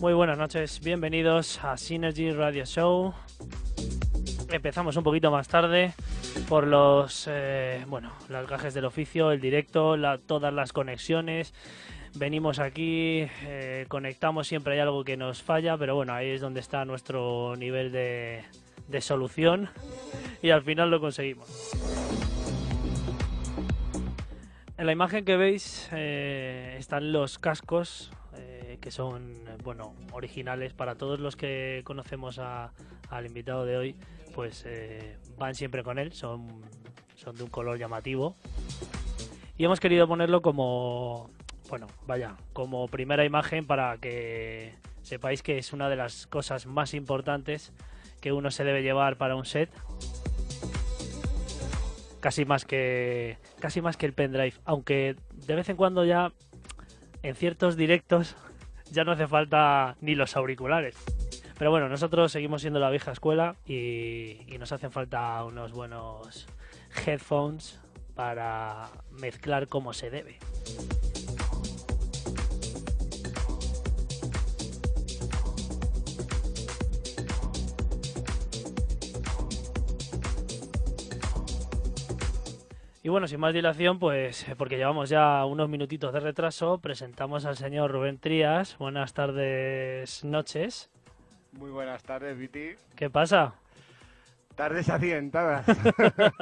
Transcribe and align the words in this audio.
Muy 0.00 0.14
buenas 0.14 0.38
noches, 0.38 0.80
bienvenidos 0.80 1.62
a 1.62 1.76
Synergy 1.76 2.32
Radio 2.32 2.64
Show. 2.64 3.12
Empezamos 4.50 4.96
un 4.96 5.04
poquito 5.04 5.30
más 5.30 5.46
tarde 5.46 5.92
por 6.48 6.66
los, 6.66 7.28
eh, 7.30 7.84
bueno, 7.86 8.10
las 8.30 8.48
gajes 8.48 8.72
del 8.72 8.86
oficio, 8.86 9.30
el 9.30 9.42
directo, 9.42 9.96
todas 10.26 10.54
las 10.54 10.72
conexiones. 10.72 11.52
Venimos 12.14 12.60
aquí, 12.60 13.28
eh, 13.42 13.84
conectamos, 13.88 14.48
siempre 14.48 14.72
hay 14.72 14.80
algo 14.80 15.04
que 15.04 15.18
nos 15.18 15.42
falla, 15.42 15.76
pero 15.76 15.96
bueno, 15.96 16.14
ahí 16.14 16.30
es 16.30 16.40
donde 16.40 16.60
está 16.60 16.86
nuestro 16.86 17.54
nivel 17.56 17.92
de, 17.92 18.42
solución 19.00 19.68
y 20.40 20.48
al 20.48 20.62
final 20.62 20.90
lo 20.90 20.98
conseguimos. 21.02 21.46
En 24.78 24.86
la 24.86 24.92
imagen 24.92 25.26
que 25.26 25.36
veis 25.36 25.90
eh, 25.92 26.76
están 26.78 27.12
los 27.12 27.38
cascos 27.38 28.10
son 28.90 29.44
bueno 29.62 29.94
originales 30.12 30.72
para 30.72 30.94
todos 30.94 31.20
los 31.20 31.36
que 31.36 31.82
conocemos 31.84 32.38
al 32.38 33.26
invitado 33.26 33.64
de 33.64 33.76
hoy 33.76 33.96
pues 34.34 34.64
eh, 34.66 35.18
van 35.38 35.54
siempre 35.54 35.82
con 35.82 35.98
él 35.98 36.12
son 36.12 36.62
son 37.20 37.36
de 37.36 37.44
un 37.44 37.50
color 37.50 37.78
llamativo. 37.78 38.34
Y 39.56 39.64
hemos 39.64 39.78
querido 39.78 40.08
ponerlo 40.08 40.40
como 40.40 41.30
bueno 41.68 41.86
vaya 42.06 42.36
como 42.52 42.88
primera 42.88 43.24
imagen 43.24 43.66
para 43.66 43.98
que 43.98 44.74
sepáis 45.02 45.42
que 45.42 45.58
es 45.58 45.72
una 45.72 45.88
de 45.88 45.96
las 45.96 46.26
cosas 46.26 46.66
más 46.66 46.94
importantes 46.94 47.72
que 48.20 48.32
uno 48.32 48.50
se 48.50 48.64
debe 48.64 48.82
llevar 48.82 49.16
para 49.16 49.36
un 49.36 49.44
set. 49.44 49.70
Casi 52.20 52.44
más 52.44 52.64
que 52.64 53.38
casi 53.60 53.80
más 53.82 53.96
que 53.96 54.06
el 54.06 54.14
pendrive 54.14 54.54
aunque 54.64 55.16
de 55.46 55.54
vez 55.54 55.68
en 55.68 55.76
cuando 55.76 56.04
ya 56.04 56.32
en 57.22 57.34
ciertos 57.34 57.76
directos 57.76 58.34
ya 58.90 59.04
no 59.04 59.12
hace 59.12 59.26
falta 59.26 59.96
ni 60.00 60.14
los 60.14 60.36
auriculares. 60.36 60.96
Pero 61.58 61.70
bueno, 61.70 61.88
nosotros 61.88 62.32
seguimos 62.32 62.62
siendo 62.62 62.80
la 62.80 62.90
vieja 62.90 63.12
escuela 63.12 63.56
y, 63.66 64.46
nos 64.58 64.72
hacen 64.72 64.90
falta 64.90 65.44
unos 65.44 65.72
buenos 65.72 66.46
headphones 67.06 67.80
para 68.14 68.88
mezclar 69.10 69.68
como 69.68 69.92
se 69.92 70.10
debe. 70.10 70.38
Y 83.02 83.08
bueno, 83.08 83.26
sin 83.26 83.40
más 83.40 83.54
dilación, 83.54 83.98
pues 83.98 84.46
eh, 84.46 84.54
porque 84.56 84.76
llevamos 84.76 85.08
ya 85.08 85.46
unos 85.46 85.70
minutitos 85.70 86.12
de 86.12 86.20
retraso, 86.20 86.78
presentamos 86.78 87.46
al 87.46 87.56
señor 87.56 87.90
Rubén 87.90 88.18
Trías. 88.18 88.76
Buenas 88.76 89.14
tardes, 89.14 90.22
noches. 90.22 90.90
Muy 91.52 91.70
buenas 91.70 92.02
tardes, 92.02 92.36
Viti. 92.36 92.72
¿Qué 92.96 93.08
pasa? 93.08 93.54
Tardes 94.54 94.90
accidentadas. 94.90 95.64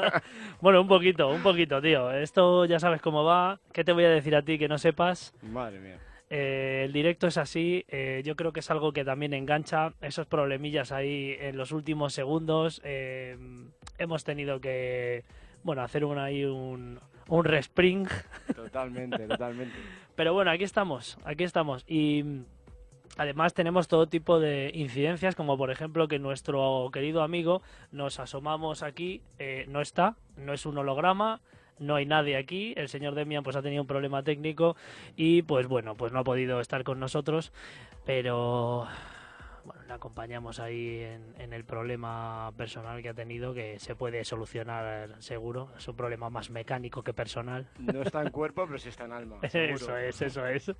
bueno, 0.61 0.81
un 0.81 0.89
poquito, 0.89 1.29
un 1.29 1.45
poquito, 1.45 1.81
tío. 1.81 2.11
Esto 2.11 2.65
ya 2.65 2.81
sabes 2.81 3.01
cómo 3.01 3.23
va. 3.23 3.61
¿Qué 3.73 3.85
te 3.85 3.93
voy 3.93 4.07
a 4.07 4.11
decir 4.11 4.35
a 4.35 4.43
ti 4.43 4.59
que 4.59 4.67
no 4.67 4.79
sepas? 4.79 5.33
Madre 5.43 5.79
mía. 5.79 5.99
Eh, 6.29 6.83
el 6.87 6.93
directo 6.93 7.29
es 7.29 7.39
así, 7.39 7.85
eh, 7.87 8.23
yo 8.25 8.35
creo 8.35 8.53
que 8.53 8.61
es 8.61 8.71
algo 8.73 8.93
que 8.93 9.05
también 9.05 9.33
engancha 9.33 9.95
esos 10.01 10.27
problemillas 10.27 10.91
ahí 10.91 11.37
en 11.39 11.57
los 11.57 11.71
últimos 11.71 12.15
segundos. 12.15 12.83
hemos 12.85 14.25
tenido 14.25 14.61
que 14.61 15.25
bueno, 15.63 15.83
hacer 15.83 16.05
un, 16.05 16.19
ahí 16.19 16.45
un, 16.45 17.01
un 17.29 17.45
respring. 17.45 18.07
Totalmente, 18.55 19.19
totalmente. 19.29 19.75
Pero 20.15 20.33
bueno, 20.33 20.51
aquí 20.51 20.65
estamos, 20.65 21.19
aquí 21.25 21.45
estamos. 21.45 21.85
Y 21.87 22.43
además 23.17 23.55
tenemos 23.55 23.89
todo 23.89 24.09
tipo 24.09 24.41
de 24.41 24.71
incidencias, 24.75 25.35
como 25.35 25.57
por 25.57 25.71
ejemplo 25.71 26.09
que 26.09 26.19
nuestro 26.19 26.91
querido 26.93 27.23
amigo 27.23 27.63
nos 27.93 28.19
asomamos 28.19 28.83
aquí, 28.83 29.23
eh, 29.39 29.67
no 29.69 29.81
está, 29.81 30.17
no 30.37 30.53
es 30.53 30.67
un 30.67 30.79
holograma, 30.79 31.41
no 31.79 31.95
hay 31.95 32.07
nadie 32.07 32.37
aquí. 32.37 32.75
El 32.77 32.89
señor 32.89 33.15
Demian 33.15 33.45
pues 33.45 33.57
ha 33.57 33.63
tenido 33.63 33.83
un 33.83 33.87
problema 33.89 34.23
técnico 34.23 34.77
y 35.17 35.43
pues 35.43 35.67
bueno, 35.67 35.95
pues 35.95 36.13
no 36.13 36.21
ha 36.21 36.25
podido 36.25 36.61
estar 36.61 36.85
con 36.85 36.99
nosotros. 36.99 37.53
Pero 38.05 38.87
bueno, 39.69 39.83
le 39.87 39.93
acompañamos 39.93 40.61
ahí 40.61 41.03
en, 41.03 41.53
el 41.53 41.65
problema 41.65 42.51
personal 42.57 43.03
que 43.03 43.11
ha 43.11 43.15
tenido, 43.15 43.53
que 43.53 43.79
se 43.79 43.95
puede 43.95 44.25
solucionar 44.25 45.17
seguro. 45.21 45.71
Es 45.77 45.87
un 45.89 45.97
problema 45.97 46.31
más 46.31 46.49
mecánico 46.49 47.03
que 47.03 47.13
personal. 47.13 47.69
No 47.79 48.01
está 48.01 48.23
en 48.23 48.31
cuerpo, 48.31 48.65
pero 48.67 48.79
sí 48.79 48.89
está 48.89 49.05
en 49.05 49.13
alma. 49.13 49.37
Eso 49.43 49.97
es, 49.99 50.23
eso 50.23 50.47
es. 50.47 50.73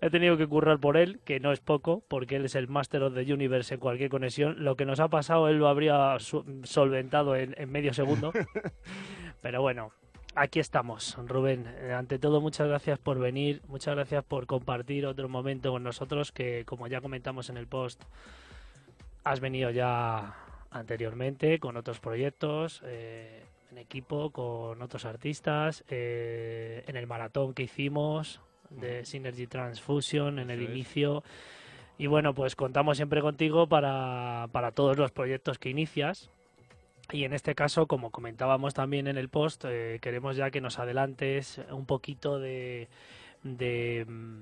He 0.00 0.10
tenido 0.10 0.36
que 0.36 0.46
currar 0.46 0.78
por 0.78 0.96
él, 0.96 1.20
que 1.24 1.40
no 1.40 1.50
es 1.50 1.60
poco, 1.60 2.04
porque 2.06 2.36
él 2.36 2.44
es 2.44 2.54
el 2.54 2.68
Master 2.68 3.02
of 3.02 3.14
the 3.14 3.32
Universe 3.32 3.74
en 3.74 3.80
cualquier 3.80 4.10
conexión. 4.10 4.62
Lo 4.62 4.76
que 4.76 4.84
nos 4.84 5.00
ha 5.00 5.08
pasado, 5.08 5.48
él 5.48 5.56
lo 5.56 5.66
habría 5.66 6.16
solventado 6.18 7.34
en 7.34 7.70
medio 7.70 7.92
segundo. 7.92 8.32
Pero 9.40 9.62
bueno, 9.62 9.90
aquí 10.34 10.60
estamos, 10.60 11.16
Rubén. 11.26 11.66
Eh, 11.78 11.92
ante 11.92 12.18
todo, 12.18 12.40
muchas 12.40 12.68
gracias 12.68 12.98
por 12.98 13.18
venir, 13.18 13.62
muchas 13.68 13.94
gracias 13.94 14.24
por 14.24 14.46
compartir 14.46 15.06
otro 15.06 15.28
momento 15.28 15.72
con 15.72 15.82
nosotros, 15.82 16.32
que 16.32 16.64
como 16.64 16.86
ya 16.86 17.00
comentamos 17.00 17.50
en 17.50 17.56
el 17.56 17.66
post, 17.66 18.02
has 19.24 19.40
venido 19.40 19.70
ya 19.70 20.34
anteriormente 20.70 21.58
con 21.58 21.76
otros 21.76 22.00
proyectos, 22.00 22.82
eh, 22.84 23.44
en 23.70 23.78
equipo, 23.78 24.30
con 24.30 24.82
otros 24.82 25.04
artistas, 25.04 25.84
eh, 25.88 26.84
en 26.86 26.96
el 26.96 27.06
maratón 27.06 27.54
que 27.54 27.64
hicimos 27.64 28.40
de 28.70 29.04
Synergy 29.04 29.46
Transfusion 29.46 30.38
en 30.38 30.50
el 30.50 30.62
inicio. 30.62 31.22
Y 31.98 32.06
bueno, 32.06 32.34
pues 32.34 32.56
contamos 32.56 32.96
siempre 32.96 33.20
contigo 33.20 33.68
para, 33.68 34.48
para 34.52 34.72
todos 34.72 34.96
los 34.96 35.12
proyectos 35.12 35.58
que 35.58 35.68
inicias 35.68 36.30
y 37.12 37.24
en 37.24 37.32
este 37.32 37.54
caso, 37.54 37.86
como 37.86 38.10
comentábamos 38.10 38.74
también 38.74 39.06
en 39.06 39.18
el 39.18 39.28
post, 39.28 39.64
eh, 39.66 39.98
queremos 40.00 40.36
ya 40.36 40.50
que 40.50 40.60
nos 40.60 40.78
adelantes 40.78 41.60
un 41.70 41.86
poquito 41.86 42.38
de, 42.38 42.88
mm, 43.42 44.40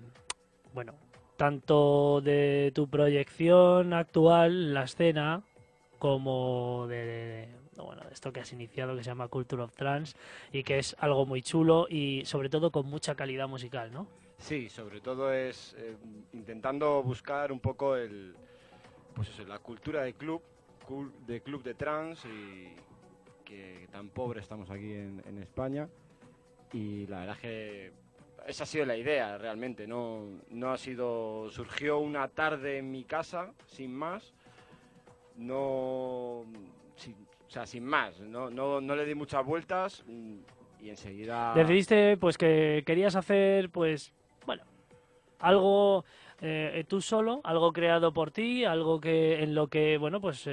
bueno, 0.75 0.94
tanto 1.37 2.20
de 2.20 2.72
tu 2.75 2.88
proyección 2.88 3.92
actual, 3.92 4.75
la 4.75 4.84
escena, 4.84 5.42
como 5.98 6.87
de, 6.88 7.48
bueno, 7.76 8.02
esto 8.10 8.32
que 8.32 8.40
has 8.40 8.52
iniciado 8.52 8.96
que 8.96 9.02
se 9.02 9.10
llama 9.10 9.28
Culture 9.28 9.62
of 9.62 9.75
Trance 9.75 10.16
y 10.52 10.62
que 10.62 10.78
es 10.78 10.96
algo 10.98 11.26
muy 11.26 11.42
chulo 11.42 11.87
y 11.88 12.25
sobre 12.25 12.48
todo 12.48 12.70
con 12.70 12.87
mucha 12.87 13.14
calidad 13.14 13.48
musical, 13.48 13.92
¿no? 13.92 14.06
Sí, 14.38 14.68
sobre 14.68 15.00
todo 15.00 15.32
es 15.32 15.75
eh, 15.78 15.96
intentando 16.32 17.02
buscar 17.02 17.50
un 17.50 17.58
poco 17.58 17.96
el, 17.96 18.37
pues 19.14 19.28
eso, 19.28 19.44
la 19.44 19.58
cultura 19.58 20.02
del 20.02 20.14
club 20.14 20.42
de 21.26 21.40
club 21.42 21.62
de 21.62 21.75
trans 21.75 22.25
y 22.25 22.75
que 23.45 23.88
tan 23.90 24.09
pobre 24.11 24.40
estamos 24.40 24.71
aquí 24.71 24.92
en, 24.92 25.38
España. 25.42 25.88
Y 26.73 27.07
la 27.07 27.21
verdad 27.21 27.37
es 27.37 27.40
que 27.40 27.92
esa 28.47 28.64
ha 28.64 28.66
sido 28.66 28.85
la 28.85 28.97
idea 28.97 29.38
realmente, 29.38 29.87
no, 29.87 30.40
no 30.50 30.71
ha 30.71 30.78
sido, 30.78 31.50
surgió 31.50 31.99
una 31.99 32.28
tarde 32.28 32.78
en 32.78 32.90
mi 32.90 33.04
casa, 33.04 33.52
sin 33.66 33.95
más, 33.95 34.35
no, 35.37 36.40
o 36.40 36.47
sea, 37.49 37.66
sin 37.66 37.85
más, 37.85 38.21
no, 38.21 38.50
no, 38.50 38.80
no 38.80 38.97
le 38.97 39.04
di 39.04 39.14
muchas 39.14 39.45
vueltas 39.45 40.04
y 40.80 40.90
enseguida... 40.90 41.54
Decidiste 41.54 42.16
pues 42.16 42.37
que 42.38 42.83
querías 42.87 43.16
hacer 43.16 43.71
pues, 43.71 44.12
bueno, 44.47 44.62
algo 45.38 46.04
eh, 46.40 46.85
tú 46.87 47.00
solo, 47.00 47.40
algo 47.45 47.73
creado 47.73 48.12
por 48.12 48.30
ti, 48.30 48.64
algo 48.64 49.00
que 49.00 49.42
en 49.42 49.54
lo 49.54 49.68
que, 49.68 49.99
bueno, 49.99 50.21
pues 50.21 50.49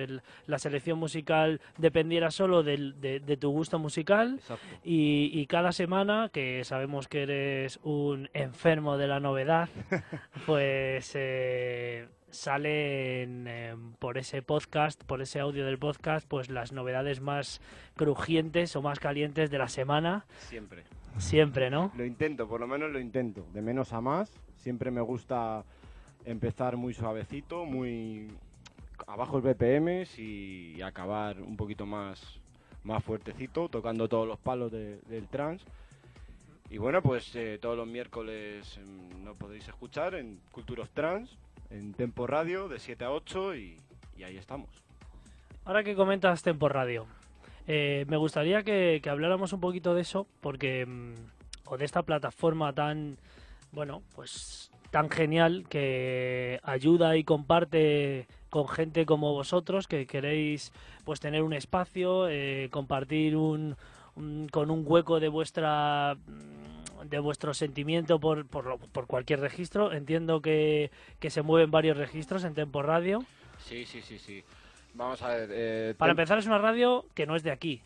la 0.47 0.59
selección 0.59 0.97
musical 0.97 1.61
dependiera 1.77 2.31
solo 2.31 2.63
de, 2.63 3.37
tu 3.39 3.51
gusto 3.51 3.79
musical 3.79 4.39
y, 4.83 5.45
cada 5.47 5.71
semana, 5.71 6.29
que 6.33 6.63
sabemos 6.63 7.07
que 7.07 7.23
eres 7.23 7.79
un 7.83 8.29
enfermo 8.33 8.97
de 8.97 9.07
la 9.07 9.19
novedad, 9.19 9.69
pues 10.45 11.11
eh, 11.15 12.07
salen 12.29 13.47
em, 13.47 13.93
por 13.93 14.17
ese 14.17 14.41
podcast, 14.41 15.03
por 15.03 15.21
ese 15.21 15.39
audio 15.39 15.65
del 15.65 15.77
podcast, 15.77 16.27
pues 16.27 16.49
las 16.49 16.71
novedades 16.71 17.21
más 17.21 17.61
crujientes 17.95 18.75
o 18.75 18.81
más 18.81 18.99
calientes 18.99 19.49
de 19.49 19.57
la 19.57 19.67
semana. 19.67 20.25
Siempre. 20.39 20.83
Siempre, 21.17 21.69
¿no? 21.69 21.91
Lo 21.95 22.05
intento, 22.05 22.47
por 22.47 22.59
lo 22.59 22.67
menos 22.67 22.91
lo 22.91 22.99
intento, 22.99 23.47
de 23.53 23.61
menos 23.61 23.93
a 23.93 24.01
más. 24.01 24.31
Siempre 24.65 24.89
me 24.89 25.01
gusta 25.01 25.63
empezar 26.25 26.75
muy 26.75 26.95
suavecito, 26.95 27.65
muy 27.65 28.31
abajo 29.05 29.37
el 29.37 29.43
BPM 29.43 30.07
y 30.17 30.81
acabar 30.81 31.39
un 31.39 31.55
poquito 31.55 31.85
más, 31.85 32.19
más 32.83 33.03
fuertecito, 33.03 33.69
tocando 33.69 34.09
todos 34.09 34.27
los 34.27 34.39
palos 34.39 34.71
del 34.71 35.27
trance. 35.29 35.63
Y 36.71 36.79
bueno, 36.79 37.03
pues 37.03 37.35
eh, 37.35 37.59
todos 37.61 37.77
los 37.77 37.85
miércoles 37.85 38.79
em, 38.79 39.23
nos 39.23 39.37
podéis 39.37 39.67
escuchar 39.67 40.15
en 40.15 40.39
Culture 40.51 40.81
of 40.81 40.89
Trance, 40.95 41.35
en 41.69 41.93
Tempo 41.93 42.25
Radio, 42.25 42.67
de 42.67 42.79
7 42.79 43.05
a 43.05 43.11
8 43.11 43.55
y, 43.57 43.77
ahí 44.25 44.35
estamos. 44.35 44.71
Ahora 45.63 45.83
que 45.83 45.93
comentas 45.93 46.41
Tempo 46.41 46.69
Radio, 46.69 47.05
eh, 47.67 48.05
me 48.07 48.17
gustaría 48.17 48.63
que, 48.63 48.99
que, 49.03 49.11
habláramos 49.11 49.53
un 49.53 49.59
poquito 49.59 49.93
de 49.93 50.01
eso, 50.01 50.25
porque, 50.41 50.87
mm, 50.87 51.13
o 51.65 51.77
de 51.77 51.85
esta 51.85 52.01
plataforma 52.01 52.73
tan, 52.73 53.19
bueno, 53.75 54.01
pues 54.15 54.71
tan 54.89 55.09
genial 55.09 55.65
que 55.69 56.59
ayuda 56.63 57.17
y 57.17 57.25
comparte 57.25 58.27
con 58.49 58.67
gente 58.69 59.05
como 59.05 59.33
vosotros 59.33 59.87
que 59.87 60.07
queréis 60.07 60.71
pues 61.03 61.19
tener 61.19 61.43
un 61.43 61.51
espacio, 61.53 62.29
eh, 62.29 62.69
compartir 62.71 63.35
un, 63.35 63.75
con 64.51 64.71
un 64.71 64.83
hueco 64.85 65.19
de 65.19 65.27
vuestra 65.27 66.17
de 67.03 67.19
vuestro 67.19 67.53
sentimiento 67.53 68.19
por, 68.19 68.47
por, 68.47 68.79
por 68.79 69.05
cualquier 69.05 69.41
registro. 69.41 69.91
Entiendo 69.91 70.41
que, 70.41 70.91
que, 71.19 71.29
se 71.29 71.41
mueven 71.41 71.69
varios 71.69 71.97
registros 71.97 72.43
en 72.45 72.53
Tempo 72.53 72.81
Radio. 72.81 73.23
Sí, 73.59 73.85
sí, 73.85 74.01
sí, 74.01 74.17
sí. 74.17 74.43
Vamos 74.93 75.21
a 75.21 75.27
ver. 75.35 75.49
Eh, 75.51 75.93
Para 75.97 76.11
empezar, 76.11 76.37
es 76.39 76.45
una 76.45 76.57
radio 76.57 77.05
que 77.13 77.25
no 77.25 77.35
es 77.35 77.43
de 77.43 77.51
aquí. 77.51 77.81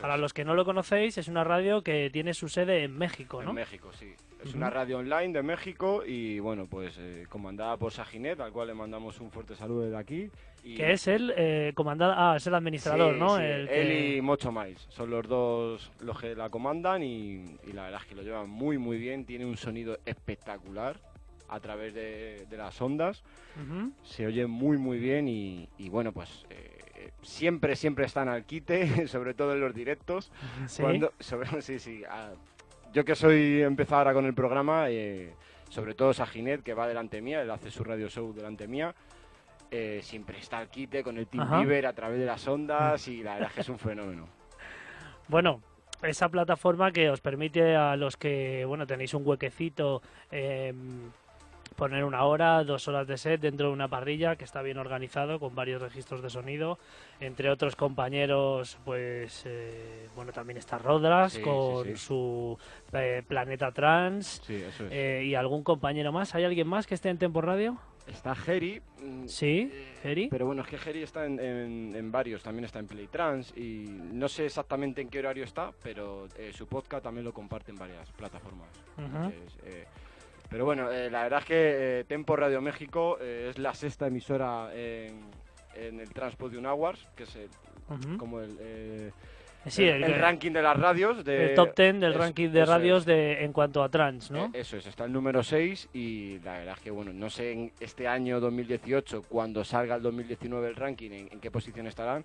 Para 0.00 0.18
los 0.18 0.34
que 0.34 0.44
no 0.44 0.54
lo 0.54 0.64
conocéis, 0.64 1.16
es 1.16 1.28
una 1.28 1.44
radio 1.44 1.82
que 1.82 2.10
tiene 2.12 2.34
su 2.34 2.48
sede 2.48 2.82
en 2.82 2.98
México, 2.98 3.42
¿no? 3.42 3.50
En 3.50 3.56
México, 3.56 3.90
sí. 3.92 4.14
Es 4.44 4.54
una 4.54 4.70
radio 4.70 4.98
online 4.98 5.32
de 5.32 5.42
México 5.42 6.02
y, 6.06 6.38
bueno, 6.38 6.66
pues 6.66 6.96
eh, 6.98 7.26
comandada 7.28 7.76
por 7.76 7.92
Sajinet, 7.92 8.40
al 8.40 8.52
cual 8.52 8.68
le 8.68 8.74
mandamos 8.74 9.20
un 9.20 9.30
fuerte 9.30 9.54
saludo 9.54 9.82
desde 9.82 9.96
aquí. 9.96 10.30
Que 10.62 10.92
es 10.92 11.08
el 11.08 11.32
eh, 11.36 11.72
comandado, 11.74 12.14
ah, 12.16 12.36
es 12.36 12.46
el 12.46 12.54
administrador, 12.54 13.16
¿no? 13.16 13.38
Él 13.38 14.16
y 14.16 14.20
Mocho 14.20 14.52
Mais 14.52 14.86
son 14.90 15.10
los 15.10 15.26
dos 15.26 15.90
los 16.00 16.18
que 16.18 16.34
la 16.34 16.50
comandan 16.50 17.02
y, 17.02 17.44
la 17.72 17.84
verdad 17.84 18.00
es 18.02 18.08
que 18.08 18.14
lo 18.14 18.22
llevan 18.22 18.48
muy, 18.48 18.78
muy 18.78 18.98
bien. 18.98 19.24
Tiene 19.24 19.46
un 19.46 19.56
sonido 19.56 19.98
espectacular 20.04 20.96
a 21.48 21.60
través 21.60 21.94
de, 21.94 22.46
las 22.50 22.80
ondas. 22.80 23.22
Se 24.02 24.26
oye 24.26 24.46
muy, 24.46 24.78
muy 24.78 24.98
bien 24.98 25.28
y, 25.28 25.68
bueno, 25.90 26.12
pues... 26.12 26.46
Eh, 26.50 26.78
siempre, 27.22 27.76
siempre 27.76 28.04
están 28.04 28.28
al 28.28 28.44
quite, 28.44 29.06
sobre 29.08 29.34
todo 29.34 29.54
en 29.54 29.60
los 29.60 29.74
directos. 29.74 30.30
Sí, 30.66 30.82
Cuando, 30.82 31.12
sobre, 31.20 31.62
sí, 31.62 31.78
sí. 31.78 32.02
Yo 32.92 33.04
que 33.04 33.14
soy 33.14 33.62
empezado 33.62 33.98
ahora 34.00 34.14
con 34.14 34.26
el 34.26 34.34
programa, 34.34 34.90
eh, 34.90 35.34
sobre 35.68 35.94
todo 35.94 36.12
Sajinet, 36.12 36.62
que 36.62 36.74
va 36.74 36.88
delante 36.88 37.20
mía, 37.20 37.42
él 37.42 37.50
hace 37.50 37.70
su 37.70 37.84
radio 37.84 38.08
show 38.08 38.32
delante 38.32 38.66
mía. 38.66 38.94
Eh, 39.70 40.00
siempre 40.02 40.38
está 40.38 40.58
al 40.58 40.68
quite 40.68 41.04
con 41.04 41.16
el 41.16 41.28
Team 41.28 41.48
Beaver 41.48 41.86
a 41.86 41.92
través 41.92 42.18
de 42.18 42.26
las 42.26 42.46
ondas 42.48 43.06
y 43.06 43.22
la 43.22 43.34
verdad 43.34 43.50
es 43.50 43.54
que 43.54 43.60
es 43.60 43.68
un 43.68 43.78
fenómeno. 43.78 44.28
Bueno, 45.28 45.62
esa 46.02 46.28
plataforma 46.28 46.90
que 46.90 47.08
os 47.08 47.20
permite 47.20 47.76
a 47.76 47.94
los 47.94 48.16
que 48.16 48.64
bueno 48.64 48.84
tenéis 48.84 49.14
un 49.14 49.24
huequecito 49.24 50.02
eh, 50.32 50.74
poner 51.80 52.04
una 52.04 52.24
hora, 52.24 52.62
dos 52.62 52.88
horas 52.88 53.06
de 53.06 53.16
set 53.16 53.40
dentro 53.40 53.68
de 53.68 53.72
una 53.72 53.88
parrilla 53.88 54.36
que 54.36 54.44
está 54.44 54.60
bien 54.60 54.76
organizado 54.76 55.40
con 55.40 55.54
varios 55.54 55.80
registros 55.80 56.20
de 56.20 56.28
sonido, 56.28 56.78
entre 57.20 57.48
otros 57.48 57.74
compañeros, 57.74 58.76
pues 58.84 59.44
eh, 59.46 60.06
bueno 60.14 60.30
también 60.30 60.58
está 60.58 60.76
Rodras 60.76 61.38
con 61.38 61.96
su 61.96 62.58
eh, 62.92 63.22
Planeta 63.26 63.72
Trans 63.72 64.42
eh, 64.90 65.24
y 65.24 65.34
algún 65.34 65.62
compañero 65.62 66.12
más. 66.12 66.34
¿Hay 66.34 66.44
alguien 66.44 66.68
más 66.68 66.86
que 66.86 66.94
esté 66.96 67.08
en 67.08 67.16
Tempo 67.16 67.40
Radio? 67.40 67.78
Está 68.06 68.34
Geri. 68.34 68.82
Mm, 69.02 69.26
sí, 69.26 69.72
Geri. 70.02 70.28
Pero 70.28 70.44
bueno, 70.44 70.60
es 70.60 70.68
que 70.68 70.76
Geri 70.76 71.02
está 71.02 71.24
en, 71.24 72.12
varios, 72.12 72.42
también 72.42 72.66
está 72.66 72.78
en 72.80 72.88
Playtrans 72.88 73.56
y 73.56 73.86
no 74.12 74.28
sé 74.28 74.44
exactamente 74.44 75.00
en 75.00 75.08
qué 75.08 75.20
horario 75.20 75.44
está, 75.44 75.72
pero 75.82 76.28
su 76.52 76.66
podcast 76.66 77.04
también 77.04 77.24
lo 77.24 77.32
comparte 77.32 77.70
en 77.70 77.78
varias 77.78 78.10
plataformas. 78.12 78.68
Pero 80.50 80.64
bueno, 80.64 80.90
eh, 80.90 81.08
la 81.08 81.22
verdad 81.22 81.38
es 81.38 81.44
que 81.44 82.00
eh, 82.00 82.04
Tempo 82.04 82.34
Radio 82.34 82.60
México 82.60 83.18
eh, 83.20 83.48
es 83.50 83.58
la 83.58 83.72
sexta 83.72 84.08
emisora 84.08 84.70
en, 84.74 85.30
el 85.76 86.10
Transpodium 86.12 86.66
Awards, 86.66 87.06
que 87.14 87.22
es 87.22 87.38
como 88.18 88.40
el, 88.40 89.12
sí, 89.66 89.84
el, 89.84 90.02
ranking 90.16 90.50
de 90.50 90.60
las 90.60 90.76
radios. 90.76 91.26
el 91.26 91.54
top 91.54 91.74
ten 91.74 92.00
del 92.00 92.14
ranking 92.14 92.50
de 92.50 92.66
radios 92.66 93.06
de, 93.06 93.44
en 93.44 93.52
cuanto 93.52 93.82
a 93.82 93.88
trans, 93.88 94.30
¿no? 94.30 94.50
eso 94.52 94.76
es, 94.76 94.86
está 94.86 95.04
el 95.04 95.12
número 95.12 95.42
6 95.42 95.90
y 95.94 96.40
la 96.40 96.58
verdad 96.58 96.74
es 96.76 96.82
que, 96.82 96.90
bueno, 96.90 97.12
no 97.12 97.30
sé 97.30 97.52
en 97.52 97.72
este 97.78 98.08
año 98.08 98.40
2018, 98.40 99.22
cuando 99.28 99.64
salga 99.64 99.94
el 99.94 100.02
2019 100.02 100.68
el 100.68 100.76
ranking, 100.76 101.10
en, 101.12 101.40
qué 101.40 101.50
posición 101.50 101.86
estarán, 101.86 102.24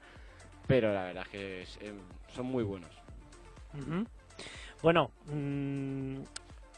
pero 0.67 0.91
la 0.91 1.03
verdad 1.03 1.23
es 1.31 1.77
que 1.77 1.93
son 2.33 2.47
muy 2.47 2.63
buenos. 2.63 2.89
Bueno, 4.81 5.11
mmm, 5.31 6.21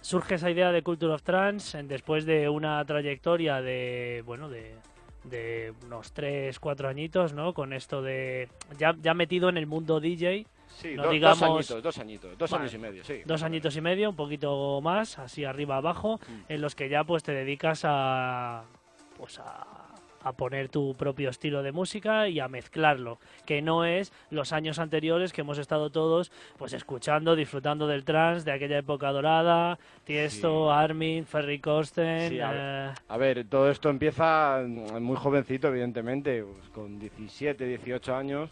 surge 0.01 0.35
esa 0.35 0.49
idea 0.49 0.71
de 0.71 0.81
Culture 0.81 1.13
of 1.13 1.23
Trance 1.23 1.81
después 1.83 2.25
de 2.25 2.49
una 2.49 2.83
trayectoria 2.85 3.61
de, 3.61 4.23
bueno, 4.25 4.49
de, 4.49 4.75
de 5.23 5.73
unos 5.85 6.11
3, 6.13 6.59
4 6.59 6.89
añitos, 6.89 7.33
¿no? 7.33 7.53
Con 7.53 7.73
esto 7.73 8.01
de... 8.01 8.49
Ya, 8.77 8.95
ya 9.01 9.13
metido 9.13 9.49
en 9.49 9.57
el 9.57 9.67
mundo 9.67 9.99
DJ. 9.99 10.45
Sí, 10.67 10.95
dos 10.95 11.41
añitos, 11.41 11.81
dos 11.81 11.97
añitos, 11.97 12.37
dos 12.37 12.53
años 12.53 12.73
y 12.73 12.77
medio, 12.77 13.03
sí. 13.03 13.21
Dos 13.25 13.41
añitos 13.41 13.75
y 13.75 13.81
medio, 13.81 14.09
un 14.09 14.15
poquito 14.15 14.79
más, 14.81 15.17
así 15.17 15.43
arriba 15.43 15.77
abajo, 15.77 16.19
mm. 16.19 16.51
en 16.51 16.61
los 16.61 16.75
que 16.75 16.87
ya 16.89 17.03
pues 17.03 17.23
te 17.23 17.31
dedicas 17.31 17.81
a... 17.83 18.63
Pues 19.17 19.39
a 19.39 19.76
a 20.27 20.33
poner 20.33 20.69
tu 20.69 20.95
propio 20.95 21.29
estilo 21.29 21.63
de 21.63 21.71
música 21.71 22.27
y 22.27 22.39
a 22.39 22.47
mezclarlo, 22.47 23.19
que 23.45 23.61
no 23.61 23.85
es 23.85 24.11
los 24.29 24.53
años 24.53 24.79
anteriores 24.79 25.31
que 25.31 25.41
hemos 25.41 25.57
estado 25.57 25.89
todos 25.89 26.31
pues 26.57 26.73
escuchando, 26.73 27.35
disfrutando 27.35 27.87
del 27.87 28.03
trance 28.03 28.45
de 28.45 28.51
aquella 28.51 28.77
época 28.77 29.11
dorada, 29.11 29.79
Tiesto, 30.03 30.71
Armin, 30.71 31.25
Ferry 31.25 31.59
Corsten. 31.59 32.33
Eh, 32.33 32.93
a, 33.07 33.17
ver, 33.17 33.45
todo 33.45 33.69
esto 33.69 33.89
empieza 33.89 34.63
muy 34.99 35.15
jovencito, 35.15 35.67
evidentemente, 35.67 36.43
pues, 36.43 36.69
con 36.69 36.99
17, 36.99 37.65
18 37.65 38.15
años. 38.15 38.49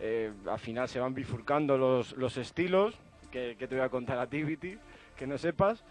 Eh, 0.00 0.32
al 0.50 0.58
final 0.58 0.88
se 0.88 0.98
van 0.98 1.14
bifurcando 1.14 1.76
los, 1.76 2.12
los 2.12 2.36
estilos, 2.36 2.94
que, 3.30 3.56
que, 3.58 3.68
te 3.68 3.74
voy 3.74 3.84
a 3.84 3.88
contar 3.88 4.18
a 4.18 4.26
ti, 4.26 4.44
que 5.16 5.26
no 5.26 5.36
sepas. 5.38 5.84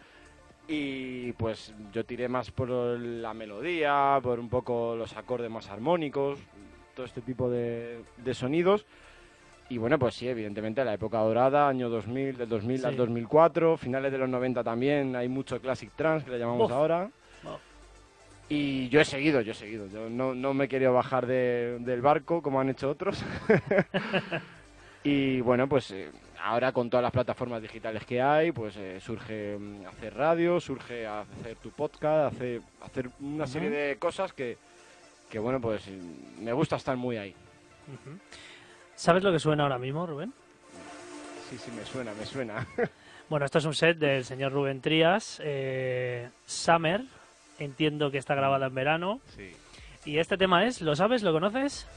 Y 0.72 1.32
pues 1.34 1.74
yo 1.92 2.06
tiré 2.06 2.30
más 2.30 2.52
por 2.52 2.70
la 2.70 3.34
melodía, 3.34 4.20
por 4.22 4.40
un 4.40 4.50
poco 4.50 4.96
los 4.96 5.18
acordes 5.18 5.50
más 5.50 5.68
armónicos, 5.68 6.38
todo 6.94 7.08
este 7.08 7.22
tipo 7.22 7.50
de, 7.50 8.04
sonidos. 8.34 8.86
Y 9.70 9.80
bueno, 9.80 9.98
pues 9.98 10.14
sí, 10.14 10.28
evidentemente 10.28 10.86
la 10.86 10.94
época 10.94 11.18
dorada, 11.22 11.68
año 11.68 11.90
2000, 11.90 12.38
del 12.38 12.50
2000 12.50 12.86
al 12.86 12.96
2004, 12.96 13.78
finales 13.78 14.12
de 14.12 14.20
los 14.20 14.30
90 14.30 14.64
también, 14.64 15.16
hay 15.16 15.28
mucho 15.28 15.60
classic 15.60 15.90
trance 15.96 16.26
que 16.26 16.32
le 16.34 16.40
llamamos 16.40 16.72
ahora. 16.72 17.10
Y 18.48 18.90
yo 18.90 19.02
he 19.02 19.06
seguido, 19.06 19.42
yo 19.42 19.54
he 19.54 19.56
seguido. 19.56 19.88
Yo 19.88 20.08
no, 20.08 20.36
no 20.36 20.54
me 20.54 20.66
he 20.66 20.68
querido 20.68 20.94
bajar 20.94 21.26
del 21.26 22.02
barco 22.02 22.44
como 22.44 22.60
han 22.60 22.70
hecho 22.70 22.92
otros. 22.92 23.24
y 25.04 25.42
bueno, 25.42 25.68
pues 25.68 25.90
eh, 25.92 26.10
ahora 26.42 26.72
con 26.72 26.90
todas 26.90 27.04
las 27.04 27.12
plataformas 27.12 27.62
digitales 27.62 28.06
que 28.06 28.22
hay, 28.22 28.52
pues 28.52 28.76
eh, 28.78 29.00
surge 29.02 29.58
mm, 29.58 29.86
hacer 29.88 30.16
radio, 30.16 30.60
surge 30.60 31.08
hacer 31.08 31.56
tu 31.58 31.72
podcast, 31.72 32.36
hacer, 32.36 32.62
hacer 32.82 33.10
una 33.20 33.48
serie 33.48 33.70
de 33.70 33.98
cosas 33.98 34.34
que, 34.34 34.58
que, 35.30 35.40
bueno, 35.40 35.60
pues 35.60 35.88
mm, 35.88 36.44
me 36.44 36.54
gusta 36.54 36.76
estar 36.76 36.98
muy 36.98 37.18
ahí. 37.18 37.36
¿Sabes 38.96 39.24
lo 39.24 39.32
que 39.32 39.40
suena 39.40 39.64
ahora 39.64 39.80
mismo, 39.80 40.06
Rubén? 40.06 40.34
Sí, 41.50 41.58
sí, 41.58 41.72
me 41.72 41.86
suena, 41.86 42.14
me 42.14 42.26
suena. 42.26 42.68
bueno, 43.30 43.46
esto 43.46 43.58
es 43.58 43.66
un 43.66 43.74
set 43.74 43.98
del 43.98 44.24
señor 44.24 44.52
Rubén 44.52 44.82
Trías, 44.82 45.42
eh, 45.44 46.30
Summer, 46.46 47.04
entiendo 47.58 48.12
que 48.12 48.18
está 48.18 48.36
grabada 48.36 48.68
en 48.68 48.76
verano. 48.76 49.20
Sí. 49.36 49.52
Y 50.06 50.18
este 50.18 50.38
tema 50.38 50.66
es, 50.66 50.82
¿lo 50.82 50.96
sabes? 50.96 51.24
¿Lo 51.24 51.34
conoces? 51.34 51.88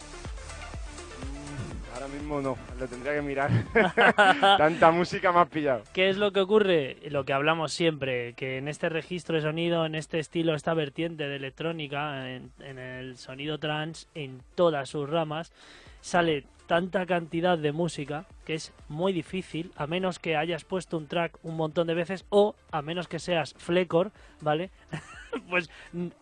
Ahora 2.02 2.14
mismo 2.14 2.40
no, 2.40 2.58
lo 2.80 2.88
tendría 2.88 3.14
que 3.14 3.22
mirar. 3.22 3.50
Tanta 4.58 4.90
música 4.90 5.30
me 5.30 5.46
pillado. 5.46 5.84
¿Qué 5.92 6.08
es 6.08 6.16
lo 6.16 6.32
que 6.32 6.40
ocurre? 6.40 6.96
Lo 7.10 7.24
que 7.24 7.32
hablamos 7.32 7.72
siempre, 7.72 8.32
que 8.32 8.58
en 8.58 8.66
este 8.66 8.88
registro 8.88 9.36
de 9.36 9.42
sonido, 9.42 9.86
en 9.86 9.94
este 9.94 10.18
estilo, 10.18 10.56
esta 10.56 10.74
vertiente 10.74 11.28
de 11.28 11.36
electrónica, 11.36 12.28
en, 12.28 12.50
el 12.60 13.16
sonido 13.18 13.58
trans, 13.58 14.08
en 14.16 14.42
todas 14.56 14.88
sus 14.88 15.08
ramas, 15.08 15.52
sale 16.00 16.44
tanta 16.66 17.06
cantidad 17.06 17.56
de 17.56 17.70
música 17.70 18.26
que 18.44 18.54
es 18.54 18.72
muy 18.88 19.12
difícil, 19.12 19.70
a 19.76 19.86
menos 19.86 20.18
que 20.18 20.34
hayas 20.36 20.64
puesto 20.64 20.96
un 20.96 21.06
track 21.06 21.38
un 21.44 21.56
montón 21.56 21.86
de 21.86 21.94
veces 21.94 22.24
o 22.30 22.56
a 22.72 22.82
menos 22.82 23.06
que 23.06 23.20
seas 23.20 23.54
flecor, 23.58 24.10
¿vale? 24.40 24.72
pues 25.50 25.70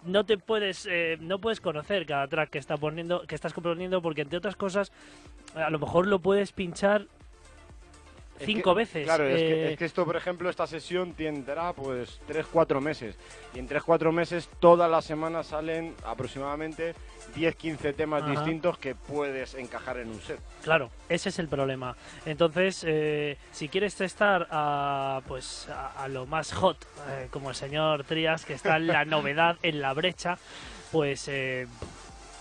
no 0.05 0.25
te 0.25 0.39
puedes 0.39 0.87
eh, 0.91 1.19
no 1.21 1.39
puedes 1.41 1.61
conocer 1.61 2.07
cada 2.07 2.29
track 2.29 2.51
que 2.51 2.59
está 2.59 2.77
poniendo 2.77 3.23
que 3.27 3.35
estás 3.35 3.53
componiendo 3.53 4.03
porque 4.03 4.23
entre 4.23 4.39
otras 4.39 4.57
cosas 4.57 4.93
a 5.55 5.71
lo 5.71 5.79
mejor 5.79 6.07
lo 6.07 6.21
puedes 6.21 6.53
pinchar 6.53 7.07
cinco 8.45 8.75
veces. 8.75 9.05
Claro, 9.05 9.27
eh. 9.27 9.73
es, 9.73 9.79
que, 9.79 9.85
esto, 9.85 10.05
por 10.05 10.17
ejemplo, 10.17 10.51
esta 10.51 10.67
sesión 10.67 11.13
tendrá 11.15 11.73
pues 11.73 12.21
3-4 12.29 12.81
meses. 12.81 13.17
Y 13.55 13.59
en 13.59 13.69
3-4 13.69 14.13
meses, 14.13 14.49
todas 14.59 14.91
las 14.91 15.05
semanas 15.05 15.49
salen 15.49 15.95
aproximadamente 16.05 16.95
10-15 17.37 17.95
temas 17.95 18.29
distintos 18.29 18.79
que 18.79 18.95
puedes 18.95 19.55
encajar 19.55 19.99
en 19.99 20.09
un 20.09 20.21
set. 20.21 20.41
Claro, 20.63 20.91
ese 21.09 21.29
es 21.29 21.39
el 21.39 21.49
problema. 21.49 21.97
Entonces, 22.27 22.85
eh, 22.87 23.37
si 23.53 23.69
quieres 23.69 24.01
estar 24.01 24.49
a, 24.51 25.21
pues, 25.27 25.69
a, 25.69 26.09
lo 26.09 26.27
más 26.27 26.53
hot, 26.53 26.85
eh, 27.09 27.29
como 27.31 27.51
el 27.51 27.57
señor 27.57 28.05
Trias, 28.05 28.45
que 28.45 28.55
está 28.55 28.77
en 28.77 28.87
la 28.87 29.05
novedad, 29.07 29.57
en 29.63 29.81
la 29.81 29.93
brecha, 29.93 30.39
pues 30.93 31.31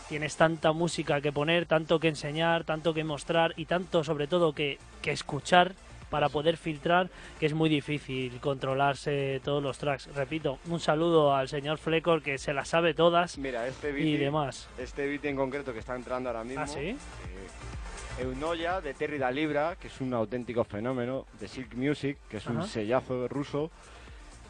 tienes 0.09 0.35
tanta 0.37 0.71
música 0.71 1.21
que 1.21 1.31
poner, 1.31 1.67
tanto 1.67 1.99
que 1.99 2.07
enseñar, 2.07 2.63
tanto 2.63 2.95
que 2.95 3.03
mostrar 3.03 3.53
y 3.57 3.65
tanto 3.65 4.03
sobre 4.03 4.25
todo 4.25 4.53
que, 4.53 4.79
que 5.03 5.11
escuchar 5.11 5.75
para 6.09 6.29
poder 6.29 6.57
filtrar, 6.57 7.09
que 7.39 7.45
es 7.45 7.53
muy 7.53 7.69
difícil 7.69 8.39
controlarse 8.39 9.41
todos 9.43 9.61
los 9.61 9.77
tracks. 9.77 10.07
Repito, 10.15 10.59
un 10.67 10.79
saludo 10.79 11.35
al 11.35 11.47
señor 11.47 11.77
Flecor 11.77 12.21
que 12.21 12.37
se 12.37 12.53
las 12.53 12.67
sabe 12.69 12.93
todas 12.93 13.37
Mira, 13.37 13.67
este 13.67 13.91
beat, 13.91 14.05
y 14.05 14.17
demás. 14.17 14.67
este 14.77 15.07
beat 15.07 15.25
en 15.25 15.35
concreto 15.35 15.73
que 15.73 15.79
está 15.79 15.95
entrando 15.95 16.29
ahora 16.29 16.43
mismo. 16.43 16.63
¿Ah, 16.63 16.67
sí? 16.67 16.79
eh, 16.89 16.97
Eunoia 18.21 18.81
de 18.81 18.93
Terry 18.93 19.17
da 19.17 19.31
Libra, 19.31 19.77
que 19.79 19.87
es 19.87 20.01
un 20.01 20.13
auténtico 20.13 20.63
fenómeno, 20.63 21.25
de 21.39 21.47
Silk 21.47 21.73
Music, 21.75 22.17
que 22.29 22.37
es 22.37 22.45
un 22.47 22.65
sellazo 22.67 23.27
ruso, 23.29 23.71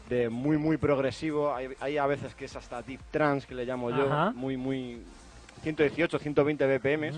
de 0.08 0.28
muy, 0.28 0.58
muy 0.58 0.76
progresivo. 0.76 1.54
Hay, 1.54 1.68
hay 1.78 1.96
a 1.96 2.06
veces 2.06 2.34
que 2.34 2.46
es 2.46 2.56
hasta 2.56 2.82
deep 2.82 3.00
trance, 3.12 3.46
que 3.46 3.54
le 3.54 3.64
llamo 3.64 3.90
yo, 3.90 4.32
muy, 4.34 4.56
muy. 4.56 5.00
118, 5.62 6.18
120 6.18 6.78
BPM. 6.78 7.12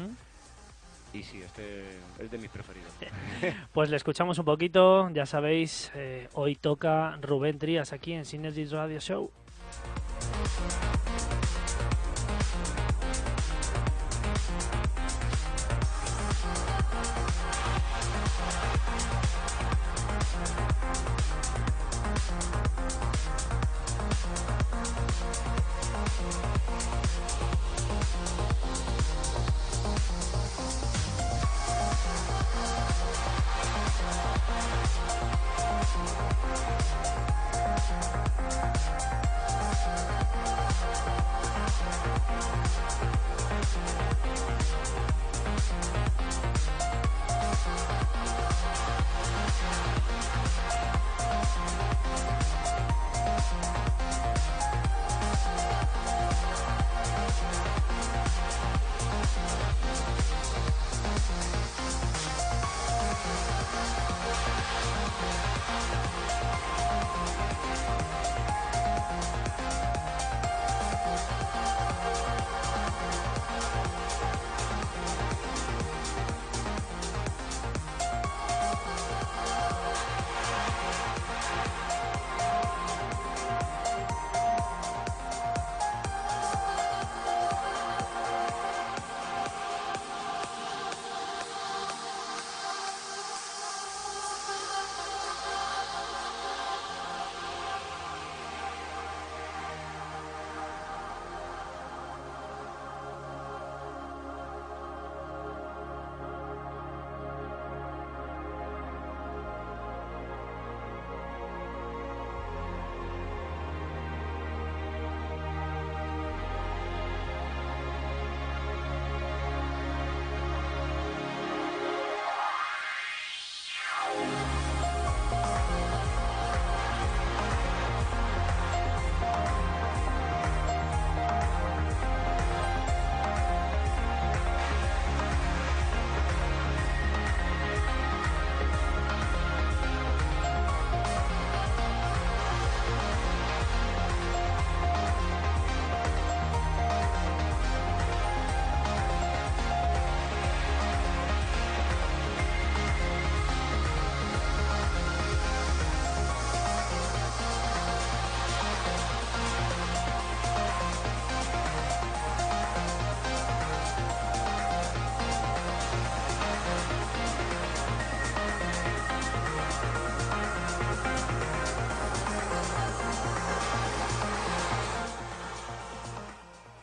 Y 1.15 1.23
sí, 1.23 1.43
este 1.43 1.85
es 2.19 2.31
de 2.31 2.39
mis 2.39 2.49
preferidos. 2.51 2.93
Pues 3.73 3.91
le 3.91 3.97
escuchamos 3.97 4.39
un 4.39 4.45
poquito, 4.45 5.11
ya 5.11 5.27
sabéis, 5.27 5.91
eh, 5.95 6.29
hoy 6.35 6.57
toca 6.57 7.19
Rubén 7.21 7.59
Trías 7.59 7.93
aquí 7.93 8.13
en 8.13 8.25
Synergy 8.25 8.65
Radio 8.67 9.01
Show. 9.01 9.31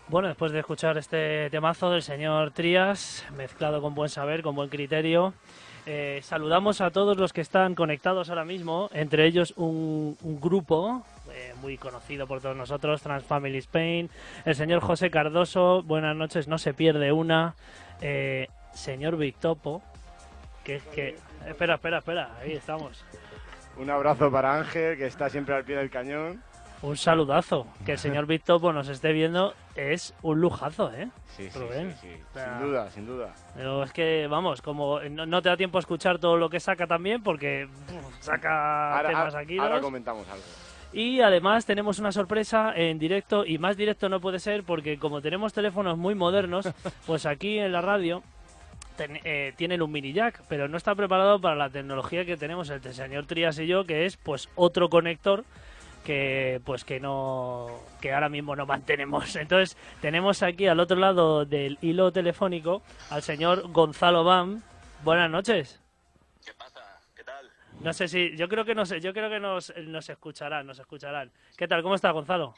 Bueno, 0.09 0.27
después 0.27 0.51
de 0.51 0.59
escuchar 0.59 0.97
este 0.97 1.51
temazo 1.51 1.91
del 1.91 2.01
señor 2.01 2.49
Trías, 2.49 3.23
mezclado 3.37 3.79
con 3.79 3.93
buen 3.93 4.09
saber, 4.09 4.41
con 4.41 4.55
buen 4.55 4.69
criterio, 4.69 5.35
eh, 5.85 6.19
saludamos 6.23 6.81
a 6.81 6.89
todos 6.89 7.15
los 7.15 7.31
que 7.31 7.41
están 7.41 7.75
conectados 7.75 8.31
ahora 8.31 8.43
mismo, 8.43 8.89
entre 8.91 9.27
ellos 9.27 9.53
un, 9.55 10.17
un 10.23 10.41
grupo 10.41 11.05
eh, 11.31 11.53
muy 11.61 11.77
conocido 11.77 12.25
por 12.25 12.41
todos 12.41 12.57
nosotros, 12.57 13.03
Transfamily 13.03 13.59
Spain, 13.59 14.09
el 14.45 14.55
señor 14.55 14.81
José 14.81 15.11
Cardoso, 15.11 15.83
buenas 15.83 16.15
noches, 16.15 16.47
no 16.47 16.57
se 16.57 16.73
pierde 16.73 17.11
una, 17.11 17.53
eh, 18.01 18.47
señor 18.73 19.15
Victopo, 19.15 19.83
que 20.63 20.77
es 20.77 20.83
que... 20.85 21.17
Espera, 21.45 21.75
espera, 21.75 21.99
espera, 21.99 22.31
ahí 22.41 22.53
estamos. 22.53 23.05
Un 23.77 23.91
abrazo 23.91 24.31
para 24.31 24.57
Ángel, 24.57 24.97
que 24.97 25.05
está 25.05 25.29
siempre 25.29 25.53
al 25.53 25.63
pie 25.63 25.77
del 25.77 25.91
cañón. 25.91 26.41
Un 26.81 26.95
saludazo, 26.95 27.67
que 27.85 27.93
el 27.93 27.97
señor 27.97 28.25
Victopo 28.25 28.71
nos 28.71 28.87
esté 28.87 29.11
viendo, 29.11 29.53
es 29.75 30.13
un 30.21 30.39
lujazo, 30.39 30.93
¿eh? 30.93 31.09
Sí, 31.35 31.49
sí, 31.51 31.59
Rubén. 31.59 31.93
sí, 31.99 32.07
sí. 32.07 32.21
O 32.29 32.33
sea, 32.33 32.57
Sin 32.57 32.67
duda, 32.67 32.89
sin 32.91 33.05
duda. 33.05 33.33
Pero 33.53 33.83
es 33.83 33.91
que, 33.91 34.27
vamos, 34.27 34.61
como 34.61 35.01
no, 35.01 35.25
no 35.25 35.41
te 35.41 35.49
da 35.49 35.57
tiempo 35.57 35.77
a 35.77 35.81
escuchar 35.81 36.19
todo 36.19 36.37
lo 36.37 36.49
que 36.49 36.61
saca 36.61 36.87
también, 36.87 37.21
porque 37.21 37.67
saca 38.21 38.95
Ahora, 38.95 39.09
temas 39.09 39.35
aquí. 39.35 39.57
ahora 39.57 39.75
dos. 39.75 39.81
comentamos 39.83 40.25
algo. 40.29 40.43
Y 40.93 41.19
además 41.19 41.65
tenemos 41.65 41.99
una 41.99 42.13
sorpresa 42.13 42.71
en 42.73 42.97
directo, 42.97 43.45
y 43.45 43.57
más 43.57 43.75
directo 43.75 44.07
no 44.07 44.21
puede 44.21 44.39
ser, 44.39 44.63
porque 44.63 44.97
como 44.97 45.21
tenemos 45.21 45.51
teléfonos 45.51 45.97
muy 45.97 46.15
modernos, 46.15 46.65
pues 47.05 47.25
aquí 47.25 47.59
en 47.59 47.73
la 47.73 47.81
radio 47.81 48.23
ten- 48.95 49.19
eh, 49.25 49.53
tienen 49.57 49.81
un 49.81 49.91
mini 49.91 50.13
jack, 50.13 50.41
pero 50.47 50.69
no 50.69 50.77
está 50.77 50.95
preparado 50.95 51.41
para 51.41 51.55
la 51.55 51.69
tecnología 51.69 52.23
que 52.23 52.37
tenemos 52.37 52.69
el 52.69 52.81
señor 52.93 53.25
Trías 53.25 53.59
y 53.59 53.67
yo, 53.67 53.83
que 53.85 54.05
es 54.05 54.15
pues 54.15 54.47
otro 54.55 54.89
conector 54.89 55.43
que 56.09 56.59
pues 56.65 56.85
que 56.85 56.99
no 56.99 57.67
que 58.01 58.11
ahora 58.11 58.29
mismo 58.29 58.55
no 58.55 58.65
mantenemos. 58.65 59.35
Entonces, 59.35 59.77
tenemos 60.01 60.41
aquí 60.41 60.65
al 60.65 60.79
otro 60.79 60.97
lado 60.97 61.45
del 61.45 61.77
hilo 61.81 62.11
telefónico 62.11 62.81
al 63.11 63.21
señor 63.21 63.71
Gonzalo 63.71 64.23
Bam. 64.23 64.63
Buenas 65.03 65.29
noches. 65.29 65.79
¿Qué 66.43 66.51
pasa? 66.55 66.99
¿Qué 67.15 67.23
tal? 67.23 67.51
No 67.81 67.93
sé 67.93 68.07
si 68.07 68.35
yo 68.35 68.49
creo 68.49 68.65
que 68.65 68.73
nos 68.73 68.89
yo 68.89 69.13
creo 69.13 69.29
que 69.29 69.39
nos, 69.39 69.71
nos 69.77 70.09
escucharán, 70.09 70.65
nos 70.65 70.79
escucharán. 70.79 71.31
¿Qué 71.55 71.67
tal? 71.67 71.83
¿Cómo 71.83 71.93
está 71.93 72.09
Gonzalo? 72.09 72.55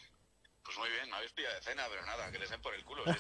Pues 0.64 0.78
muy 0.78 0.90
bien, 0.90 1.10
me 1.10 1.18
habéis 1.18 1.34
pillado 1.34 1.56
de 1.56 1.62
cena, 1.62 1.84
pero 1.90 2.06
nada, 2.06 2.32
que 2.32 2.40
les 2.40 2.50
den 2.50 2.62
por 2.62 2.74
el 2.74 2.86
culo. 2.86 3.04
Si 3.06 3.20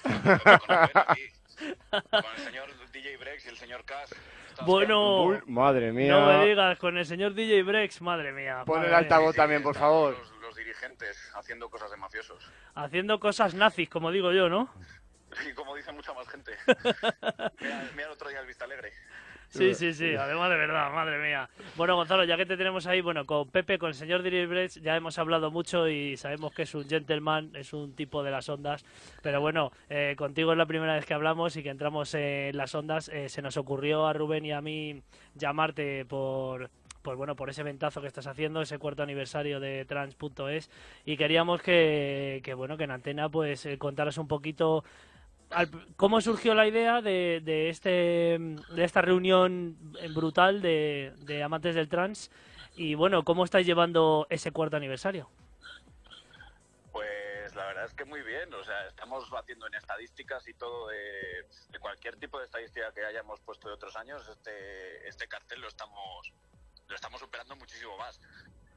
con 2.09 2.23
el 2.37 2.41
señor 2.41 2.69
DJ 2.93 3.17
Brex 3.17 3.45
y 3.45 3.49
el 3.49 3.57
señor 3.57 3.83
Cass. 3.83 4.15
Bueno, 4.65 5.23
Uy, 5.23 5.39
madre 5.47 5.91
mía. 5.91 6.11
no 6.11 6.25
me 6.27 6.45
digas 6.45 6.77
con 6.77 6.97
el 6.97 7.05
señor 7.05 7.33
DJ 7.33 7.63
Brex, 7.63 8.01
madre 8.01 8.31
mía. 8.31 8.63
Pon 8.65 8.83
el 8.83 8.93
altavoz 8.93 9.31
Sí, 9.33 9.37
también, 9.37 9.63
por 9.63 9.75
favor. 9.75 10.15
Los, 10.17 10.31
los 10.41 10.55
dirigentes 10.55 11.31
haciendo 11.35 11.69
cosas 11.69 11.91
de 11.91 11.97
mafiosos. 11.97 12.49
Haciendo 12.75 13.19
cosas 13.19 13.53
nazis, 13.53 13.89
como 13.89 14.11
digo 14.11 14.31
yo, 14.31 14.49
¿no? 14.49 14.69
Y 15.49 15.53
como 15.53 15.75
dice 15.75 15.91
mucha 15.93 16.13
más 16.13 16.27
gente. 16.27 16.51
mira, 17.59 17.89
mira 17.95 18.07
el 18.07 18.11
otro 18.11 18.29
día 18.29 18.39
el 18.41 18.47
Vista 18.47 18.65
Alegre. 18.65 18.91
Sí, 19.51 19.73
sí, 19.73 19.93
sí, 19.93 20.15
además 20.15 20.49
de 20.49 20.55
verdad, 20.55 20.93
madre 20.93 21.21
mía. 21.21 21.49
Bueno, 21.75 21.97
Gonzalo, 21.97 22.23
ya 22.23 22.37
que 22.37 22.45
te 22.45 22.55
tenemos 22.55 22.87
ahí, 22.87 23.01
bueno, 23.01 23.25
con 23.25 23.49
Pepe, 23.49 23.77
con 23.77 23.89
el 23.89 23.95
señor 23.95 24.23
Diribres, 24.23 24.75
ya 24.75 24.95
hemos 24.95 25.19
hablado 25.19 25.51
mucho 25.51 25.89
y 25.89 26.15
sabemos 26.15 26.53
que 26.53 26.61
es 26.61 26.73
un 26.73 26.87
gentleman, 26.87 27.51
es 27.55 27.73
un 27.73 27.93
tipo 27.93 28.23
de 28.23 28.31
las 28.31 28.47
ondas, 28.47 28.85
pero 29.21 29.41
bueno, 29.41 29.73
eh, 29.89 30.15
contigo 30.17 30.53
es 30.53 30.57
la 30.57 30.65
primera 30.65 30.95
vez 30.95 31.05
que 31.05 31.13
hablamos 31.13 31.57
y 31.57 31.63
que 31.63 31.69
entramos 31.69 32.13
en 32.13 32.55
las 32.55 32.73
ondas. 32.75 33.09
Eh, 33.09 33.27
se 33.27 33.41
nos 33.41 33.57
ocurrió 33.57 34.07
a 34.07 34.13
Rubén 34.13 34.45
y 34.45 34.53
a 34.53 34.61
mí 34.61 35.01
llamarte 35.35 36.05
por, 36.05 36.69
pues 37.01 37.17
bueno, 37.17 37.35
por 37.35 37.49
ese 37.49 37.63
ventazo 37.63 38.01
que 38.01 38.07
estás 38.07 38.27
haciendo, 38.27 38.61
ese 38.61 38.77
cuarto 38.77 39.03
aniversario 39.03 39.59
de 39.59 39.85
trans.es 39.85 40.69
y 41.05 41.17
queríamos 41.17 41.61
que, 41.61 42.41
que, 42.43 42.53
bueno, 42.53 42.77
que 42.77 42.85
en 42.85 42.91
antena 42.91 43.29
pues 43.29 43.65
eh, 43.65 43.77
contaras 43.77 44.17
un 44.17 44.27
poquito 44.27 44.83
al- 45.53 45.95
cómo 45.95 46.21
surgió 46.21 46.53
la 46.53 46.67
idea 46.67 47.01
de, 47.01 47.41
de 47.43 47.69
este 47.69 47.89
de 48.39 48.83
esta 48.83 49.01
reunión 49.01 49.77
brutal 50.13 50.61
de, 50.61 51.13
de 51.19 51.43
amantes 51.43 51.75
del 51.75 51.89
trans 51.89 52.31
y 52.75 52.95
bueno, 52.95 53.23
cómo 53.23 53.43
estáis 53.43 53.65
llevando 53.67 54.27
ese 54.29 54.51
cuarto 54.51 54.77
aniversario. 54.77 55.29
Pues 56.91 57.55
la 57.55 57.65
verdad 57.67 57.85
es 57.85 57.93
que 57.93 58.05
muy 58.05 58.21
bien, 58.21 58.53
o 58.53 58.63
sea, 58.63 58.87
estamos 58.87 59.29
batiendo 59.29 59.65
en 59.67 59.73
estadísticas 59.75 60.47
y 60.47 60.53
todo 60.53 60.87
de, 60.89 61.45
de 61.69 61.79
cualquier 61.79 62.17
tipo 62.17 62.37
de 62.39 62.45
estadística 62.45 62.91
que 62.93 63.05
hayamos 63.05 63.39
puesto 63.41 63.67
de 63.69 63.75
otros 63.75 63.95
años, 63.95 64.27
este, 64.29 65.07
este 65.07 65.27
cartel 65.27 65.61
lo 65.61 65.67
estamos, 65.67 66.33
lo 66.87 66.95
estamos 66.95 67.19
superando 67.19 67.55
muchísimo 67.55 67.97
más. 67.97 68.19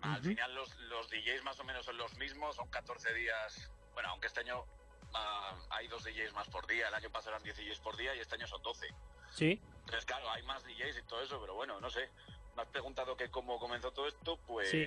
Al 0.00 0.20
final 0.22 0.54
los, 0.54 0.76
los 0.80 1.08
DJs 1.08 1.42
más 1.44 1.58
o 1.60 1.64
menos 1.64 1.86
son 1.86 1.96
los 1.96 2.14
mismos, 2.18 2.56
son 2.56 2.68
14 2.68 3.14
días, 3.14 3.70
bueno, 3.94 4.10
aunque 4.10 4.26
este 4.26 4.40
año 4.40 4.64
ah, 5.14 5.54
hay 5.70 5.88
dos 5.88 6.04
DJs 6.04 6.32
más 6.34 6.48
por 6.48 6.66
día, 6.66 6.88
el 6.88 6.94
año 6.94 7.10
pasado 7.10 7.30
eran 7.36 7.42
10 7.42 7.56
DJs 7.56 7.80
por 7.80 7.96
día 7.96 8.14
y 8.14 8.20
este 8.20 8.34
año 8.36 8.46
son 8.46 8.62
12. 8.62 8.88
Sí, 9.30 9.60
Entonces, 9.80 10.04
claro, 10.04 10.30
hay 10.30 10.42
más 10.44 10.62
DJs 10.64 10.98
y 10.98 11.02
todo 11.02 11.20
eso, 11.22 11.40
pero 11.40 11.54
bueno, 11.54 11.80
no 11.80 11.90
sé. 11.90 12.08
Me 12.56 12.62
has 12.62 12.68
preguntado 12.68 13.16
que 13.16 13.30
cómo 13.30 13.58
comenzó 13.58 13.90
todo 13.92 14.06
esto, 14.06 14.36
pues, 14.46 14.70
Sí. 14.70 14.86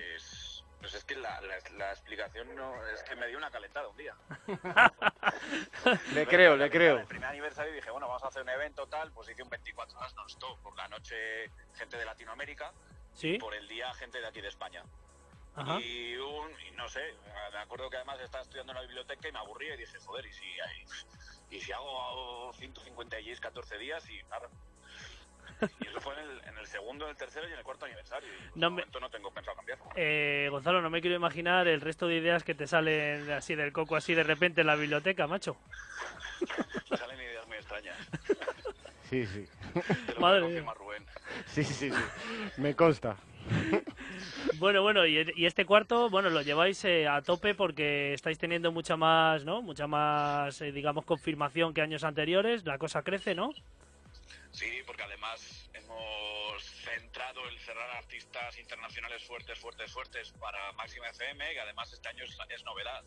pues 0.80 0.94
es 0.94 1.04
que 1.04 1.16
la, 1.16 1.40
la- 1.42 1.58
la 1.76 1.90
explicación 1.92 2.54
no 2.56 2.86
es 2.88 3.02
que 3.02 3.14
me 3.14 3.26
dio 3.26 3.36
una 3.36 3.50
calentada 3.50 3.88
un 3.88 3.96
día. 3.98 4.14
Le 6.14 6.26
creo, 6.26 6.56
le 6.56 6.64
El 6.64 6.70
creo. 6.70 7.06
primer 7.06 7.28
aniversario 7.28 7.72
dije, 7.72 7.90
bueno, 7.90 8.06
vamos 8.08 8.22
a 8.24 8.28
hacer 8.28 8.42
un 8.42 8.48
evento 8.48 8.86
tal, 8.86 9.12
pues 9.12 9.28
hice 9.28 9.42
un 9.42 9.48
24 9.50 9.98
horas 9.98 10.14
non-stop. 10.14 10.58
Por 10.62 10.76
la 10.76 10.88
noche 10.88 11.50
gente 11.74 11.96
de 11.96 12.04
Latinoamérica, 12.04 12.72
sí, 13.14 13.38
por 13.38 13.54
el 13.54 13.66
día 13.68 13.92
gente 13.94 14.20
de 14.20 14.26
aquí 14.26 14.40
de 14.40 14.48
España. 14.48 14.82
Ajá. 15.54 15.80
Y, 15.80 16.16
un, 16.16 16.50
y 16.66 16.70
no 16.76 16.88
sé, 16.88 17.00
me 17.52 17.58
acuerdo 17.58 17.90
que 17.90 17.96
además 17.96 18.20
estaba 18.20 18.42
estudiando 18.42 18.72
en 18.72 18.76
la 18.76 18.82
biblioteca 18.82 19.28
y 19.28 19.32
me 19.32 19.38
aburría 19.38 19.74
y 19.74 19.78
dije, 19.78 19.98
joder, 20.04 20.26
¿y 20.26 20.32
si, 20.32 20.44
hay- 20.44 20.84
y 21.50 21.60
si 21.60 21.72
hago 21.72 22.52
150 22.54 23.16
DJs 23.16 23.40
14 23.40 23.78
días 23.78 24.08
y 24.10 24.22
nada? 24.24 24.48
Y 25.80 25.86
eso 25.86 26.00
fue 26.00 26.14
en 26.14 26.20
el, 26.20 26.40
en 26.44 26.58
el 26.58 26.66
segundo, 26.66 27.04
en 27.06 27.10
el 27.12 27.16
tercero 27.16 27.48
y 27.48 27.52
en 27.52 27.58
el 27.58 27.64
cuarto 27.64 27.86
aniversario. 27.86 28.28
Y 28.32 28.58
No 28.58 28.70
me- 28.70 28.76
momento 28.82 29.00
no 29.00 29.10
tengo 29.10 29.30
pensado 29.32 29.56
cambiar. 29.56 29.78
Eh, 29.96 30.48
Gonzalo, 30.50 30.80
no 30.82 30.90
me 30.90 31.00
quiero 31.00 31.16
imaginar 31.16 31.66
el 31.66 31.80
resto 31.80 32.06
de 32.06 32.16
ideas 32.16 32.44
que 32.44 32.54
te 32.54 32.66
salen 32.66 33.30
así 33.30 33.54
del 33.54 33.72
coco, 33.72 33.96
así 33.96 34.14
de 34.14 34.22
repente 34.22 34.60
en 34.60 34.66
la 34.68 34.76
biblioteca, 34.76 35.26
macho. 35.26 35.56
Me 36.90 36.96
salen 36.96 37.20
ideas 37.20 37.46
muy 37.46 37.56
extrañas. 37.56 37.96
Sí, 39.02 39.26
sí. 39.26 39.48
Te 40.06 40.14
lo 40.14 40.20
Madre 40.20 40.42
mía. 40.42 40.72
Rubén. 40.74 41.06
Sí, 41.46 41.64
sí, 41.64 41.74
sí. 41.74 41.90
Me 42.56 42.74
consta. 42.76 43.16
Bueno, 44.56 44.82
bueno, 44.82 45.06
y, 45.06 45.32
y 45.36 45.46
este 45.46 45.64
cuarto, 45.64 46.10
bueno, 46.10 46.30
lo 46.30 46.42
lleváis 46.42 46.84
eh, 46.84 47.06
a 47.06 47.22
tope 47.22 47.54
porque 47.54 48.12
estáis 48.14 48.38
teniendo 48.38 48.72
mucha 48.72 48.96
más, 48.96 49.44
¿no? 49.44 49.62
Mucha 49.62 49.86
más, 49.86 50.60
eh, 50.60 50.72
digamos, 50.72 51.04
confirmación 51.04 51.74
que 51.74 51.80
años 51.80 52.04
anteriores. 52.04 52.64
La 52.64 52.78
cosa 52.78 53.02
crece, 53.02 53.34
¿no? 53.34 53.52
Sí, 54.50 54.82
porque 54.86 55.02
además 55.02 55.68
hemos 55.74 56.62
centrado 56.62 57.46
el 57.48 57.58
cerrar 57.58 57.90
artistas 57.96 58.58
internacionales 58.58 59.22
fuertes, 59.24 59.58
fuertes, 59.58 59.92
fuertes 59.92 60.32
para 60.40 60.72
Máxima 60.72 61.08
FM, 61.08 61.52
que 61.52 61.60
además 61.60 61.92
este 61.92 62.08
año 62.08 62.24
es, 62.24 62.36
es 62.48 62.64
novedad, 62.64 63.04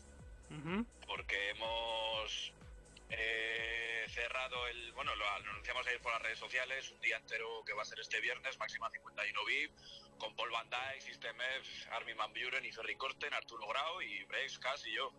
porque 1.06 1.50
hemos 1.50 2.52
eh, 3.12 4.04
cerrado 4.08 4.66
el, 4.68 4.92
bueno, 4.92 5.14
lo 5.16 5.28
anunciamos 5.28 5.86
ayer 5.86 6.00
por 6.00 6.12
las 6.12 6.22
redes 6.22 6.38
sociales, 6.38 6.90
un 6.90 7.00
día 7.00 7.16
entero 7.16 7.62
que 7.64 7.72
va 7.72 7.82
a 7.82 7.84
ser 7.84 8.00
este 8.00 8.20
viernes, 8.20 8.58
Máxima 8.58 8.90
51 8.90 9.44
VIP, 9.44 9.72
con 10.18 10.34
Paul 10.36 10.50
Van 10.50 10.68
Dyke, 10.68 11.00
System 11.00 11.36
F, 11.40 11.90
Armin 11.90 12.16
Van 12.16 12.32
Buren 12.32 12.64
y 12.64 12.72
Ferry 12.72 12.96
Corten, 12.96 13.32
Arturo 13.34 13.66
Grau 13.66 14.00
y 14.02 14.24
Brex, 14.24 14.58
Cass 14.58 14.86
y 14.86 14.94
yo. 14.94 15.12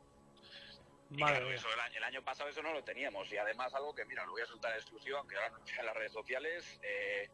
Y 1.12 1.18
claro, 1.18 1.52
eso, 1.52 1.72
el, 1.72 1.80
año, 1.80 1.98
el 1.98 2.04
año 2.04 2.24
pasado 2.24 2.50
eso 2.50 2.64
no 2.64 2.74
lo 2.74 2.84
teníamos. 2.84 3.32
Y 3.32 3.38
además 3.38 3.74
algo 3.76 3.94
que, 3.94 4.06
mira, 4.06 4.26
lo 4.26 4.32
voy 4.32 4.42
a 4.42 4.46
soltar 4.48 4.72
en 4.72 4.78
exclusiva, 4.78 5.20
aunque 5.20 5.36
ahora 5.36 5.52
en 5.80 5.86
las 5.86 5.96
redes 5.96 6.12
sociales. 6.12 6.80
Eh, 6.82 7.30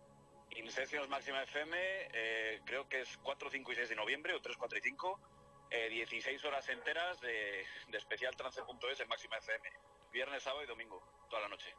Inceptions 0.57 1.07
Máxima 1.07 1.43
FM, 1.43 1.77
eh, 2.13 2.61
creo 2.65 2.89
que 2.89 3.01
es 3.01 3.17
4, 3.19 3.49
5 3.49 3.71
y 3.71 3.75
6 3.75 3.89
de 3.89 3.95
noviembre, 3.95 4.33
o 4.33 4.41
3, 4.41 4.57
4 4.57 4.77
y 4.79 4.81
5. 4.81 5.19
eh, 5.71 5.89
16 5.89 6.43
horas 6.45 6.67
enteras 6.69 7.21
de, 7.21 7.63
de 7.87 7.97
especial 7.97 8.35
trance.es 8.35 8.99
en 8.99 9.07
Máxima 9.07 9.37
FM. 9.37 9.69
Viernes, 10.11 10.41
sábado 10.43 10.63
y 10.63 10.67
domingo, 10.67 11.01
toda 11.29 11.43
la 11.43 11.49
noche. 11.49 11.73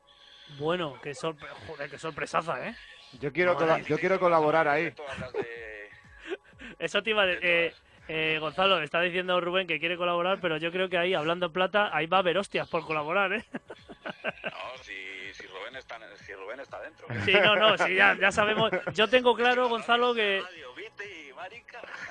Bueno, 0.59 0.99
qué, 1.03 1.14
sorpre 1.14 1.49
joder, 1.66 1.90
qué 1.90 1.99
sorpresaza, 1.99 2.66
¿eh? 2.69 2.77
Yo 3.21 3.33
quiero, 3.33 3.53
Ahora, 3.53 3.61
cola- 3.61 3.75
16 3.77 3.88
yo 3.88 3.99
quiero 4.01 4.19
colaborar 4.21 4.69
ahí. 4.69 4.93
Eso 6.79 7.03
te 7.03 7.11
iba 7.11 7.23
a 7.23 7.27
de 7.27 7.35
decir. 7.37 7.49
Eh. 7.51 7.75
Eh, 8.12 8.38
Gonzalo, 8.40 8.83
está 8.83 9.01
diciendo 9.01 9.40
Rubén 9.40 9.68
que 9.68 9.79
quiere 9.79 9.96
colaborar, 9.96 10.40
pero 10.40 10.57
yo 10.57 10.73
creo 10.73 10.88
que 10.88 10.99
ahí, 10.99 11.14
hablando 11.14 11.46
en 11.46 11.53
plata, 11.53 11.90
ahí 11.92 12.07
va 12.07 12.16
a 12.16 12.20
haber 12.20 12.38
hostias 12.38 12.68
por 12.68 12.85
colaborar, 12.85 13.33
¿eh? 13.33 13.44
No, 13.55 14.83
si, 14.83 15.33
si, 15.33 15.46
Rubén 15.46 15.77
está, 15.77 15.96
si 16.16 16.35
Rubén 16.35 16.59
está 16.59 16.81
dentro. 16.81 17.07
Sí, 17.25 17.33
no, 17.35 17.55
no, 17.55 17.79
sí, 17.79 17.94
ya, 17.94 18.16
ya 18.18 18.33
sabemos. 18.33 18.73
Yo 18.94 19.07
tengo 19.07 19.37
claro, 19.37 19.68
Gonzalo, 19.68 20.12
que. 20.12 20.42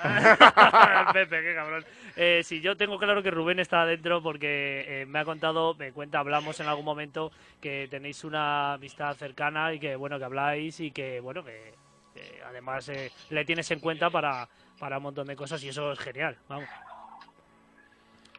Pepe, 1.13 1.41
qué 1.41 1.53
cabrón. 1.53 1.85
Eh, 2.15 2.41
sí, 2.45 2.62
yo 2.62 2.77
tengo 2.77 2.97
claro 2.97 3.21
que 3.21 3.31
Rubén 3.31 3.59
está 3.59 3.81
adentro 3.81 4.23
porque 4.23 4.85
eh, 4.88 5.05
me 5.05 5.19
ha 5.19 5.25
contado, 5.25 5.75
me 5.75 5.91
cuenta, 5.91 6.19
hablamos 6.19 6.62
en 6.62 6.67
algún 6.67 6.85
momento 6.85 7.29
que 7.59 7.89
tenéis 7.91 8.23
una 8.23 8.75
amistad 8.75 9.15
cercana 9.15 9.73
y 9.73 9.79
que, 9.79 9.97
bueno, 9.97 10.17
que 10.17 10.23
habláis 10.23 10.79
y 10.79 10.91
que, 10.91 11.19
bueno, 11.19 11.43
que, 11.43 11.73
que 12.13 12.41
además 12.43 12.89
eh, 12.89 13.12
le 13.30 13.45
tienes 13.45 13.69
en 13.72 13.80
cuenta 13.80 14.10
para, 14.10 14.48
para 14.80 14.98
un 14.98 15.04
montón 15.04 15.28
de 15.28 15.36
cosas 15.36 15.63
y 15.63 15.69
eso 15.69 15.91
es 15.91 16.00
genial, 16.00 16.38
vamos. 16.48 16.69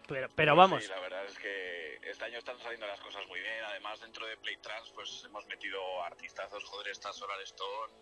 Pero, 0.09 0.29
pero 0.35 0.55
Pues 0.55 0.59
vamos, 0.71 0.83
Sí, 0.83 0.91
la 0.91 1.01
verdad 1.01 1.25
es 1.25 1.39
que 1.39 2.01
este 2.03 2.25
año 2.25 2.39
están 2.39 2.59
saliendo 2.59 2.87
las 2.87 3.01
cosas 3.01 3.25
muy 3.29 3.41
bien. 3.41 3.65
Además, 3.65 4.01
dentro 4.01 4.27
de 4.27 4.37
Playtrans, 4.39 4.91
pues 4.91 5.23
hemos 5.25 5.47
metido 5.47 6.03
artistazos, 6.03 6.65
joder, 6.65 6.89
está 6.89 7.13
Solar 7.13 7.41
Stone, 7.43 7.93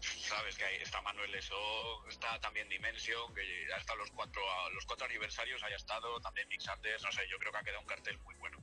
sabes 0.00 0.56
que 0.56 0.64
ahí 0.64 0.76
está 0.76 1.00
Manuel 1.02 1.30
Leso, 1.30 2.06
está 2.08 2.38
también 2.40 2.68
Dimension, 2.68 3.32
que 3.34 3.42
ya 3.68 3.94
los 3.94 4.10
cuatro, 4.10 4.42
los 4.74 4.84
cuatro 4.86 5.06
aniversarios, 5.06 5.62
haya 5.62 5.76
estado, 5.76 6.20
también 6.20 6.48
Mix 6.48 6.68
Artes, 6.68 7.02
no 7.02 7.12
sé, 7.12 7.22
yo 7.28 7.38
creo 7.38 7.52
que 7.52 7.58
ha 7.58 7.62
quedado 7.62 7.80
un 7.80 7.86
cartel 7.86 8.18
muy 8.18 8.34
bueno. 8.36 8.58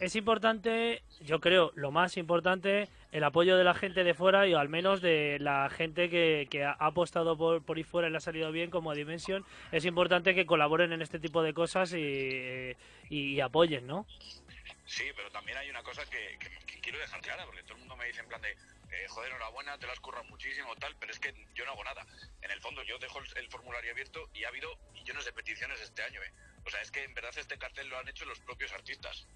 Es 0.00 0.14
importante, 0.16 1.02
yo 1.20 1.40
creo, 1.40 1.72
lo 1.74 1.90
más 1.90 2.16
importante, 2.16 2.88
el 3.12 3.24
apoyo 3.24 3.56
de 3.56 3.64
la 3.64 3.74
gente 3.74 4.04
de 4.04 4.14
fuera 4.14 4.46
y 4.46 4.54
al 4.54 4.68
menos 4.68 5.00
de 5.00 5.38
la 5.40 5.68
gente 5.70 6.08
que, 6.10 6.46
que 6.50 6.64
ha 6.64 6.72
apostado 6.72 7.36
por, 7.36 7.62
por 7.64 7.76
ahí 7.76 7.82
fuera 7.84 8.08
y 8.08 8.10
le 8.10 8.18
ha 8.18 8.20
salido 8.20 8.52
bien 8.52 8.70
como 8.70 8.94
Dimension. 8.94 9.44
Es 9.72 9.84
importante 9.84 10.34
que 10.34 10.46
colaboren 10.46 10.92
en 10.92 11.02
este 11.02 11.18
tipo 11.18 11.42
de 11.42 11.52
cosas 11.54 11.92
y, 11.92 11.96
eh, 13.10 13.42
apoyen, 13.42 13.86
¿no? 13.86 14.06
Sí, 14.84 15.04
pero 15.16 15.30
también 15.30 15.58
hay 15.58 15.68
una 15.70 15.82
cosa 15.82 16.02
que, 16.06 16.38
que- 16.38 16.80
quiero 16.80 16.98
dejar 17.00 17.20
clara, 17.20 17.44
porque 17.44 17.62
todo 17.64 17.74
el 17.74 17.80
mundo 17.80 17.96
me 17.96 18.06
dice 18.06 18.20
en 18.20 18.28
plan 18.28 18.40
de, 18.40 18.50
eh, 18.52 19.06
joder, 19.08 19.30
enhorabuena, 19.30 19.76
te 19.78 19.84
lo 19.86 19.92
has 19.92 20.00
currado 20.00 20.24
muchísimo, 20.24 20.74
tal, 20.76 20.94
pero 20.98 21.12
es 21.12 21.18
que 21.20 21.34
yo 21.54 21.66
no 21.66 21.72
hago 21.72 21.84
nada. 21.84 22.06
En 22.40 22.50
el 22.50 22.60
fondo, 22.60 22.82
yo 22.84 22.98
dejo 22.98 23.18
el, 23.18 23.26
el 23.36 23.48
formulario 23.48 23.90
abierto 23.92 24.30
y 24.32 24.44
ha 24.44 24.48
habido 24.48 24.70
millones 24.94 25.26
de 25.26 25.32
peticiones 25.32 25.78
este 25.82 26.02
año, 26.02 26.22
¿eh? 26.22 26.32
O 26.68 26.70
sea, 26.70 26.82
es 26.82 26.90
que 26.90 27.02
en 27.02 27.14
verdad 27.14 27.32
este 27.34 27.56
cartel 27.56 27.88
lo 27.88 27.98
han 27.98 28.06
hecho 28.08 28.26
los 28.26 28.38
propios 28.40 28.70
artistas. 28.72 29.26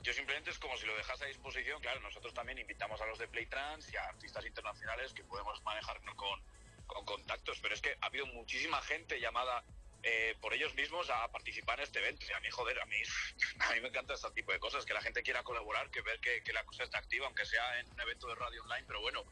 Yo 0.00 0.12
simplemente 0.14 0.50
es 0.50 0.58
como 0.58 0.74
si 0.78 0.86
lo 0.86 0.96
dejase 0.96 1.24
a 1.24 1.28
disposición. 1.28 1.82
Claro, 1.82 2.00
nosotros 2.00 2.32
también 2.32 2.58
invitamos 2.58 2.98
a 3.02 3.06
los 3.06 3.18
de 3.18 3.28
Playtrans 3.28 3.92
y 3.92 3.96
a 3.96 4.04
artistas 4.04 4.44
internacionales 4.46 5.12
que 5.12 5.22
podemos 5.22 5.62
manejarnos 5.62 6.14
con, 6.14 6.40
con 6.86 7.04
contactos, 7.04 7.58
pero 7.60 7.74
es 7.74 7.82
que 7.82 7.94
ha 8.00 8.06
habido 8.06 8.24
muchísima 8.24 8.80
gente 8.80 9.20
llamada 9.20 9.62
eh, 10.02 10.34
por 10.40 10.54
ellos 10.54 10.74
mismos 10.74 11.10
a 11.10 11.28
participar 11.28 11.78
en 11.80 11.84
este 11.84 11.98
evento. 11.98 12.24
Y 12.26 12.32
a 12.32 12.40
mí, 12.40 12.48
joder, 12.50 12.80
a 12.80 12.86
mí, 12.86 12.96
a 13.60 13.72
mí 13.74 13.80
me 13.82 13.88
encanta 13.88 14.14
este 14.14 14.30
tipo 14.30 14.50
de 14.52 14.58
cosas, 14.58 14.86
que 14.86 14.94
la 14.94 15.02
gente 15.02 15.22
quiera 15.22 15.42
colaborar, 15.42 15.90
que 15.90 16.00
ver 16.00 16.20
que, 16.20 16.42
que 16.42 16.54
la 16.54 16.64
cosa 16.64 16.84
está 16.84 16.96
activa, 16.96 17.26
aunque 17.26 17.44
sea 17.44 17.80
en 17.80 17.90
un 17.92 18.00
evento 18.00 18.28
de 18.28 18.34
radio 18.34 18.62
online, 18.62 18.84
pero 18.86 19.02
bueno, 19.02 19.24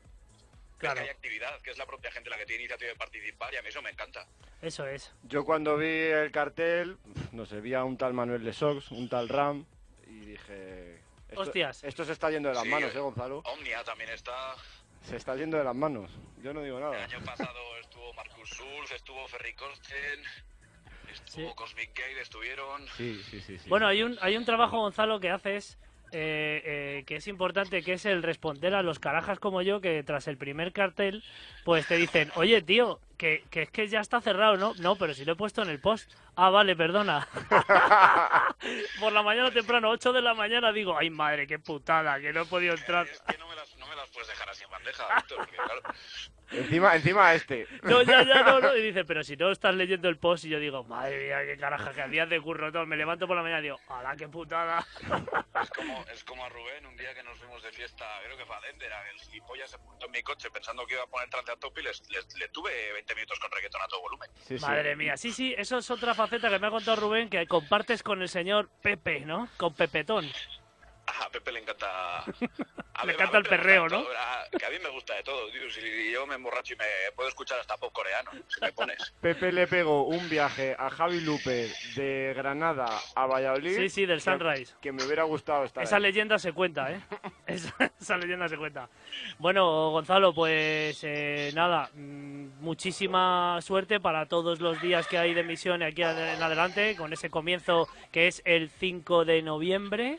Claro. 0.83 0.97
que 0.97 1.03
hay 1.05 1.11
actividad, 1.11 1.63
que 1.63 1.71
es 1.71 1.79
la 1.79 1.87
propia 1.87 2.11
gente 2.11 2.29
la 2.29 2.37
que 2.37 2.45
tiene 2.45 2.65
iniciativa 2.65 2.91
de 2.91 2.97
participar 2.97 3.55
y 3.55 3.57
a 3.57 3.63
mí 3.63 3.69
eso 3.69 3.81
me 3.81 3.91
encanta. 3.91 4.27
Eso 4.63 4.87
es. 4.87 5.13
Yo 5.25 5.45
cuando 5.45 5.77
vi 5.77 5.87
el 5.89 6.31
cartel, 6.31 6.97
no 7.33 7.45
sé, 7.47 7.61
vi 7.61 7.75
a 7.75 7.85
un 7.85 7.97
tal 7.99 8.15
Manuel 8.15 8.45
de 8.45 8.53
Sox, 8.53 8.91
un 8.93 9.09
tal 9.09 9.29
Ram, 9.29 9.67
y 10.07 10.21
dije... 10.21 11.01
Esto, 11.29 11.41
Hostias. 11.43 11.83
Esto 11.85 12.05
se 12.05 12.13
está 12.13 12.31
yendo 12.31 12.49
de 12.51 12.55
las 12.55 12.63
Sí, 12.65 12.69
manos, 12.69 12.95
eh. 12.95 12.99
¿eh, 12.99 13.01
Gonzalo? 13.01 13.39
Omnia 13.39 13.83
también 13.85 14.11
está, 14.11 14.55
Se 15.03 15.17
está 15.17 15.35
yendo 15.35 15.57
de 15.57 15.65
las 15.65 15.75
manos. 15.75 16.11
Yo 16.43 16.53
no 16.55 16.63
digo 16.63 16.77
El 16.79 16.85
nada. 16.85 17.03
año 17.05 17.19
pasado 17.25 17.59
estuvo 17.81 18.13
Marcus 18.15 18.51
Schulz, 18.51 18.93
estuvo 18.93 19.27
Ferry 19.29 19.55
Corsten, 19.55 20.21
estuvo 21.11 21.49
Sí. 21.49 21.55
Cosmic 21.57 21.99
Gate, 21.99 22.21
estuvieron. 22.21 22.87
Sí, 22.97 23.21
sí, 23.31 23.41
sí. 23.41 23.59
sí. 23.59 23.69
Bueno, 23.69 23.87
hay 23.89 24.03
un, 24.03 24.17
hay 24.21 24.37
un 24.37 24.45
trabajo, 24.45 24.79
Gonzalo, 24.79 25.19
que 25.21 25.31
haces 25.31 25.79
eh, 26.13 26.63
eh, 26.65 27.05
que 27.07 27.17
es 27.17 27.27
importante, 27.27 27.83
que 27.83 27.95
es 27.95 28.05
el 28.05 28.23
responder 28.23 28.75
a 28.75 28.83
los 28.83 28.99
carajas 28.99 29.39
como 29.39 29.63
yo, 29.63 29.81
que 29.81 30.03
tras 30.03 30.29
el 30.29 30.37
primer 30.37 30.73
cartel, 30.73 31.25
pues 31.65 31.87
te 31.87 31.97
dicen, 31.97 32.31
oye, 32.35 32.61
tío, 32.63 33.01
que, 33.17 33.45
que 33.51 33.63
es 33.63 33.71
que 33.71 33.89
ya 33.89 34.01
está 34.01 34.21
cerrado, 34.21 34.57
¿no? 34.57 34.75
No, 34.79 34.97
pero 34.97 35.15
si 35.15 35.25
lo 35.25 35.33
he 35.33 35.37
puesto 35.37 35.63
en 35.63 35.71
el 35.71 35.81
post. 35.81 36.13
Ah, 36.37 36.51
vale, 36.51 36.77
perdona. 36.77 37.27
Por 39.01 39.13
la 39.13 39.23
mañana 39.23 39.51
temprano, 39.51 39.91
8 39.91 40.13
de 40.13 40.23
la 40.23 40.35
mañana, 40.35 40.73
digo, 40.73 40.97
ay 40.99 41.11
madre, 41.11 41.47
qué 41.47 41.59
putada, 41.59 42.21
que 42.21 42.33
no 42.33 42.43
he 42.43 42.47
podido 42.47 42.75
entrar. 42.75 43.07
Es 43.07 43.21
que 43.21 43.39
no 43.39 43.49
me 43.49 43.55
las, 43.55 43.77
no 43.79 43.87
me 43.87 43.97
las 43.97 44.09
puedes 44.11 44.29
dejar 44.29 44.49
así 44.51 44.65
en 44.65 44.71
bandeja, 44.71 45.05
Víctor, 45.17 45.39
porque 45.39 45.57
claro, 45.57 45.83
Encima, 46.53 46.95
encima 46.95 47.35
este. 47.35 47.67
No, 47.83 48.03
ya, 48.03 48.23
ya, 48.23 48.43
no, 48.43 48.61
no. 48.61 48.77
Y 48.83 48.83
dice, 48.83 49.05
pero 49.05 49.23
si 49.23 49.37
no 49.37 49.51
estás 49.51 49.75
leyendo 49.75 50.09
el 50.09 50.19
post, 50.19 50.45
y 50.45 50.49
yo 50.49 50.59
digo, 50.59 50.85
madre 50.85 51.25
mía, 51.25 51.39
qué 51.45 51.59
caraja, 51.59 51.93
que 51.93 52.09
días 52.09 52.29
de 52.29 52.41
curro 52.41 52.73
todo. 52.73 52.87
Me 52.87 52.97
levanto 52.97 53.27
por 53.27 53.37
la 53.37 53.43
mañana 53.43 53.61
y 53.61 53.65
digo, 53.65 53.81
¡hala, 53.89 54.17
qué 54.17 54.29
putada! 54.29 54.85
es 55.63 55.71
como, 55.71 56.05
es 56.13 56.25
como 56.25 56.45
a 56.45 56.49
Rubén, 56.49 56.87
un 56.87 56.97
día 56.97 57.15
que 57.15 57.23
nos 57.23 57.39
fuimos 57.39 57.63
de 57.63 57.73
fiesta, 57.73 58.05
creo 58.25 58.37
que 58.37 58.45
fue 58.45 58.57
a 58.57 58.61
Dender, 58.61 58.91
el 59.13 59.21
gilipollas 59.21 59.71
se 59.71 59.79
puso 59.79 60.07
en 60.07 60.11
mi 60.11 60.23
coche 60.23 60.51
pensando 60.51 60.87
que 60.87 60.95
iba 60.95 61.03
a 61.03 61.07
poner 61.07 61.29
trance 61.29 61.53
a 61.53 61.57
tope 61.57 61.81
y 61.81 61.85
le 61.85 62.49
tuve 62.49 62.93
20 62.93 63.15
minutos 63.15 63.39
con 63.39 63.51
reggaetón 63.51 63.83
a 63.83 63.89
todo 63.89 64.01
volumen. 64.03 64.31
Sí, 64.47 64.59
sí. 64.59 64.65
Madre 64.65 64.97
mía, 64.97 65.17
sí, 65.17 65.33
sí, 65.33 65.55
eso 65.57 65.79
es 65.79 65.91
otra 65.91 66.15
faceta 66.15 66.51
que 66.51 66.59
me 66.59 66.67
ha 66.67 66.71
contado 66.71 67.01
Rubén, 67.01 67.29
que 67.29 67.47
compartes 67.47 68.03
con 68.03 68.23
el 68.23 68.29
señor 68.29 68.69
Pepe, 68.83 69.21
¿no? 69.21 69.49
Con 69.57 69.75
Pepetón. 69.75 70.31
A 71.07 71.29
Pepe 71.31 71.51
le 71.53 71.61
encanta. 71.61 72.25
a 72.95 73.07
Le 73.07 73.13
encanta 73.15 73.39
el 73.39 73.45
perreo, 73.45 73.89
¿no? 73.89 73.99
a- 73.99 74.45
que 74.57 74.65
a 74.65 74.71
mí 74.71 74.77
me 74.83 74.89
gusta 74.91 75.15
de 75.15 75.23
todo, 75.23 75.51
tío. 75.51 75.69
Si 75.71 76.13
yo 76.13 76.27
me 76.27 76.37
emborracho 76.37 76.75
y 76.75 76.77
me 76.77 76.85
puedo 77.17 77.29
escuchar 77.29 77.59
hasta 77.59 77.77
pop 77.77 77.93
coreano, 77.93 78.31
si 78.49 78.61
me 78.61 78.73
pones. 78.73 79.13
Pepe 79.21 79.51
le 79.53 79.67
pegó 79.67 80.05
un 80.05 80.29
viaje 80.29 80.77
a 80.79 80.91
Javi 80.91 81.21
Luper 81.21 81.69
de 81.97 82.33
Granada 82.37 82.87
a 83.17 83.27
Valladolid. 83.27 83.77
Sí, 83.77 83.89
sí, 83.89 84.07
del 84.07 84.19
que- 84.19 84.25
Sunrise. 84.31 84.75
Que, 84.81 84.93
me 84.93 85.03
hubiera 85.05 85.25
gustado 85.25 85.65
estar 85.65 85.83
Esa 85.83 85.97
ahí. 85.97 86.03
leyenda 86.03 86.39
se 86.39 86.53
cuenta, 86.53 86.93
¿eh? 86.93 87.01
Esa, 87.47 87.75
esa 88.01 88.17
leyenda 88.17 88.49
se 88.49 88.57
cuenta. 88.57 88.89
Bueno, 89.39 89.91
Gonzalo, 89.91 90.33
pues 90.33 91.01
eh, 91.03 91.51
nada, 91.55 91.91
mm, 91.95 92.61
muchísima 92.61 93.59
suerte 93.63 93.99
para 94.01 94.27
todos 94.27 94.61
los 94.61 94.81
días 94.81 95.07
que 95.09 95.19
hay 95.19 95.35
de 95.35 95.41
emisión 95.41 95.83
aquí 95.83 96.03
en 96.03 96.09
adelante, 96.43 96.95
con 96.97 97.13
ese 97.13 97.29
comienzo 97.31 97.89
que 98.13 98.29
es 98.29 98.43
el 98.45 98.71
5 98.71 99.25
de 99.25 99.43
noviembre. 99.43 100.19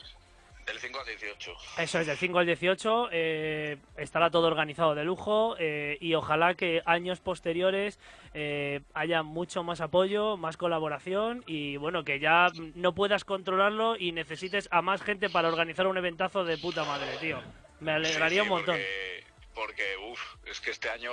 Del 0.66 0.80
5 0.80 1.00
al 1.00 1.06
18. 1.06 1.52
Eso 1.78 2.00
es, 2.00 2.08
del 2.08 2.18
5 2.18 2.40
al 2.40 2.46
18 2.46 3.10
eh, 3.12 3.78
estará 3.98 4.30
todo 4.30 4.48
organizado 4.48 4.96
de 4.96 5.04
lujo 5.04 5.56
eh, 5.60 5.98
y 6.00 6.14
ojalá 6.14 6.56
que 6.56 6.82
años 6.86 7.20
posteriores 7.20 8.00
eh, 8.34 8.82
haya 8.94 9.24
mucho 9.24 9.64
más 9.64 9.82
apoyo, 9.82 10.38
más 10.38 10.56
colaboración 10.56 11.44
y 11.48 11.76
bueno, 11.78 12.04
que 12.04 12.20
ya 12.20 12.48
no 12.76 12.96
puedas 12.96 13.26
controlarlo 13.26 13.98
y 13.98 14.14
necesites 14.14 14.70
a 14.72 14.82
más 14.82 15.02
gente 15.02 15.30
para 15.30 15.50
organizar 15.50 15.86
un 15.88 15.98
eventazo 15.98 16.46
de 16.46 16.58
puta 16.58 16.86
madre, 16.86 17.08
tío. 17.20 17.40
Me 17.82 17.92
alegraría 17.92 18.44
Sí, 18.44 18.46
sí, 18.46 18.52
un 18.52 18.58
montón. 18.58 18.76
Porque, 18.76 19.24
porque, 19.54 19.96
uff, 19.98 20.20
es 20.46 20.60
que 20.60 20.72
este 20.72 20.90
año 20.90 21.12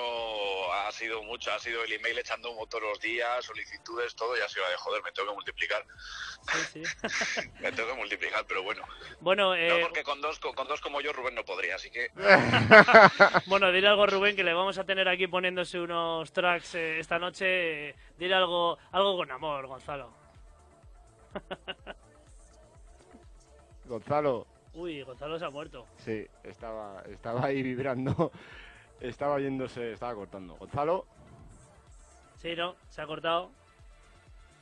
ha 0.72 0.90
sido 0.92 1.22
mucho, 1.22 1.52
ha 1.52 1.58
sido 1.58 1.82
el 1.84 1.92
email 1.92 2.18
echando 2.18 2.50
humo 2.50 2.66
todos 2.66 2.84
los 2.84 3.00
días, 3.00 3.44
solicitudes, 3.44 4.14
todo, 4.14 4.36
y 4.36 4.40
ha 4.40 4.48
sido 4.48 4.68
de 4.68 4.76
joder, 4.76 5.02
me 5.02 5.12
tengo 5.12 5.28
que 5.28 5.34
multiplicar. 5.34 5.84
Sí, 6.72 6.84
sí. 6.84 7.50
Me 7.60 7.70
tengo 7.72 7.90
que 7.90 7.96
multiplicar, 7.96 8.44
pero 8.46 8.62
bueno. 8.62 8.82
bueno, 9.20 9.48
No, 9.50 9.54
eh, 9.54 9.80
porque 9.82 10.02
con 10.02 10.20
dos, 10.20 10.38
con, 10.38 10.54
con 10.54 10.66
dos 10.66 10.80
como 10.80 11.00
yo 11.00 11.12
Rubén 11.12 11.34
no 11.34 11.44
podría, 11.44 11.74
así 11.74 11.90
que 11.90 12.10
bueno, 13.46 13.70
dile 13.72 13.88
algo 13.88 14.06
Rubén 14.06 14.36
que 14.36 14.44
le 14.44 14.54
vamos 14.54 14.78
a 14.78 14.84
tener 14.84 15.06
aquí 15.08 15.26
poniéndose 15.26 15.78
unos 15.78 16.32
tracks 16.32 16.74
eh, 16.74 16.98
esta 16.98 17.18
noche. 17.18 17.94
Dile 18.16 18.34
algo, 18.34 18.78
algo 18.92 19.16
con 19.16 19.30
amor, 19.30 19.66
Gonzalo. 19.66 20.12
Gonzalo, 23.84 24.46
Uy, 24.74 25.02
Gonzalo 25.02 25.38
se 25.38 25.44
ha 25.44 25.50
muerto. 25.50 25.86
sí, 25.98 26.26
estaba, 26.44 27.02
estaba 27.08 27.46
ahí 27.46 27.62
vibrando. 27.62 28.30
Estaba 29.00 29.40
yéndose, 29.40 29.92
estaba 29.94 30.14
cortando. 30.14 30.56
Gonzalo, 30.56 31.06
Sí, 32.36 32.54
no, 32.56 32.74
se 32.90 33.00
ha 33.02 33.06
cortado. 33.06 33.50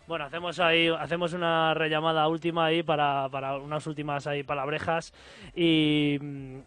Bueno, 0.06 0.24
hacemos 0.24 0.58
ahí, 0.60 0.88
hacemos 0.88 1.32
una 1.32 1.74
rellamada 1.74 2.26
última 2.28 2.64
ahí 2.66 2.82
para, 2.82 3.28
para 3.30 3.56
unas 3.58 3.86
últimas 3.86 4.26
ahí 4.26 4.42
palabrejas 4.42 5.12
y, 5.54 6.18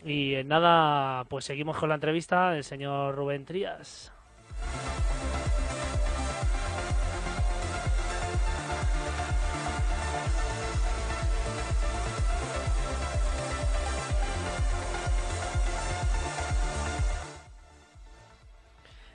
y 0.06 0.36
en 0.36 0.47
nada, 0.47 1.23
pues 1.25 1.45
seguimos 1.45 1.77
con 1.77 1.89
la 1.89 1.95
entrevista 1.95 2.51
del 2.51 2.63
señor 2.63 3.15
Rubén 3.15 3.45
Trías. 3.45 4.13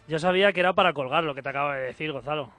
Yo 0.08 0.18
sabía 0.18 0.52
que 0.52 0.60
era 0.60 0.72
para 0.72 0.92
colgar 0.92 1.24
lo 1.24 1.34
que 1.34 1.42
te 1.42 1.48
acabo 1.48 1.70
de 1.70 1.80
decir, 1.80 2.12
Gonzalo. 2.12 2.50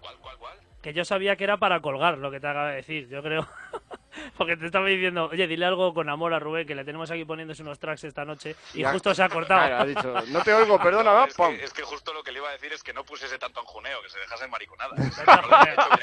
¿cuál, 0.00 0.16
cuál, 0.20 0.36
cuál? 0.38 0.58
Que 0.80 0.92
yo 0.92 1.04
sabía 1.04 1.36
que 1.36 1.44
era 1.44 1.56
para 1.56 1.80
colgar 1.80 2.18
lo 2.18 2.30
que 2.30 2.40
te 2.40 2.46
acabo 2.46 2.66
de 2.66 2.76
decir, 2.76 3.08
yo 3.08 3.22
creo. 3.22 3.46
Porque 4.36 4.56
te 4.56 4.66
estaba 4.66 4.86
diciendo, 4.86 5.28
oye, 5.32 5.46
dile 5.46 5.66
algo 5.66 5.92
con 5.94 6.08
amor 6.08 6.32
a 6.34 6.38
Rubén, 6.38 6.66
que 6.66 6.74
le 6.74 6.84
tenemos 6.84 7.10
aquí 7.10 7.24
poniéndose 7.24 7.62
unos 7.62 7.78
tracks 7.78 8.04
esta 8.04 8.24
noche 8.24 8.56
y 8.74 8.80
Ya. 8.82 8.92
justo 8.92 9.14
se 9.14 9.22
ha 9.22 9.28
cortado. 9.28 9.60
Claro, 9.66 9.76
ha 9.82 9.86
dicho, 9.86 10.14
no 10.32 10.42
te 10.42 10.52
oigo, 10.54 10.78
perdona, 10.80 11.12
va, 11.12 11.24
es, 11.28 11.34
pam. 11.34 11.56
que, 11.56 11.64
es 11.64 11.72
que 11.72 11.82
justo 11.82 12.12
lo 12.12 12.22
que 12.22 12.32
le 12.32 12.38
iba 12.38 12.48
a 12.48 12.52
decir 12.52 12.72
es 12.72 12.82
que 12.82 12.92
no 12.92 13.04
pusiese 13.04 13.38
tanto 13.38 13.60
anjuneo, 13.60 14.00
que 14.02 14.08
se 14.10 14.18
dejase 14.18 14.48
mariconada. 14.48 14.92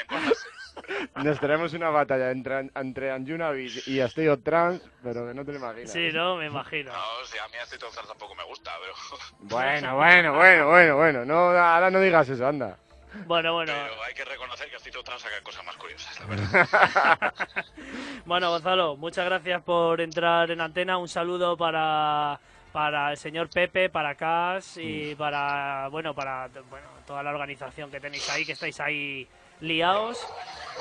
No. 1.14 1.22
Nos 1.24 1.38
tenemos 1.40 1.72
una 1.74 1.90
batalla 1.90 2.30
entre, 2.30 2.70
entre 2.74 3.10
Anjunavic 3.12 3.86
y 3.86 4.00
Asteo 4.00 4.38
Trans, 4.40 4.80
pero 5.02 5.26
que 5.26 5.34
no 5.34 5.44
te 5.44 5.52
lo 5.52 5.58
imaginas. 5.58 5.92
Sí, 5.92 6.08
no, 6.12 6.36
me 6.36 6.46
imagino. 6.46 6.92
No, 6.92 7.24
si 7.26 7.38
a 7.38 7.46
mí 7.48 7.54
este 7.62 7.78
Trans 7.78 7.94
tampoco 8.06 8.34
me 8.34 8.44
gusta, 8.44 8.72
pero, 8.80 8.94
Bueno, 9.40 9.96
bueno, 9.96 10.34
bueno, 10.34 10.68
bueno, 10.68 10.96
bueno. 10.96 11.24
No, 11.24 11.50
ahora 11.50 11.90
no 11.90 12.00
digas 12.00 12.28
eso, 12.28 12.46
anda. 12.46 12.76
Bueno, 13.26 13.52
bueno. 13.54 13.72
pero 13.72 14.02
hay 14.04 14.14
que 14.14 14.24
reconocer 14.24 14.70
que 14.70 14.76
Astito 14.76 15.02
Trans 15.02 15.22
saca 15.22 15.40
cosas 15.42 15.64
más 15.64 15.76
curiosas, 15.76 16.20
la 16.20 16.26
verdad. 16.26 17.34
Bueno, 18.24 18.50
Gonzalo, 18.50 18.96
muchas 18.96 19.24
gracias 19.24 19.62
por 19.62 20.00
entrar 20.00 20.50
en 20.50 20.60
antena. 20.60 20.98
Un 20.98 21.08
saludo 21.08 21.56
para, 21.56 22.38
para 22.72 23.10
el 23.10 23.16
señor 23.16 23.48
Pepe, 23.50 23.88
para 23.88 24.14
Cas 24.14 24.76
y 24.76 25.14
para, 25.16 25.88
bueno, 25.88 26.14
para 26.14 26.48
bueno, 26.68 26.86
toda 27.06 27.22
la 27.22 27.30
organización 27.30 27.90
que 27.90 27.98
tenéis 28.00 28.28
ahí, 28.30 28.44
que 28.46 28.52
estáis 28.52 28.78
ahí 28.78 29.26
liados. 29.60 30.18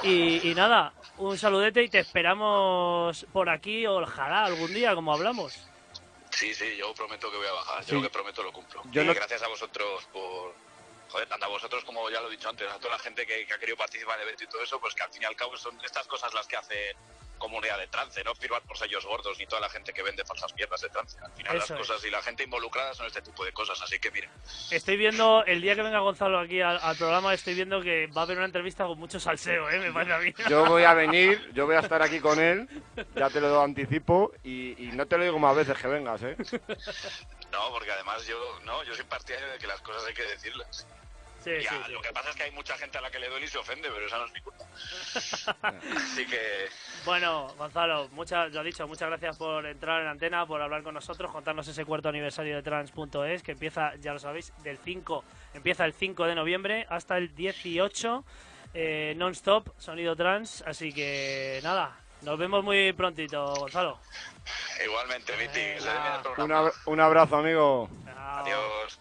Y, 0.03 0.49
y 0.49 0.53
nada, 0.53 0.93
un 1.17 1.37
saludete 1.37 1.81
y 1.83 1.89
te 1.89 1.99
esperamos 1.99 3.25
por 3.33 3.49
aquí, 3.49 3.87
ojalá 3.87 4.45
algún 4.45 4.73
día, 4.73 4.93
como 4.95 5.13
hablamos. 5.13 5.65
Sí, 6.29 6.53
sí, 6.53 6.77
yo 6.77 6.93
prometo 6.93 7.31
que 7.31 7.37
voy 7.37 7.47
a 7.47 7.51
bajar. 7.53 7.83
Sí. 7.83 7.91
Yo 7.91 7.97
lo 7.97 8.03
que 8.03 8.09
prometo 8.09 8.43
lo 8.43 8.51
cumplo. 8.53 8.81
Yo 8.91 9.01
y 9.01 9.05
no- 9.05 9.13
gracias 9.15 9.41
a 9.41 9.47
vosotros 9.47 10.05
por... 10.13 10.53
Joder, 11.09 11.27
tanto 11.27 11.45
a 11.45 11.49
vosotros 11.49 11.83
como 11.83 12.09
ya 12.09 12.21
lo 12.21 12.27
he 12.27 12.31
dicho 12.31 12.49
antes, 12.49 12.69
a 12.71 12.77
toda 12.79 12.93
la 12.93 12.99
gente 12.99 13.25
que, 13.25 13.45
que 13.45 13.53
ha 13.53 13.57
querido 13.57 13.77
participar 13.77 14.15
en 14.15 14.21
el 14.21 14.27
evento 14.27 14.43
y 14.43 14.47
todo 14.47 14.63
eso, 14.63 14.79
pues 14.79 14.93
que 14.93 15.03
al 15.03 15.11
fin 15.11 15.23
y 15.23 15.25
al 15.25 15.35
cabo 15.35 15.57
son 15.57 15.79
estas 15.83 16.07
cosas 16.07 16.33
las 16.33 16.45
que 16.47 16.55
hace 16.57 16.95
comunidad 17.39 17.77
de 17.79 17.87
trance, 17.87 18.21
no 18.25 18.35
firmar 18.35 18.61
por 18.63 18.77
sellos 18.77 19.05
gordos 19.05 19.39
ni 19.39 19.47
toda 19.47 19.61
la 19.61 19.69
gente 19.69 19.93
que 19.93 20.03
vende 20.03 20.25
falsas 20.25 20.53
mierdas 20.55 20.81
de 20.81 20.89
trance. 20.89 21.17
Al 21.23 21.31
final 21.31 21.55
Eso 21.55 21.73
las 21.73 21.81
es. 21.81 21.87
cosas 21.87 22.05
y 22.05 22.09
la 22.11 22.21
gente 22.21 22.43
involucrada 22.43 22.93
son 22.93 23.07
este 23.07 23.21
tipo 23.21 23.45
de 23.45 23.53
cosas, 23.53 23.81
así 23.81 23.97
que 23.97 24.11
miren. 24.11 24.29
Estoy 24.69 24.97
viendo, 24.97 25.45
el 25.45 25.61
día 25.61 25.73
que 25.73 25.81
venga 25.81 25.99
Gonzalo 25.99 26.37
aquí 26.37 26.59
al, 26.59 26.77
al 26.81 26.97
programa, 26.97 27.33
estoy 27.33 27.53
viendo 27.53 27.81
que 27.81 28.07
va 28.07 28.21
a 28.21 28.23
haber 28.25 28.35
una 28.37 28.45
entrevista 28.45 28.85
con 28.85 28.99
mucho 28.99 29.21
salseo, 29.21 29.69
¿eh? 29.69 29.79
Me 29.79 29.93
parece 29.93 30.13
a 30.13 30.17
mí. 30.19 30.33
Yo 30.49 30.65
voy 30.65 30.83
a 30.83 30.93
venir, 30.93 31.49
yo 31.53 31.65
voy 31.65 31.77
a 31.77 31.79
estar 31.79 32.01
aquí 32.01 32.19
con 32.19 32.39
él, 32.41 32.67
ya 33.15 33.29
te 33.29 33.39
lo 33.39 33.61
anticipo, 33.61 34.33
y, 34.43 34.71
y 34.89 34.91
no 34.91 35.07
te 35.07 35.17
lo 35.17 35.23
digo 35.23 35.39
más 35.39 35.55
veces 35.55 35.77
que 35.77 35.87
vengas, 35.87 36.21
¿eh? 36.23 36.35
No, 37.51 37.71
porque 37.71 37.91
además 37.91 38.27
yo 38.27 38.37
no, 38.63 38.83
yo 38.83 38.93
soy 38.93 39.05
partidario 39.05 39.47
de 39.49 39.57
que 39.57 39.65
las 39.65 39.81
cosas 39.81 40.05
hay 40.05 40.13
que 40.13 40.21
decirlas. 40.23 40.85
Sí, 41.43 41.51
Ya, 41.63 41.69
sí, 41.69 41.75
sí. 41.85 41.91
Lo 41.93 42.01
que 42.01 42.11
pasa 42.11 42.29
es 42.31 42.35
que 42.35 42.43
hay 42.43 42.51
mucha 42.51 42.77
gente 42.77 42.97
a 42.97 43.01
la 43.01 43.09
que 43.09 43.17
le 43.19 43.29
duele 43.29 43.45
y 43.45 43.49
se 43.49 43.57
ofende, 43.57 43.89
pero 43.89 44.05
esa 44.05 44.17
no 44.17 44.25
es 44.25 44.33
mi 44.33 44.41
culpa. 44.41 44.65
Así 45.95 46.25
que 46.27 46.67
Bueno, 47.05 47.47
Gonzalo, 47.57 48.09
muchas, 48.09 48.51
lo 48.51 48.61
dicho, 48.63 48.87
muchas 48.87 49.07
gracias 49.09 49.37
por 49.37 49.65
entrar 49.65 50.01
en 50.01 50.07
antena, 50.07 50.45
por 50.45 50.61
hablar 50.61 50.83
con 50.83 50.93
nosotros, 50.93 51.31
contarnos 51.31 51.67
ese 51.67 51.85
cuarto 51.85 52.09
aniversario 52.09 52.55
de 52.57 52.61
Trans.es, 52.63 53.41
que 53.43 53.53
empieza, 53.53 53.95
ya 53.95 54.11
lo 54.13 54.19
sabéis, 54.19 54.51
del 54.63 54.77
5, 54.77 55.23
empieza 55.53 55.85
el 55.85 55.93
5 55.93 56.25
de 56.25 56.35
noviembre 56.35 56.85
hasta 56.89 57.17
el 57.17 57.33
18, 57.33 58.25
eh, 58.73 59.13
non-stop, 59.17 59.69
sonido 59.79 60.15
trans, 60.15 60.61
así 60.67 60.91
que 60.93 61.59
nada, 61.63 61.97
nos 62.21 62.37
vemos 62.37 62.63
muy 62.63 62.91
prontito, 62.93 63.45
Gonzalo. 63.55 63.97
igualmente, 64.85 65.35
Viti, 65.37 65.59
el 65.59 65.83
Un, 66.43 66.51
ab- 66.51 66.73
un 66.85 66.99
abrazo, 66.99 67.37
amigo. 67.37 67.89
Chao. 68.05 68.39
Adiós. 68.45 68.99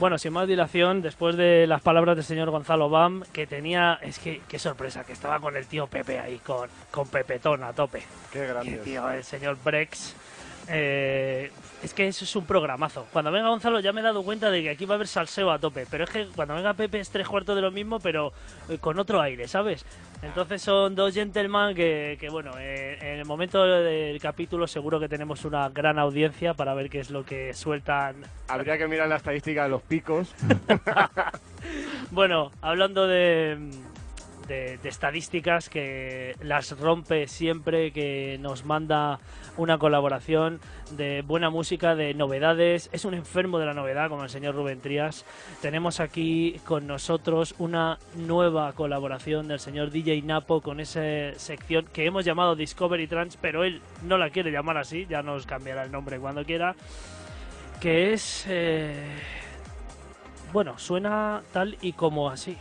Bueno, 0.00 0.16
sin 0.16 0.32
más 0.32 0.48
dilación, 0.48 1.02
después 1.02 1.36
de 1.36 1.66
las 1.66 1.82
palabras 1.82 2.16
del 2.16 2.24
señor 2.24 2.48
Gonzalo 2.48 2.88
Bam, 2.88 3.22
que 3.34 3.46
tenía, 3.46 3.98
es 4.00 4.18
que 4.18 4.40
qué 4.48 4.58
sorpresa, 4.58 5.04
que 5.04 5.12
estaba 5.12 5.38
con 5.40 5.58
el 5.58 5.66
tío 5.66 5.88
Pepe 5.88 6.18
ahí, 6.18 6.38
con, 6.38 6.70
con 6.90 7.06
Pepetón 7.06 7.62
a 7.62 7.74
tope. 7.74 8.02
Qué 8.32 8.46
grande. 8.46 8.78
tío, 8.78 9.10
el 9.10 9.22
señor 9.22 9.58
Brex. 9.62 10.16
Eh, 10.70 11.50
es 11.82 11.94
que 11.94 12.06
eso 12.06 12.24
es 12.24 12.36
un 12.36 12.44
programazo. 12.44 13.06
Cuando 13.12 13.30
venga 13.32 13.48
Gonzalo 13.48 13.80
ya 13.80 13.92
me 13.92 14.00
he 14.00 14.04
dado 14.04 14.22
cuenta 14.22 14.50
de 14.50 14.62
que 14.62 14.70
aquí 14.70 14.84
va 14.84 14.94
a 14.94 14.96
haber 14.96 15.08
salseo 15.08 15.50
a 15.50 15.58
tope. 15.58 15.86
Pero 15.90 16.04
es 16.04 16.10
que 16.10 16.26
cuando 16.26 16.54
venga 16.54 16.74
Pepe 16.74 17.00
es 17.00 17.10
tres 17.10 17.26
cuartos 17.26 17.56
de 17.56 17.62
lo 17.62 17.70
mismo, 17.70 17.98
pero 18.00 18.32
eh, 18.68 18.78
con 18.78 18.98
otro 18.98 19.20
aire, 19.20 19.48
¿sabes? 19.48 19.84
Entonces 20.22 20.62
son 20.62 20.94
dos 20.94 21.14
gentlemen 21.14 21.74
que, 21.74 22.16
que 22.20 22.28
bueno, 22.28 22.52
eh, 22.58 22.98
en 23.00 23.18
el 23.18 23.24
momento 23.24 23.64
del 23.64 24.20
capítulo 24.20 24.66
seguro 24.66 25.00
que 25.00 25.08
tenemos 25.08 25.44
una 25.44 25.68
gran 25.70 25.98
audiencia 25.98 26.54
para 26.54 26.74
ver 26.74 26.90
qué 26.90 27.00
es 27.00 27.10
lo 27.10 27.24
que 27.24 27.54
sueltan 27.54 28.16
Habría 28.48 28.76
que 28.76 28.86
mirar 28.86 29.08
la 29.08 29.16
estadística 29.16 29.64
de 29.64 29.68
los 29.70 29.82
picos. 29.82 30.34
Bueno, 32.10 32.50
hablando 32.60 33.06
de, 33.06 33.70
de- 34.50 34.88
estadísticas 34.88 35.68
que 35.68 36.34
las 36.42 36.78
rompe 36.78 37.26
siempre, 37.28 37.92
que 37.92 38.36
nos 38.40 38.64
manda 38.64 39.18
una 39.56 39.78
colaboración 39.78 40.60
de 40.90 41.22
buena 41.22 41.50
música, 41.50 41.94
de 41.94 42.12
novedades. 42.14 42.90
Es 42.92 43.04
un 43.04 43.14
enfermo 43.14 43.58
de 43.58 43.66
la 43.66 43.74
novedad, 43.74 44.08
como 44.08 44.24
el 44.24 44.30
señor 44.30 44.54
Rubén 44.54 44.80
Trías. 44.80 45.24
Tenemos 45.62 46.00
aquí 46.00 46.60
con 46.64 46.86
nosotros 46.86 47.54
una 47.58 47.98
nueva 48.14 48.72
colaboración 48.72 49.48
del 49.48 49.60
señor 49.60 49.90
DJ 49.90 50.22
Napo 50.22 50.60
con 50.60 50.80
esa 50.80 51.00
sección 51.36 51.86
que 51.92 52.04
hemos 52.06 52.24
llamado 52.24 52.56
Discovery 52.56 53.06
Trans, 53.06 53.36
pero 53.36 53.64
él 53.64 53.80
no 54.02 54.18
la 54.18 54.30
quiere 54.30 54.50
llamar 54.50 54.76
así, 54.78 55.06
ya 55.08 55.22
nos 55.22 55.46
cambiará 55.46 55.84
el 55.84 55.92
nombre 55.92 56.18
cuando 56.18 56.44
quiera. 56.44 56.74
Que 57.80 58.12
es. 58.12 58.44
eh, 58.48 58.94
bueno, 60.52 60.78
suena 60.78 61.42
tal 61.52 61.78
y 61.80 61.92
como 61.92 62.28
así. 62.28 62.56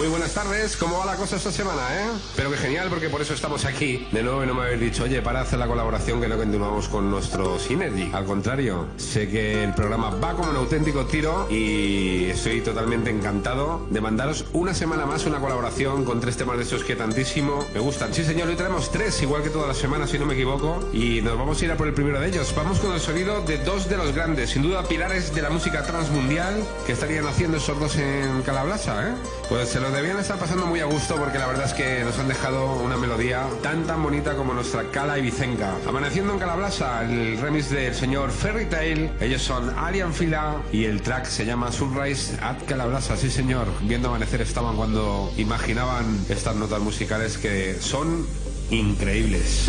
Muy 0.00 0.08
buenas 0.08 0.32
tardes, 0.32 0.78
¿cómo 0.78 0.98
va 0.98 1.04
la 1.04 1.16
cosa 1.16 1.36
esta 1.36 1.52
semana, 1.52 1.82
eh? 1.92 2.06
Pero 2.34 2.50
que 2.50 2.56
genial, 2.56 2.88
porque 2.88 3.10
por 3.10 3.20
eso 3.20 3.34
estamos 3.34 3.66
aquí. 3.66 4.08
De 4.10 4.22
nuevo, 4.22 4.42
y 4.42 4.46
no 4.46 4.54
me 4.54 4.62
habéis 4.62 4.80
dicho, 4.80 5.04
oye, 5.04 5.20
para 5.20 5.42
hacer 5.42 5.58
la 5.58 5.66
colaboración 5.66 6.22
que 6.22 6.26
no 6.26 6.38
continuamos 6.38 6.88
con 6.88 7.10
nuestro 7.10 7.58
Synergy. 7.58 8.10
Al 8.14 8.24
contrario, 8.24 8.86
sé 8.96 9.28
que 9.28 9.62
el 9.62 9.74
programa 9.74 10.08
va 10.08 10.32
como 10.32 10.52
un 10.52 10.56
auténtico 10.56 11.04
tiro 11.04 11.46
y 11.50 12.30
estoy 12.30 12.62
totalmente 12.62 13.10
encantado 13.10 13.86
de 13.90 14.00
mandaros 14.00 14.46
una 14.54 14.72
semana 14.72 15.04
más 15.04 15.26
una 15.26 15.38
colaboración 15.38 16.06
con 16.06 16.18
tres 16.18 16.38
temas 16.38 16.56
de 16.56 16.62
estos 16.62 16.82
que 16.82 16.96
tantísimo 16.96 17.66
me 17.74 17.80
gustan. 17.80 18.14
Sí, 18.14 18.24
señor, 18.24 18.48
hoy 18.48 18.56
traemos 18.56 18.90
tres, 18.90 19.20
igual 19.20 19.42
que 19.42 19.50
todas 19.50 19.68
las 19.68 19.76
semanas, 19.76 20.08
si 20.08 20.18
no 20.18 20.24
me 20.24 20.32
equivoco, 20.32 20.82
y 20.94 21.20
nos 21.20 21.36
vamos 21.36 21.60
a 21.60 21.64
ir 21.66 21.72
a 21.72 21.76
por 21.76 21.88
el 21.88 21.92
primero 21.92 22.18
de 22.18 22.26
ellos. 22.26 22.54
Vamos 22.56 22.80
con 22.80 22.94
el 22.94 23.00
sonido 23.00 23.42
de 23.42 23.58
dos 23.58 23.86
de 23.90 23.98
los 23.98 24.14
grandes, 24.14 24.48
sin 24.48 24.62
duda 24.62 24.82
pilares 24.82 25.34
de 25.34 25.42
la 25.42 25.50
música 25.50 25.82
transmundial 25.82 26.54
que 26.86 26.92
estarían 26.92 27.26
haciendo 27.26 27.58
esos 27.58 27.78
dos 27.78 27.96
en 27.96 28.40
Calablasa, 28.46 29.10
¿eh? 29.10 29.12
Pues 29.50 29.68
se 29.68 29.89
debían 29.90 30.18
estar 30.18 30.38
pasando 30.38 30.66
muy 30.66 30.80
a 30.80 30.84
gusto 30.84 31.16
porque 31.16 31.38
la 31.38 31.46
verdad 31.46 31.66
es 31.66 31.72
que 31.72 32.04
nos 32.04 32.18
han 32.18 32.28
dejado 32.28 32.76
una 32.76 32.96
melodía 32.96 33.46
tan 33.62 33.84
tan 33.84 34.02
bonita 34.02 34.34
como 34.34 34.54
nuestra 34.54 34.90
Cala 34.90 35.18
y 35.18 35.22
Vicenca. 35.22 35.74
Amaneciendo 35.88 36.32
en 36.32 36.38
Calablasa, 36.38 37.02
el 37.02 37.38
remix 37.40 37.70
del 37.70 37.94
señor 37.94 38.30
Fairy 38.30 38.66
Tail, 38.66 39.10
ellos 39.20 39.42
son 39.42 39.70
Alien 39.78 40.12
Fila 40.12 40.56
y 40.72 40.84
el 40.84 41.02
track 41.02 41.26
se 41.26 41.44
llama 41.44 41.72
Sunrise 41.72 42.36
at 42.42 42.56
Calablasa, 42.66 43.16
sí 43.16 43.30
señor. 43.30 43.66
Viendo 43.82 44.08
amanecer 44.08 44.40
estaban 44.42 44.76
cuando 44.76 45.32
imaginaban 45.36 46.24
estas 46.28 46.56
notas 46.56 46.80
musicales 46.80 47.38
que 47.38 47.76
son 47.80 48.26
increíbles. 48.70 49.68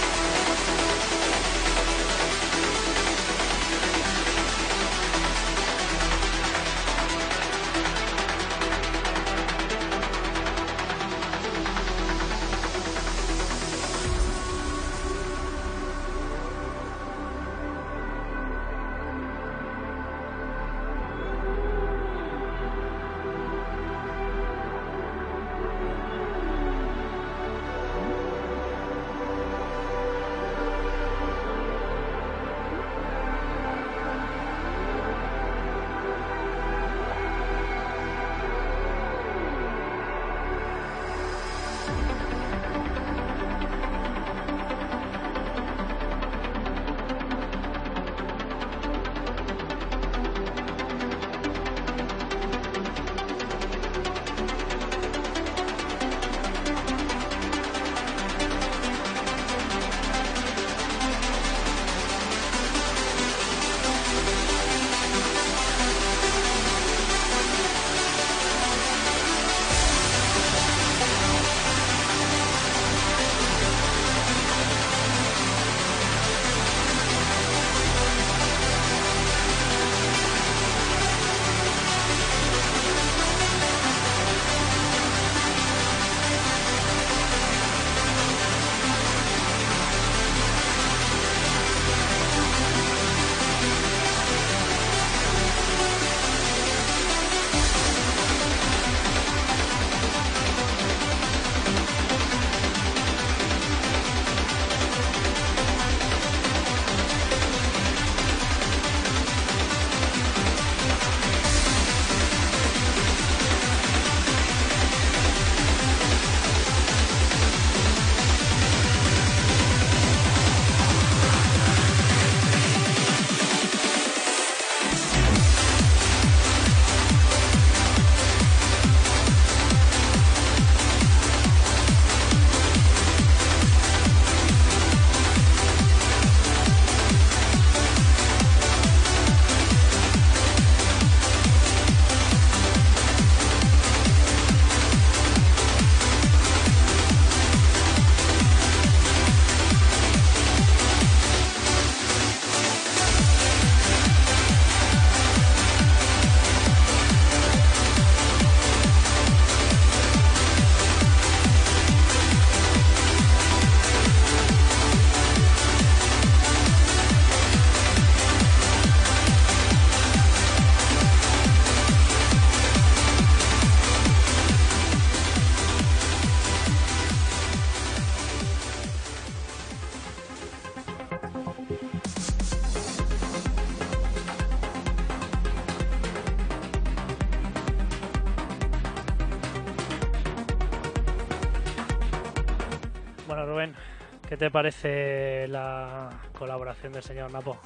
¿Qué 194.31 194.37
te 194.37 194.49
parece 194.49 195.45
la 195.49 196.09
colaboración 196.31 196.93
del 196.93 197.03
señor 197.03 197.29
Napo? 197.33 197.57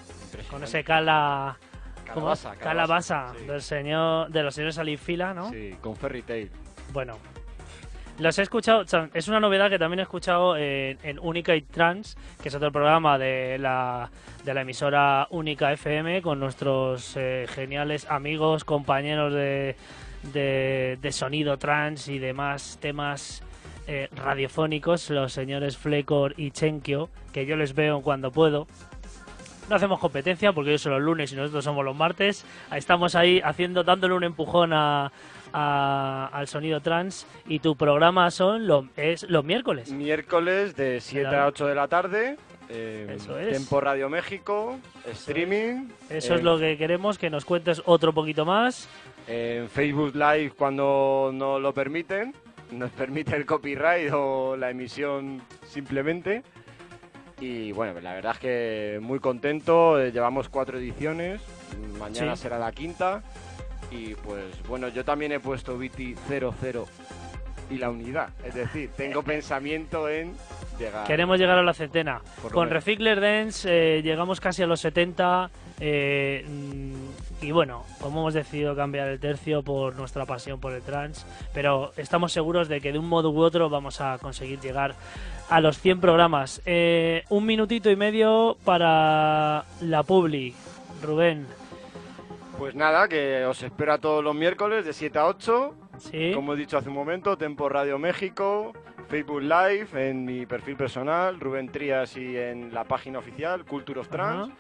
Con 0.49 0.63
ese 0.63 0.83
cala... 0.83 1.59
Calabaza, 2.03 2.55
Calabaza, 2.55 3.33
sí. 3.37 3.45
del 3.45 3.61
señor, 3.61 4.31
de 4.31 4.41
los 4.41 4.55
señores 4.55 4.79
Alifila, 4.79 5.35
¿no? 5.35 5.51
Sí, 5.51 5.75
con 5.79 5.95
Fairy 5.95 6.23
Tail. 6.23 6.49
Bueno, 6.91 7.19
los 8.17 8.39
he 8.39 8.41
escuchado, 8.41 8.83
es 9.13 9.27
una 9.27 9.39
novedad 9.39 9.69
que 9.69 9.77
también 9.77 9.99
he 9.99 10.01
escuchado 10.01 10.57
en, 10.57 10.97
en 11.03 11.19
Única 11.19 11.55
y 11.55 11.61
Trans, 11.61 12.17
que 12.41 12.49
es 12.49 12.55
otro 12.55 12.71
programa 12.71 13.19
de 13.19 13.59
la, 13.59 14.09
de 14.43 14.53
la 14.55 14.61
emisora 14.61 15.27
Única 15.29 15.71
FM, 15.71 16.23
con 16.23 16.39
nuestros 16.39 17.15
eh, 17.15 17.45
geniales 17.47 18.09
amigos, 18.09 18.63
compañeros 18.63 19.31
de, 19.33 19.75
de, 20.33 20.97
de 20.99 21.11
sonido 21.11 21.59
trans 21.59 22.07
y 22.07 22.17
demás 22.17 22.79
temas 22.81 23.43
eh, 23.87 24.09
radiofónicos, 24.15 25.09
los 25.09 25.33
señores 25.33 25.77
Flecor 25.77 26.33
y 26.37 26.51
Chenkio, 26.51 27.09
que 27.33 27.45
yo 27.45 27.55
les 27.55 27.73
veo 27.75 28.01
cuando 28.01 28.31
puedo. 28.31 28.67
No 29.69 29.75
hacemos 29.75 29.99
competencia 29.99 30.53
porque 30.53 30.69
ellos 30.71 30.81
son 30.83 30.93
los 30.93 31.01
lunes 31.01 31.31
y 31.33 31.35
nosotros 31.35 31.63
somos 31.63 31.83
los 31.83 31.95
martes. 31.95 32.45
Estamos 32.71 33.15
ahí 33.15 33.41
haciendo, 33.43 33.83
dándole 33.83 34.13
un 34.13 34.23
empujón 34.23 34.73
a, 34.73 35.11
a- 35.53 36.29
al 36.31 36.47
sonido 36.47 36.81
trans 36.81 37.25
y 37.47 37.59
tu 37.59 37.75
programa 37.75 38.29
son 38.29 38.67
lo- 38.67 38.87
es 38.95 39.23
los 39.29 39.43
miércoles. 39.43 39.91
Miércoles 39.91 40.75
de 40.75 41.01
7 41.01 41.29
Claro. 41.29 41.43
a 41.45 41.47
8 41.47 41.65
de 41.67 41.75
la 41.75 41.87
tarde. 41.87 42.37
eh, 42.69 43.15
Eso 43.17 43.39
es. 43.39 43.53
Tempo 43.57 43.81
Radio 43.81 44.07
México, 44.09 44.77
streaming. 45.11 45.87
Eso 46.09 46.33
eh, 46.33 46.37
es 46.37 46.43
lo 46.43 46.57
que 46.59 46.77
queremos, 46.77 47.17
que 47.17 47.29
nos 47.31 47.43
cuentes 47.45 47.81
otro 47.85 48.13
poquito 48.13 48.45
más. 48.45 48.87
En 49.27 49.67
Facebook 49.69 50.13
Live 50.15 50.51
cuando 50.55 51.31
no 51.33 51.57
lo 51.59 51.73
permiten. 51.73 52.35
Nos 52.71 52.91
permite 52.91 53.35
el 53.35 53.45
copyright 53.45 54.11
o 54.13 54.55
la 54.57 54.69
emisión 54.69 55.41
simplemente. 55.67 56.43
Y 57.39 57.71
bueno, 57.73 57.99
la 57.99 58.13
verdad 58.13 58.33
es 58.33 58.39
que 58.39 58.99
muy 59.01 59.19
contento. 59.19 59.99
llevamos 60.07 60.49
cuatro 60.49 60.77
ediciones. 60.77 61.41
Mañana 61.99 62.35
Sí. 62.35 62.43
será 62.43 62.57
la 62.59 62.71
quinta. 62.71 63.21
Y 63.91 64.15
pues 64.15 64.43
bueno, 64.67 64.87
yo 64.89 65.05
también 65.05 65.31
he 65.31 65.39
puesto 65.39 65.77
BT 65.77 66.15
00 66.27 66.87
y 67.69 67.77
la 67.77 67.89
unidad. 67.89 68.29
Es 68.45 68.55
decir, 68.55 68.89
tengo 68.95 69.21
pensamiento 69.23 70.09
en 70.09 70.33
llegar. 70.79 71.05
Queremos 71.05 71.37
llegar 71.39 71.57
a 71.57 71.63
la 71.63 71.73
centena. 71.73 72.21
Con. 72.51 72.69
Recycler 72.69 73.19
Dance 73.21 73.67
eh, 73.69 74.01
llegamos 74.01 74.39
casi 74.39 74.63
a 74.63 74.67
los 74.67 74.79
70. 74.81 75.49
eh, 75.79 76.45
mm, 76.47 76.93
y 77.41 77.51
bueno, 77.51 77.83
como 77.99 78.21
hemos 78.21 78.33
decidido 78.33 78.75
cambiar 78.75 79.07
el 79.07 79.19
tercio 79.19 79.61
por 79.61 79.95
nuestra 79.95 80.25
pasión 80.25 80.59
por 80.59 80.73
el 80.73 80.81
trans, 80.81 81.25
pero 81.53 81.91
estamos 81.97 82.31
seguros 82.31 82.67
de 82.67 82.81
que 82.81 82.91
de 82.91 82.99
un 82.99 83.07
modo 83.07 83.29
u 83.31 83.39
otro 83.39 83.69
vamos 83.69 84.01
a 84.01 84.17
conseguir 84.19 84.59
llegar 84.59 84.95
a 85.49 85.59
los 85.61 85.79
100 85.79 85.99
programas. 86.01 86.61
Eh, 86.65 87.23
un 87.29 87.45
minutito 87.45 87.89
y 87.89 87.95
medio 87.95 88.57
para 88.63 89.65
la 89.81 90.03
Publi. 90.03 90.55
Rubén, 91.03 91.45
Pues 92.57 92.73
nada, 92.73 93.07
que 93.07 93.45
os 93.45 93.61
espero 93.61 93.93
a 93.93 93.97
todos 93.97 94.23
los 94.23 94.33
miércoles 94.33 94.85
de 94.85 94.93
7 94.93 95.19
a 95.19 95.25
8. 95.27 95.75
¿sí? 95.99 96.31
Como 96.33 96.53
he 96.53 96.55
dicho 96.55 96.77
hace 96.77 96.89
un 96.89 96.95
momento, 96.95 97.37
Tempo 97.37 97.67
Radio 97.67 97.99
México, 97.99 98.71
Facebook 99.09 99.41
Live, 99.41 99.87
en 99.93 100.25
mi 100.25 100.45
perfil 100.45 100.77
personal, 100.77 101.39
Rubén 101.39 101.69
Trías 101.69 102.15
y 102.17 102.37
en 102.37 102.73
la 102.73 102.85
página 102.85 103.19
oficial, 103.19 103.65
Culture 103.65 103.99
of 103.99 104.09
Trans. 104.09 104.51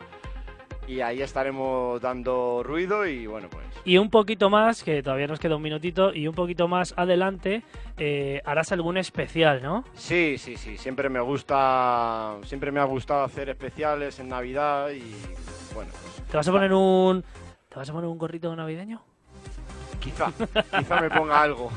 Y 0.87 1.01
ahí 1.01 1.21
estaremos 1.21 1.99
dando 2.01 2.61
ruido 2.63 3.07
y 3.07 3.25
bueno, 3.25 3.49
pues 3.49 3.65
Y 3.85 3.97
un 3.97 4.09
poquito 4.09 4.49
más, 4.49 4.83
que 4.83 5.01
todavía 5.01 5.27
nos 5.27 5.39
queda 5.39 5.55
un 5.55 5.61
minutito, 5.61 6.13
y 6.13 6.27
un 6.27 6.35
poquito 6.35 6.67
más 6.67 6.93
adelante 6.95 7.63
eh, 7.97 8.41
harás 8.45 8.71
algún 8.71 8.97
especial, 8.97 9.63
¿no? 9.63 9.83
sí, 9.95 10.37
sí, 10.37 10.57
sí, 10.57 10.77
siempre 10.77 11.09
me 11.09 11.19
gusta, 11.19 12.35
siempre 12.43 12.71
me 12.71 12.79
ha 12.79 12.83
gustado 12.85 13.23
hacer 13.23 13.49
especiales 13.49 14.19
en 14.19 14.29
Navidad 14.29 14.89
y 14.91 15.01
bueno, 15.73 15.91
pues 16.01 16.27
¿Te 16.29 16.37
vas 16.37 16.47
a 16.47 16.51
poner 16.51 16.73
un... 16.73 17.23
¿Te 17.69 17.75
vas 17.75 17.89
a 17.89 17.93
poner 17.93 18.09
un 18.09 18.17
gorrito 18.17 18.55
navideño? 18.55 19.01
quizá, 20.05 20.31
quizá 20.77 21.01
me 21.01 21.09
ponga 21.09 21.41
algo. 21.41 21.71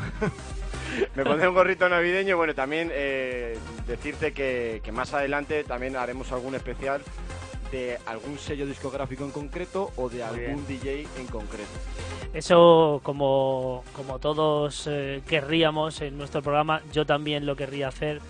me 1.15 1.25
pondré 1.25 1.49
un 1.49 1.55
gorrito 1.55 1.89
navideño 1.89 2.37
bueno, 2.37 2.55
también 2.55 2.91
eh, 2.93 3.59
decirte 3.87 4.33
que, 4.33 4.81
que 4.85 4.93
más 4.93 5.15
adelante 5.15 5.65
también 5.65 5.97
haremos 5.97 6.31
algún 6.33 6.55
especial 6.55 7.01
de 7.71 7.99
algún 8.07 8.39
sello 8.39 8.67
discográfico 8.67 9.25
en 9.25 9.31
concreto 9.31 9.91
o 9.97 10.09
de 10.09 10.23
algún 10.23 10.67
DJ 10.67 11.07
en 11.19 11.27
concreto. 11.27 11.71
Eso, 12.33 13.01
como, 13.03 13.85
como 13.95 14.19
todos 14.19 14.87
eh, 14.87 15.23
querríamos 15.27 16.01
en 16.01 16.19
nuestro 16.19 16.43
programa, 16.43 16.83
yo 16.93 17.07
también 17.07 17.47
lo 17.47 17.57
querría 17.57 17.89
hacer. 17.89 18.21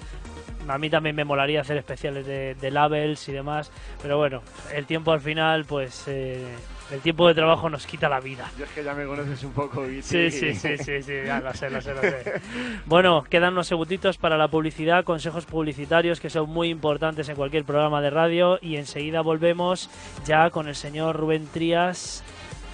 A 0.69 0.79
mí 0.79 0.91
también 0.91 1.17
me 1.17 1.25
molaría 1.25 1.61
hacer 1.61 1.77
especiales 1.77 2.27
de, 2.27 2.55
de 2.55 2.71
labels 2.71 3.29
y 3.29 3.33
demás, 3.33 3.71
pero 4.03 4.19
bueno, 4.19 4.43
el 4.75 4.87
tiempo 4.87 5.13
al 5.13 5.21
final, 5.21 5.65
pues 5.65 6.05
eh, 6.07 6.45
el 6.91 7.01
tiempo 7.01 7.29
de 7.29 7.35
trabajo 7.35 7.69
nos 7.69 7.87
quita 7.87 8.09
la 8.09 8.21
vida. 8.21 8.51
Yo 8.59 8.65
es 8.65 8.71
que 8.71 8.83
ya 8.83 8.95
me 8.95 9.05
conoces 9.07 9.43
un 9.45 9.53
poco, 9.53 9.83
Viti. 9.83 10.03
Sí, 10.03 10.31
sí, 10.31 10.55
sí, 10.55 10.79
sí, 10.79 11.03
sí, 11.03 11.13
ya 11.25 11.41
lo 11.41 11.53
sé, 11.53 11.69
lo 11.71 11.81
sé, 11.81 11.95
lo 11.95 12.01
sé. 12.01 12.41
Bueno, 12.87 13.25
quedan 13.29 13.53
unos 13.53 13.67
segunditos 13.67 14.17
para 14.17 14.37
la 14.37 14.49
publicidad, 14.49 15.05
consejos 15.05 15.45
publicitarios 15.45 16.21
que 16.21 16.31
son 16.31 16.49
muy 16.49 16.69
importantes 16.69 17.29
en 17.29 17.37
cualquier 17.37 17.65
programa 17.65 18.01
de 18.01 18.11
radio 18.11 18.59
y 18.63 18.77
enseguida 18.77 19.21
volvemos 19.21 19.91
ya 20.25 20.51
con 20.51 20.69
el 20.69 20.75
señor 20.75 21.17
Rubén 21.17 21.47
Trías 21.53 22.25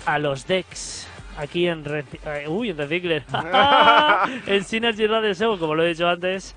a 0.06 0.18
los 0.18 0.46
decks. 0.46 1.08
Aquí 1.36 1.66
en, 1.66 1.84
eh, 1.86 2.46
uy, 2.46 2.70
en 2.70 2.78
Recicler. 2.78 3.24
en 4.46 4.64
Synergy 4.64 5.06
Radio 5.08 5.34
Show, 5.34 5.58
como 5.58 5.74
lo 5.74 5.82
he 5.82 5.88
dicho 5.88 6.08
antes. 6.08 6.54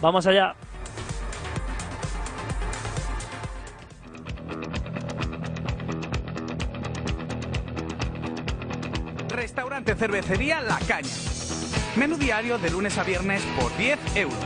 Vamos 0.00 0.26
allá. 0.26 0.54
Restaurante 9.42 9.96
Cervecería 9.96 10.60
La 10.60 10.78
Caña. 10.86 11.10
Menú 11.96 12.16
diario 12.16 12.58
de 12.58 12.70
lunes 12.70 12.96
a 12.96 13.02
viernes 13.02 13.42
por 13.60 13.76
10 13.76 13.98
euros. 14.14 14.38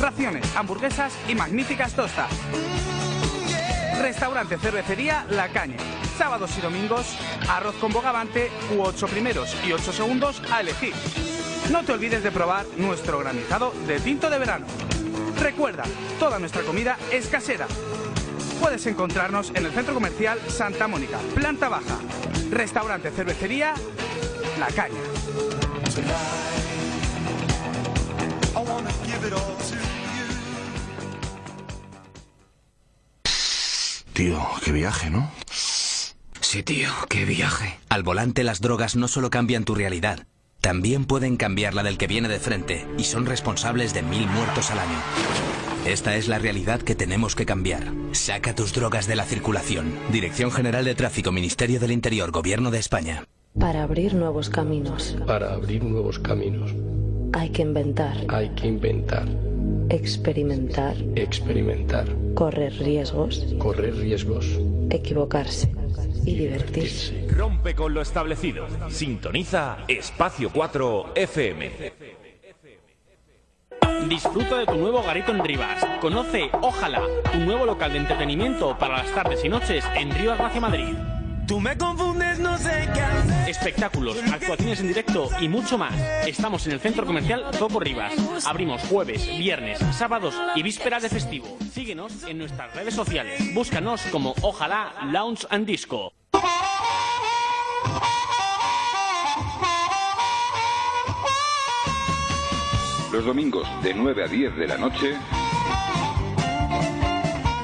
Raciones, 0.00 0.46
hamburguesas 0.54 1.12
y 1.26 1.34
magníficas 1.34 1.92
tostas. 1.92 2.30
Restaurante 4.00 4.56
Cervecería 4.56 5.26
La 5.30 5.48
Caña. 5.48 5.78
Sábados 6.16 6.56
y 6.56 6.60
domingos, 6.60 7.18
arroz 7.50 7.74
con 7.80 7.92
bogavante 7.92 8.48
u 8.76 8.80
8 8.80 9.08
primeros 9.08 9.56
y 9.66 9.72
8 9.72 9.92
segundos 9.92 10.40
a 10.52 10.60
elegir. 10.60 10.94
No 11.72 11.82
te 11.82 11.90
olvides 11.90 12.22
de 12.22 12.30
probar 12.30 12.64
nuestro 12.76 13.18
granizado 13.18 13.72
de 13.88 13.98
tinto 13.98 14.30
de 14.30 14.38
verano. 14.38 14.66
Recuerda, 15.42 15.82
toda 16.20 16.38
nuestra 16.38 16.62
comida 16.62 16.96
es 17.10 17.26
casera. 17.26 17.66
Puedes 18.60 18.86
encontrarnos 18.86 19.50
en 19.56 19.66
el 19.66 19.72
Centro 19.72 19.94
Comercial 19.94 20.38
Santa 20.46 20.86
Mónica, 20.86 21.18
planta 21.34 21.68
baja. 21.68 21.98
Restaurante 22.52 23.10
Cervecería 23.10 23.74
La 24.58 24.66
Caña. 24.68 24.94
Tío, 34.12 34.44
qué 34.64 34.72
viaje, 34.72 35.10
¿no? 35.10 35.30
Sí, 36.40 36.64
tío, 36.64 36.90
qué 37.08 37.24
viaje. 37.24 37.78
Al 37.88 38.02
volante 38.02 38.42
las 38.42 38.60
drogas 38.60 38.96
no 38.96 39.06
solo 39.06 39.30
cambian 39.30 39.64
tu 39.64 39.76
realidad, 39.76 40.26
también 40.60 41.04
pueden 41.04 41.36
cambiar 41.36 41.74
la 41.74 41.84
del 41.84 41.96
que 41.96 42.08
viene 42.08 42.28
de 42.28 42.40
frente 42.40 42.84
y 42.98 43.04
son 43.04 43.26
responsables 43.26 43.94
de 43.94 44.02
mil 44.02 44.26
muertos 44.26 44.72
al 44.72 44.80
año. 44.80 44.98
Esta 45.86 46.16
es 46.16 46.26
la 46.26 46.40
realidad 46.40 46.82
que 46.82 46.96
tenemos 46.96 47.36
que 47.36 47.46
cambiar. 47.46 47.92
Saca 48.10 48.56
tus 48.56 48.72
drogas 48.72 49.06
de 49.06 49.14
la 49.14 49.24
circulación. 49.24 49.94
Dirección 50.10 50.50
General 50.50 50.84
de 50.84 50.96
Tráfico, 50.96 51.30
Ministerio 51.30 51.78
del 51.78 51.92
Interior, 51.92 52.32
Gobierno 52.32 52.72
de 52.72 52.78
España. 52.78 53.24
Para 53.60 53.82
abrir 53.82 54.14
nuevos 54.14 54.48
caminos 54.48 55.16
Para 55.26 55.52
abrir 55.52 55.82
nuevos 55.82 56.18
caminos 56.18 56.72
hay 57.32 57.50
que 57.50 57.62
inventar, 57.62 58.16
hay 58.28 58.48
que 58.50 58.66
inventar, 58.66 59.28
experimentar, 59.90 60.96
experimentar, 61.14 62.06
correr 62.34 62.72
riesgos, 62.78 63.54
correr 63.58 63.94
riesgos, 63.96 64.58
equivocarse 64.90 65.70
y 66.24 66.34
divertirse. 66.34 67.28
Rompe 67.30 67.74
con 67.74 67.94
lo 67.94 68.00
establecido. 68.00 68.66
Sintoniza 68.88 69.78
Espacio 69.88 70.50
4 70.52 71.12
FM. 71.14 71.70
Disfruta 74.08 74.58
de 74.58 74.66
tu 74.66 74.76
nuevo 74.76 75.02
garito 75.02 75.32
en 75.32 75.44
Rivas. 75.44 75.84
Conoce 76.00 76.50
Ojalá, 76.62 77.02
tu 77.30 77.38
nuevo 77.38 77.66
local 77.66 77.92
de 77.92 77.98
entretenimiento 77.98 78.76
para 78.78 78.98
las 78.98 79.14
tardes 79.14 79.44
y 79.44 79.48
noches 79.48 79.84
en 79.96 80.10
Rivas 80.12 80.38
Gracia 80.38 80.60
Madrid. 80.60 80.94
Tú 81.48 81.60
me 81.60 81.78
confundes, 81.78 82.38
no 82.38 82.58
sé 82.58 82.86
qué 82.92 83.00
hacer. 83.00 83.48
Espectáculos, 83.48 84.18
actuaciones 84.30 84.80
en 84.80 84.88
directo 84.88 85.30
y 85.40 85.48
mucho 85.48 85.78
más. 85.78 85.94
Estamos 86.26 86.66
en 86.66 86.74
el 86.74 86.80
centro 86.80 87.06
comercial 87.06 87.42
Topo 87.58 87.80
Rivas. 87.80 88.12
Abrimos 88.46 88.82
jueves, 88.82 89.26
viernes, 89.26 89.78
sábados 89.92 90.34
y 90.54 90.62
vísperas 90.62 91.02
de 91.02 91.08
festivo. 91.08 91.56
Síguenos 91.72 92.24
en 92.24 92.36
nuestras 92.36 92.74
redes 92.74 92.92
sociales. 92.92 93.54
Búscanos 93.54 94.02
como 94.12 94.34
Ojalá 94.42 94.92
Lounge 95.10 95.46
and 95.48 95.64
Disco. 95.64 96.12
Los 103.10 103.24
domingos 103.24 103.66
de 103.82 103.94
9 103.94 104.24
a 104.24 104.28
10 104.28 104.54
de 104.54 104.66
la 104.68 104.76
noche, 104.76 105.16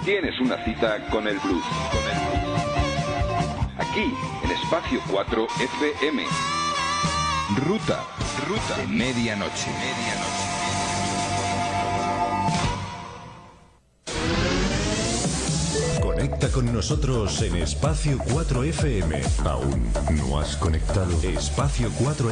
tienes 0.06 0.40
una 0.40 0.64
cita 0.64 1.06
con 1.10 1.28
el 1.28 1.38
blues. 1.38 1.62
Con 1.92 2.02
el 2.02 2.14
blues. 2.14 2.23
Aquí, 3.78 4.14
en 4.44 4.50
Espacio 4.52 5.00
4 5.10 5.48
FM. 5.58 6.24
Ruta, 7.66 8.04
ruta 8.46 8.76
de 8.76 8.86
medianoche. 8.86 9.70
Medianoche. 9.80 10.44
Conecta 16.00 16.48
con 16.50 16.72
nosotros 16.72 17.42
en 17.42 17.56
Espacio 17.56 18.18
4 18.32 18.62
FM. 18.62 19.20
¿Aún 19.44 19.92
no 20.12 20.38
has 20.38 20.56
conectado? 20.56 21.10
Espacio 21.22 21.90
4 21.98 22.30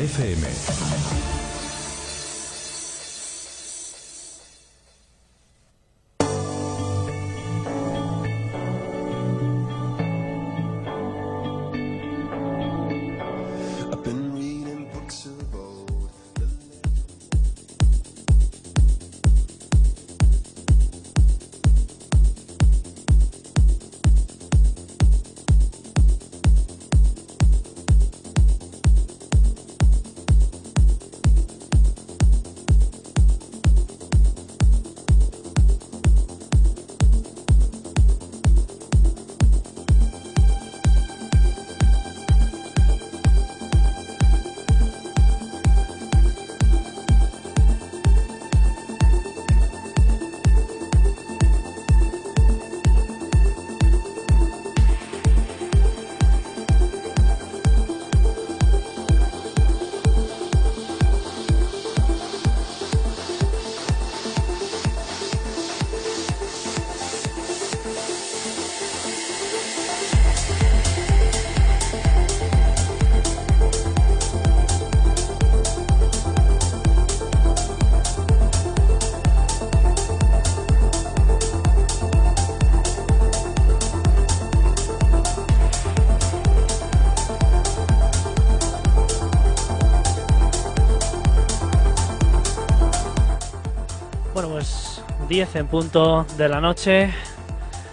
10 95.33 95.57
en 95.57 95.67
punto 95.67 96.27
de 96.37 96.47
la 96.47 96.61
noche. 96.61 97.11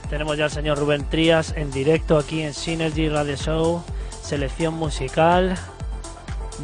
Tenemos 0.10 0.38
ya 0.38 0.44
al 0.44 0.52
señor 0.52 0.78
Rubén 0.78 1.06
Trías 1.08 1.54
en 1.56 1.72
directo 1.72 2.18
aquí 2.18 2.42
en 2.42 2.54
Synergy 2.54 3.08
Radio 3.08 3.38
Show. 3.38 3.82
Selección 4.22 4.74
musical, 4.74 5.56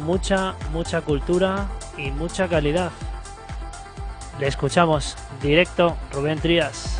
mucha, 0.04 0.54
mucha 0.72 1.00
cultura 1.00 1.66
y 1.96 2.10
mucha 2.10 2.46
calidad. 2.48 2.90
Le 4.38 4.48
escuchamos 4.48 5.16
directo, 5.40 5.96
Rubén 6.12 6.40
Trías. 6.40 6.95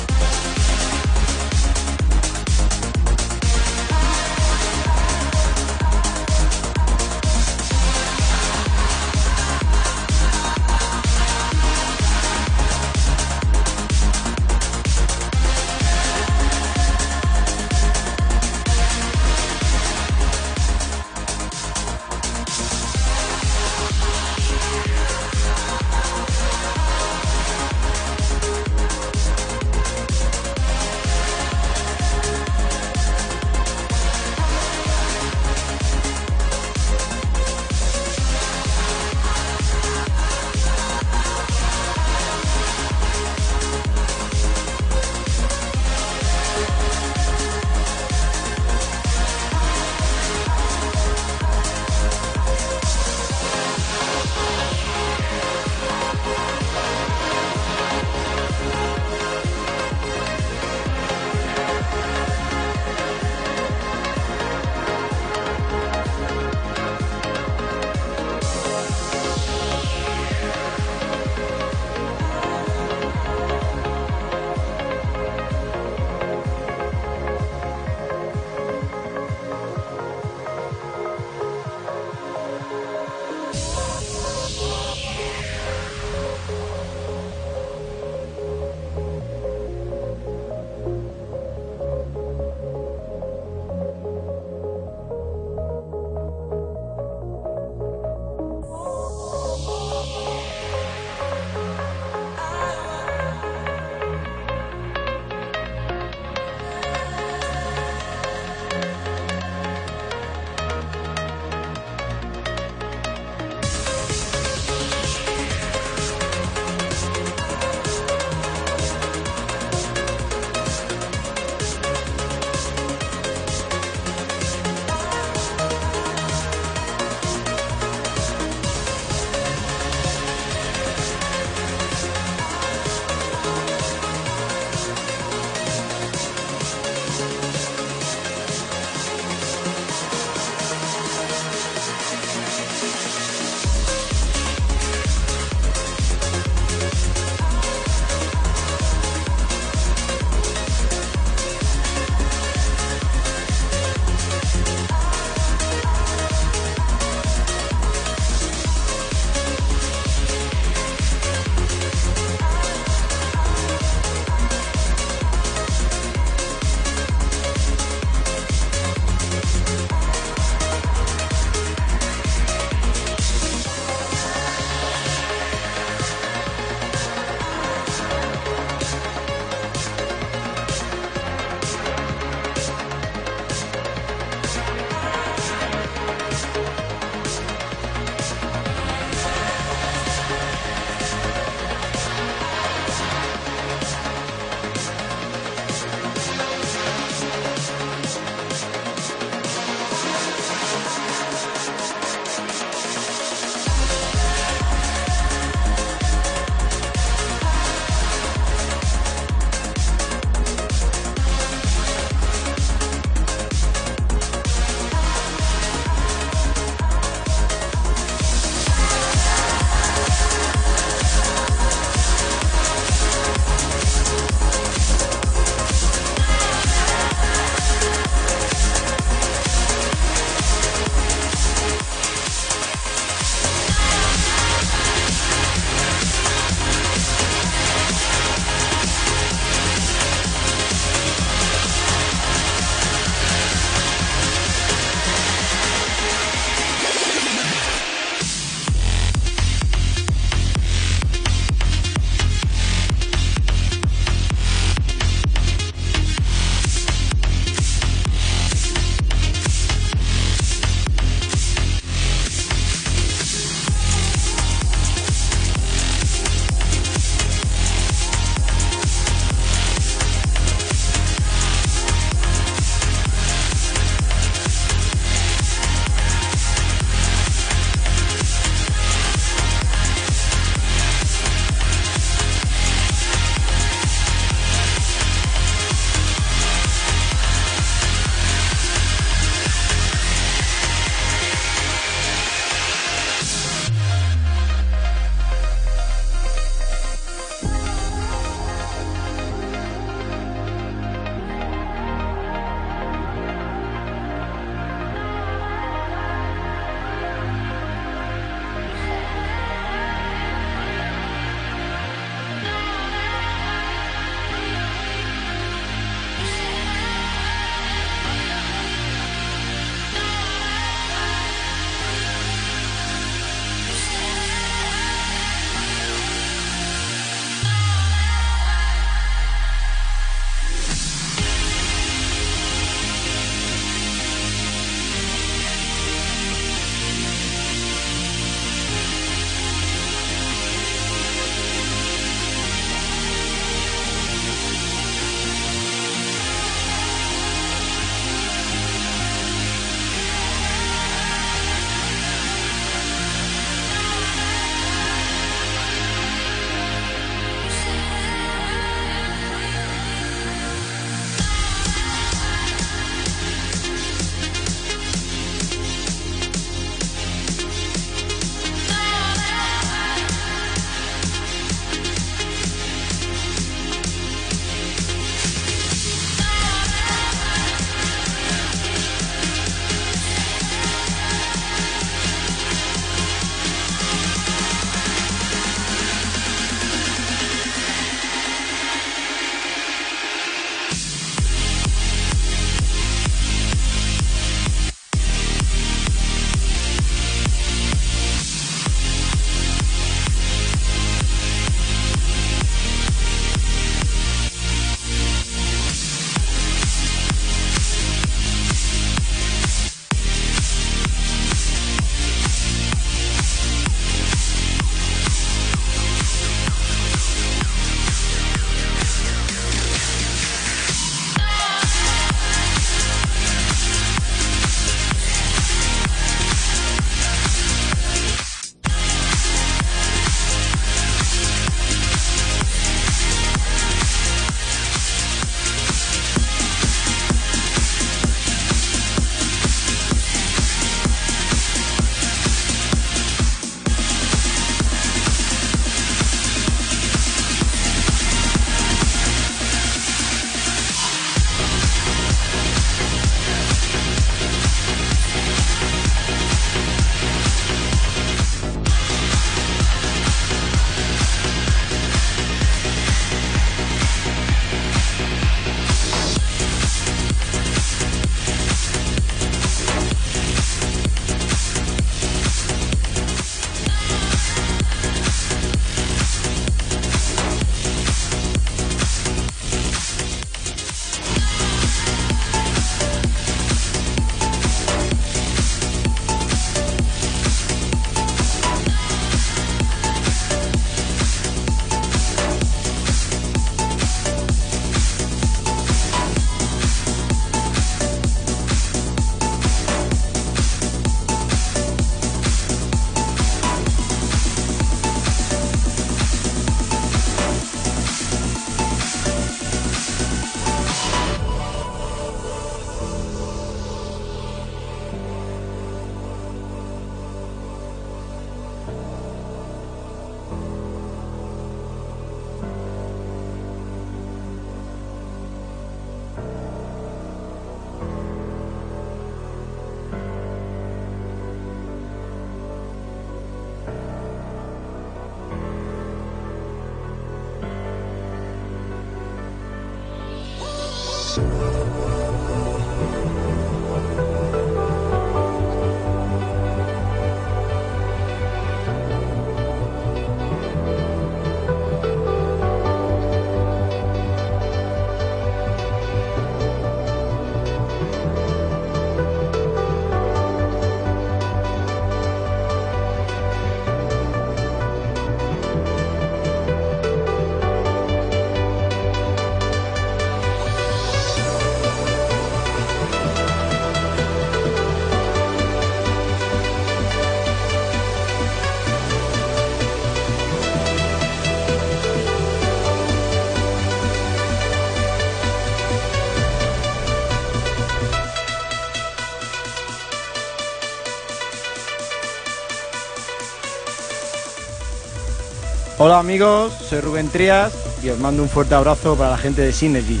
Hola 595.86 595.98
amigos, 595.98 596.54
soy 596.66 596.80
Rubén 596.80 597.10
Trías 597.10 597.52
y 597.82 597.90
os 597.90 597.98
mando 597.98 598.22
un 598.22 598.30
fuerte 598.30 598.54
abrazo 598.54 598.96
para 598.96 599.10
la 599.10 599.18
gente 599.18 599.42
de 599.42 599.52
Synergy. 599.52 600.00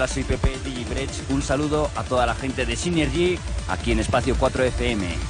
habla 0.00 0.14
soy 0.14 0.24
Pepe 0.24 0.56
Un 1.28 1.42
saludo 1.42 1.90
a 1.94 2.02
toda 2.04 2.24
la 2.24 2.34
gente 2.34 2.64
de 2.64 2.74
Synergy 2.74 3.38
aquí 3.68 3.92
en 3.92 3.98
Espacio 3.98 4.34
4 4.38 4.64
FM. 4.64 5.29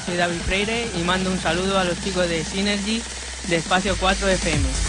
Soy 0.00 0.16
David 0.16 0.40
Freire 0.40 0.88
y 0.96 1.02
mando 1.02 1.30
un 1.30 1.40
saludo 1.40 1.78
a 1.78 1.84
los 1.84 2.02
chicos 2.02 2.28
de 2.28 2.44
Synergy 2.44 3.02
de 3.48 3.56
Espacio 3.56 3.96
4 3.98 4.28
FM. 4.28 4.87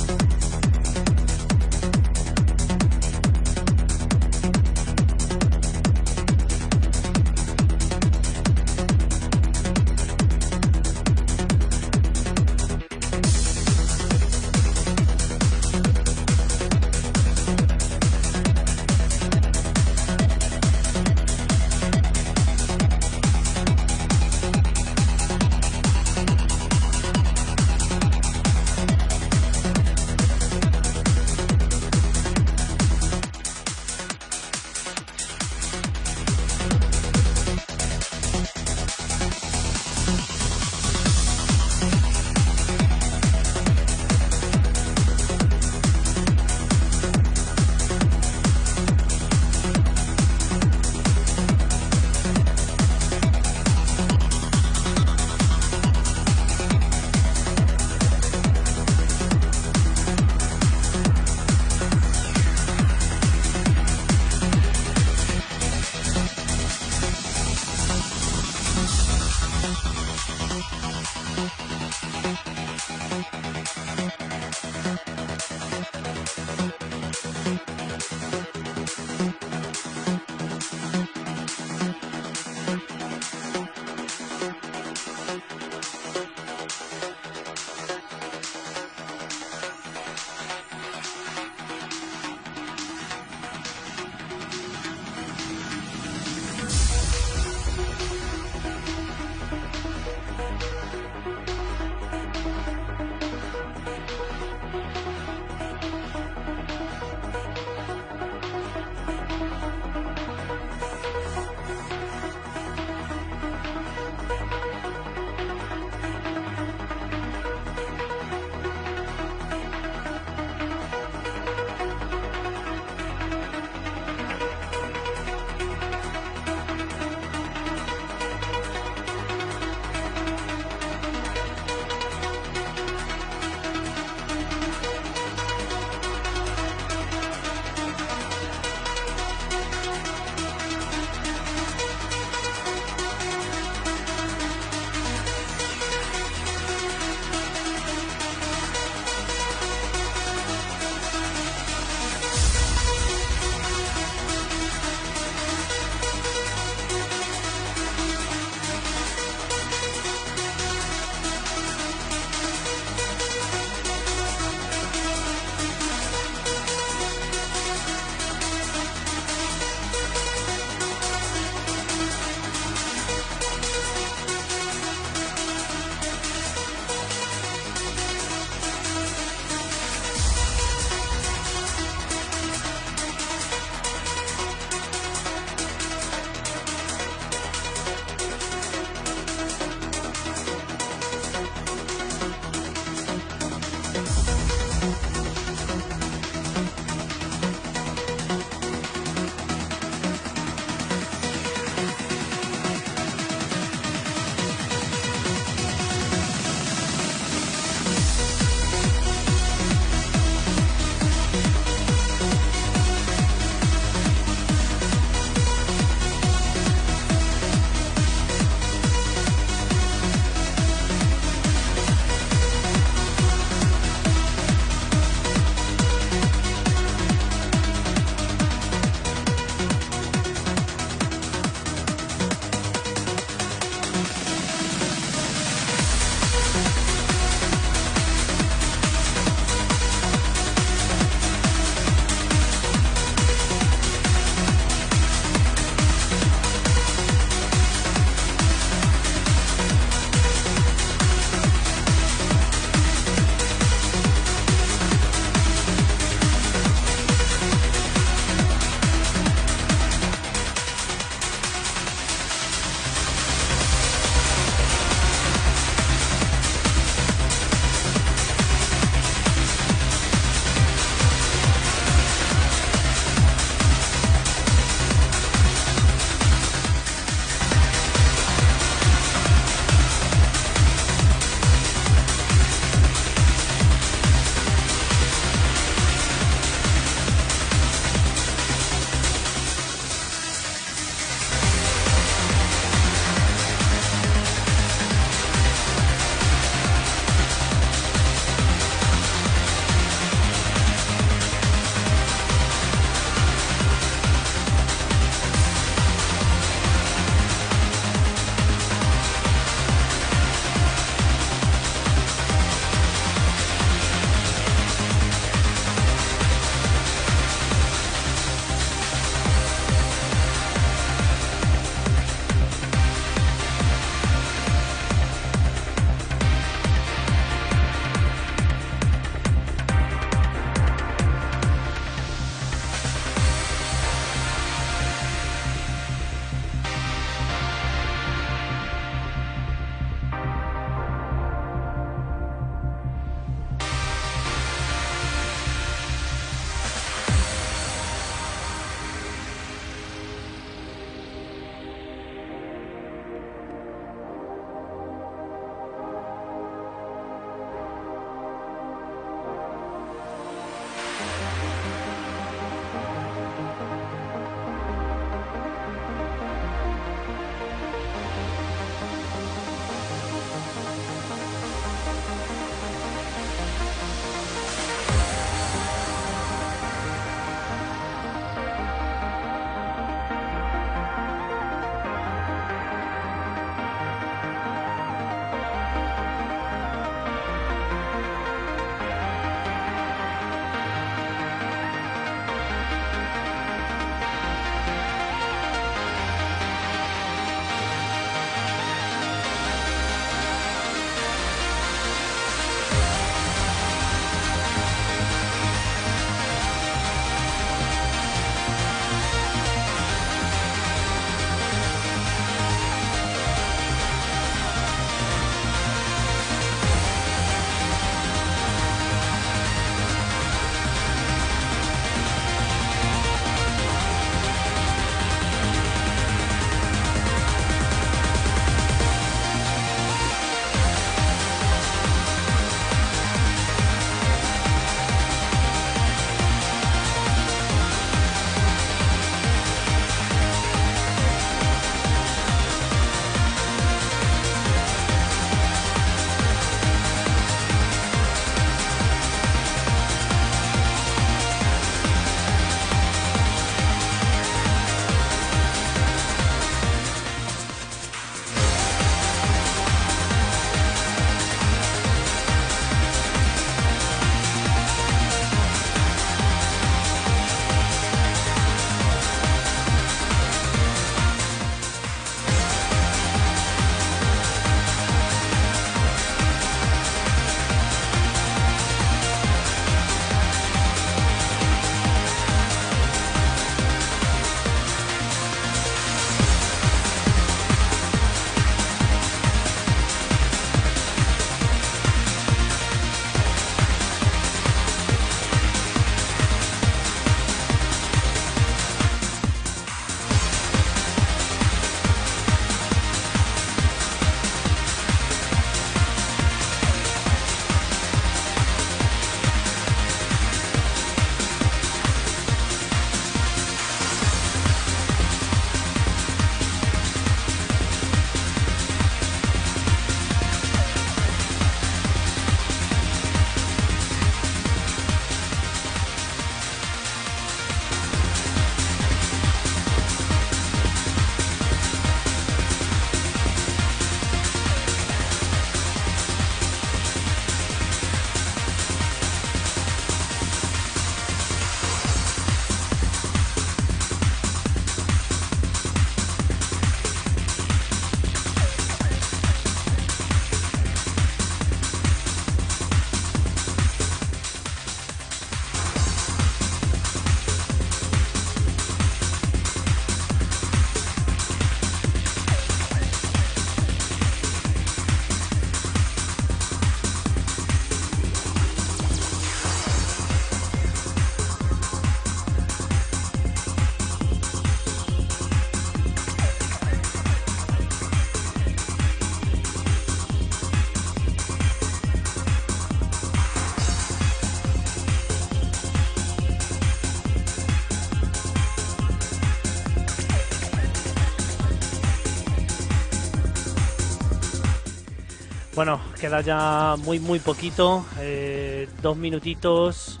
Queda 596.04 596.20
ya 596.20 596.74
muy, 596.84 597.00
muy 597.00 597.18
poquito, 597.18 597.86
eh, 597.98 598.68
dos 598.82 598.94
minutitos 598.94 600.00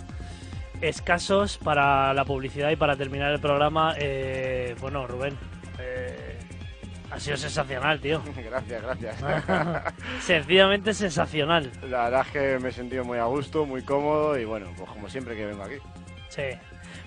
escasos 0.82 1.56
para 1.56 2.12
la 2.12 2.26
publicidad 2.26 2.68
y 2.68 2.76
para 2.76 2.94
terminar 2.94 3.32
el 3.32 3.40
programa. 3.40 3.94
Eh, 3.96 4.76
bueno, 4.82 5.06
Rubén, 5.06 5.34
eh, 5.78 6.38
ha 7.10 7.18
sido 7.18 7.38
sensacional, 7.38 8.00
tío. 8.00 8.20
Gracias, 8.44 8.82
gracias. 8.82 9.16
Sencillamente 10.20 10.92
sensacional. 10.92 11.72
La 11.88 12.04
verdad 12.10 12.26
es 12.26 12.32
que 12.34 12.58
me 12.58 12.68
he 12.68 12.72
sentido 12.72 13.02
muy 13.02 13.16
a 13.16 13.24
gusto, 13.24 13.64
muy 13.64 13.80
cómodo 13.80 14.38
y 14.38 14.44
bueno, 14.44 14.66
pues 14.76 14.90
como 14.90 15.08
siempre 15.08 15.34
que 15.34 15.46
vengo 15.46 15.62
aquí. 15.62 15.76
Sí, 16.28 16.42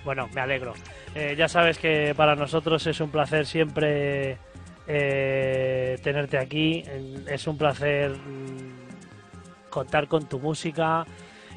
bueno, 0.04 0.28
me 0.34 0.40
alegro. 0.40 0.74
Eh, 1.14 1.36
ya 1.38 1.46
sabes 1.46 1.78
que 1.78 2.14
para 2.16 2.34
nosotros 2.34 2.84
es 2.88 2.98
un 2.98 3.10
placer 3.10 3.46
siempre 3.46 4.38
eh, 4.88 5.98
tenerte 6.02 6.36
aquí. 6.36 6.82
Es 7.28 7.46
un 7.46 7.56
placer 7.56 8.10
mm, 8.10 8.67
contar 9.70 10.08
con 10.08 10.26
tu 10.26 10.38
música 10.38 11.06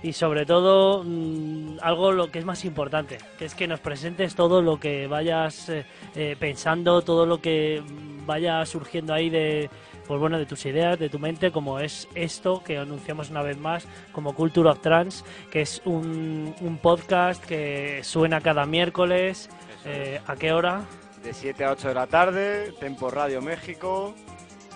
y 0.04 0.14
sobre 0.14 0.46
todo 0.46 1.04
mm, 1.04 1.78
algo 1.82 2.12
lo 2.12 2.32
que 2.32 2.40
es 2.40 2.46
más 2.46 2.66
importante, 2.66 3.18
que 3.38 3.46
es 3.46 3.56
que 3.56 3.68
nos 3.68 3.80
presentes 3.80 4.36
todo 4.36 4.62
lo 4.62 4.80
que 4.80 5.08
vayas 5.08 5.70
eh, 5.70 5.86
eh, 6.16 6.36
pensando, 6.40 7.02
todo 7.02 7.26
lo 7.26 7.42
que 7.42 7.84
vaya 8.26 8.66
surgiendo 8.66 9.14
ahí 9.14 9.30
de 9.30 9.70
pues 10.08 10.20
bueno, 10.20 10.38
de 10.38 10.46
tus 10.46 10.66
ideas, 10.66 11.00
de 11.00 11.08
tu 11.08 11.20
mente, 11.20 11.52
como 11.52 11.80
es 11.80 12.08
esto 12.16 12.62
que 12.66 12.78
anunciamos 12.78 13.30
una 13.30 13.44
vez 13.44 13.58
más 13.58 13.88
como 14.12 14.36
Culture 14.36 14.70
of 14.70 14.82
Trans, 14.82 15.24
que 15.50 15.62
es 15.62 15.82
un, 15.86 16.54
un 16.60 16.78
podcast 16.80 17.42
que 17.46 18.02
suena 18.04 18.42
cada 18.42 18.66
miércoles. 18.66 19.50
Eh, 19.86 20.20
¿A 20.28 20.36
qué 20.36 20.52
hora? 20.52 20.82
De 21.24 21.34
7 21.34 21.64
a 21.64 21.72
8 21.72 21.88
de 21.90 21.94
la 21.94 22.08
tarde, 22.08 22.74
Tempo 22.80 23.10
Radio 23.10 23.42
México. 23.42 24.14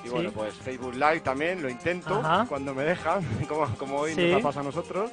Y 0.06 0.10
bueno, 0.10 0.32
pues 0.32 0.54
Facebook 0.54 0.94
Live 0.94 1.22
también, 1.22 1.62
lo 1.64 1.70
intento 1.70 2.16
Ajá. 2.16 2.46
cuando 2.48 2.76
me 2.76 2.84
dejan, 2.84 3.24
como, 3.50 3.66
como 3.76 4.00
hoy 4.00 4.16
nos 4.16 4.40
ha 4.40 4.44
pasado 4.44 4.62
a 4.62 4.72
nosotros. 4.72 5.12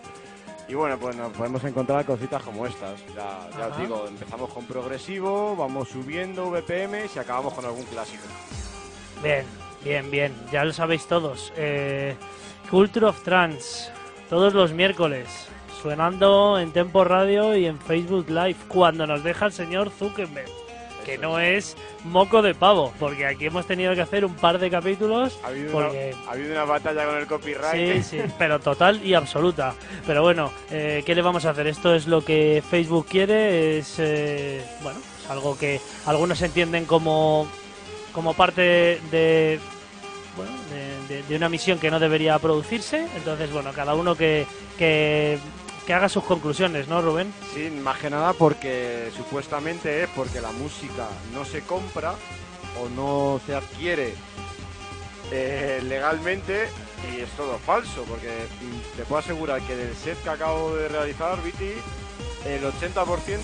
Y 0.69 0.75
bueno, 0.75 0.97
pues 0.99 1.17
nos 1.17 1.33
podemos 1.33 1.65
encontrar 1.65 2.05
cositas 2.05 2.43
como 2.43 2.67
estas. 2.67 3.01
Ya, 3.15 3.49
ya 3.59 3.67
os 3.69 3.79
digo, 3.79 4.07
empezamos 4.07 4.51
con 4.53 4.65
progresivo, 4.67 5.57
vamos 5.57 5.89
subiendo 5.89 6.51
VPM 6.51 7.11
y 7.15 7.19
acabamos 7.19 7.55
con 7.55 7.65
algún 7.65 7.85
clásico. 7.85 8.23
Bien, 9.23 9.45
bien, 9.83 10.11
bien. 10.11 10.35
Ya 10.53 10.65
lo 10.65 10.73
sabéis 10.73 11.07
todos. 11.07 11.53
Eh, 11.57 12.15
Culture 12.71 13.07
of 13.07 13.23
Trans, 13.23 13.91
todos 14.31 14.55
los 14.55 14.73
miércoles, 14.73 15.29
sonando 15.83 16.59
en 16.59 16.73
Tempo 16.73 17.05
Radio 17.05 17.57
y 17.57 17.67
en 17.67 17.79
Facebook 17.79 18.29
Live, 18.29 18.57
cuando 18.69 19.07
nos 19.07 19.25
deja 19.25 19.47
el 19.47 19.53
señor 19.53 19.91
Zuckerberg. 19.91 20.62
Que 21.05 21.19
no 21.19 21.39
es 21.41 21.77
moco 22.05 22.43
de 22.43 22.55
pavo, 22.55 22.93
porque 23.01 23.27
aquí 23.27 23.47
hemos 23.47 23.67
tenido 23.67 23.95
que 23.95 24.01
hacer 24.03 24.25
un 24.25 24.35
par 24.35 24.59
de 24.59 24.71
capítulos. 24.71 25.39
Ha 25.43 25.49
habido, 25.49 25.73
porque 25.73 26.15
una, 26.17 26.31
ha 26.31 26.33
habido 26.33 26.53
una 26.53 26.65
batalla 26.65 27.05
con 27.07 27.17
el 27.17 27.27
copyright. 27.27 28.03
Sí, 28.05 28.19
sí, 28.19 28.23
pero 28.39 28.61
total 28.61 29.05
y 29.05 29.15
absoluta. 29.15 29.75
Pero 30.07 30.23
bueno, 30.23 30.53
eh, 30.71 31.03
¿qué 31.05 31.15
le 31.15 31.23
vamos 31.23 31.45
a 31.45 31.51
hacer? 31.51 31.67
Esto 31.67 31.95
es 31.95 32.07
lo 32.07 32.25
que 32.25 32.63
Facebook 32.69 33.07
quiere, 33.09 33.79
es 33.79 33.97
eh, 33.99 34.65
bueno, 34.83 35.01
es 35.23 35.31
algo 35.31 35.59
que 35.59 35.81
algunos 36.07 36.41
entienden 36.43 36.85
como, 36.85 37.49
como 38.13 38.35
parte 38.35 39.01
de, 39.11 39.59
bueno, 40.37 40.53
de, 40.71 41.15
de- 41.17 41.23
de 41.25 41.37
una 41.37 41.49
misión 41.49 41.79
que 41.79 41.91
no 41.91 41.99
debería 42.01 42.39
producirse. 42.39 43.07
Entonces, 43.17 43.51
bueno, 43.53 43.73
cada 43.75 43.95
uno 43.95 44.15
que, 44.17 44.47
que, 44.79 45.39
que 45.87 45.95
haga 45.95 46.09
sus 46.09 46.25
conclusiones, 46.25 46.89
¿no, 46.89 47.03
Rubén? 47.03 47.33
Sí, 47.55 47.71
más 47.71 47.99
que 47.99 48.11
nada 48.11 48.33
porque 48.33 49.11
supuestamente 49.17 50.05
es 50.05 50.09
porque 50.11 50.41
la 50.41 50.53
música 50.53 51.09
no 51.35 51.45
se 51.45 51.63
compra 51.63 52.15
o 52.81 52.89
no 52.89 53.41
se 53.47 53.55
adquiere 53.55 54.15
eh, 55.31 55.81
legalmente 55.83 56.69
y 57.13 57.21
es 57.21 57.31
todo 57.31 57.59
falso, 57.59 58.05
porque 58.09 58.47
te 58.97 59.05
puedo 59.05 59.21
asegurar 59.21 59.61
que 59.63 59.75
del 59.75 59.95
set 59.97 60.23
que 60.23 60.31
acabo 60.31 60.77
de 60.77 60.89
realizar, 60.89 61.43
Viti, 61.43 61.73
el 62.47 62.63
80% 62.63 63.35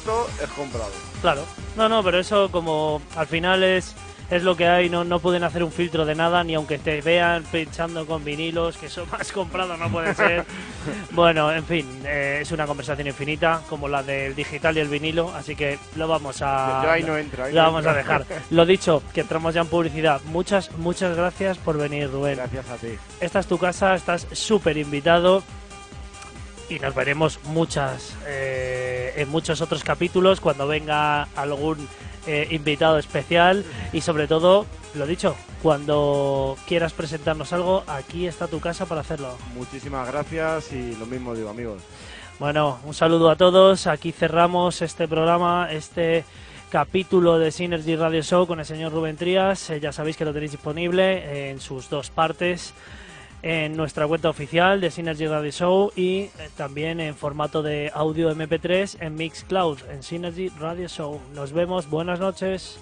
es 0.42 0.48
comprado. 0.50 0.92
Claro. 1.20 1.44
No, 1.76 1.88
no, 1.88 2.02
pero 2.02 2.18
eso 2.18 2.50
como 2.50 3.00
al 3.16 3.26
final 3.26 3.62
es, 3.62 3.94
es 4.30 4.42
lo 4.42 4.56
que 4.56 4.66
hay, 4.66 4.90
no, 4.90 5.04
no 5.04 5.20
pueden 5.20 5.42
hacer 5.42 5.62
un 5.62 5.72
filtro 5.72 6.04
de 6.04 6.14
nada, 6.14 6.44
ni 6.44 6.54
aunque 6.54 6.78
te 6.78 7.00
vean 7.00 7.44
pinchando 7.44 8.06
con 8.06 8.24
vinilos, 8.24 8.76
que 8.76 8.86
eso 8.86 9.06
más 9.10 9.32
comprado 9.32 9.76
no 9.76 9.90
puede 9.90 10.14
ser. 10.14 10.44
bueno, 11.12 11.50
en 11.52 11.64
fin, 11.64 11.86
eh, 12.04 12.38
es 12.42 12.52
una 12.52 12.66
conversación 12.66 13.06
infinita, 13.06 13.62
como 13.68 13.88
la 13.88 14.02
del 14.02 14.34
digital 14.34 14.76
y 14.76 14.80
el 14.80 14.88
vinilo, 14.88 15.32
así 15.34 15.56
que 15.56 15.78
lo 15.96 16.08
vamos 16.08 16.42
a... 16.42 16.80
Yo 16.84 16.90
ahí 16.90 17.02
no 17.02 17.16
entro, 17.16 17.44
ahí 17.44 17.52
lo 17.52 17.62
no 17.62 17.72
vamos 17.72 17.86
a 17.86 17.94
dejar. 17.94 18.26
Lo 18.50 18.66
dicho, 18.66 19.02
que 19.12 19.20
entramos 19.22 19.54
ya 19.54 19.60
en 19.60 19.68
publicidad. 19.68 20.20
Muchas, 20.26 20.70
muchas 20.76 21.16
gracias 21.16 21.58
por 21.58 21.78
venir, 21.78 22.10
Rubén. 22.10 22.36
Gracias 22.36 22.68
a 22.68 22.76
ti. 22.76 22.98
Esta 23.20 23.38
es 23.38 23.46
tu 23.46 23.58
casa, 23.58 23.94
estás 23.94 24.26
súper 24.32 24.76
invitado 24.76 25.42
y 26.68 26.78
nos 26.78 26.94
veremos 26.94 27.40
muchas 27.44 28.14
eh, 28.26 29.14
en 29.16 29.28
muchos 29.30 29.60
otros 29.60 29.82
capítulos 29.84 30.40
cuando 30.40 30.66
venga 30.66 31.22
algún 31.34 31.88
eh, 32.28 32.46
invitado 32.50 32.98
especial 32.98 33.64
y 33.92 34.02
sobre 34.02 34.28
todo 34.28 34.66
lo 34.94 35.06
dicho 35.06 35.34
cuando 35.62 36.56
quieras 36.66 36.92
presentarnos 36.92 37.54
algo 37.54 37.84
aquí 37.86 38.26
está 38.26 38.46
tu 38.46 38.60
casa 38.60 38.84
para 38.84 39.00
hacerlo. 39.00 39.36
Muchísimas 39.54 40.06
gracias 40.06 40.72
y 40.72 40.94
lo 40.96 41.06
mismo 41.06 41.34
digo, 41.34 41.48
amigos. 41.48 41.82
bueno 42.38 42.78
un 42.84 42.92
saludo 42.92 43.30
a 43.30 43.36
todos. 43.36 43.86
Aquí 43.86 44.12
cerramos 44.12 44.82
este 44.82 45.08
programa 45.08 45.68
este 45.72 46.26
capítulo 46.70 47.38
de 47.38 47.50
Synergy 47.50 47.96
Radio 47.96 48.22
Show 48.22 48.46
con 48.46 48.58
el 48.58 48.66
señor 48.66 48.92
Rubén 48.92 49.16
Trías. 49.16 49.70
Eh, 49.70 49.80
ya 49.80 49.90
sabéis 49.90 50.18
que 50.18 50.26
lo 50.26 50.34
tenéis 50.34 50.52
disponible 50.52 51.50
en 51.50 51.60
sus 51.60 51.88
dos 51.88 52.10
partes 52.10 52.74
en 53.42 53.76
nuestra 53.76 54.06
cuenta 54.06 54.28
oficial 54.28 54.80
de 54.80 54.90
Synergy 54.90 55.26
Radio 55.26 55.50
Show 55.50 55.92
y 55.94 56.22
eh, 56.22 56.30
también 56.56 57.00
en 57.00 57.14
formato 57.14 57.62
de 57.62 57.90
audio 57.94 58.34
MP3 58.34 58.98
en 59.00 59.14
Mixcloud 59.14 59.78
en 59.90 60.02
Synergy 60.02 60.48
Radio 60.58 60.88
Show. 60.88 61.20
Nos 61.34 61.52
vemos, 61.52 61.88
buenas 61.88 62.20
noches. 62.20 62.80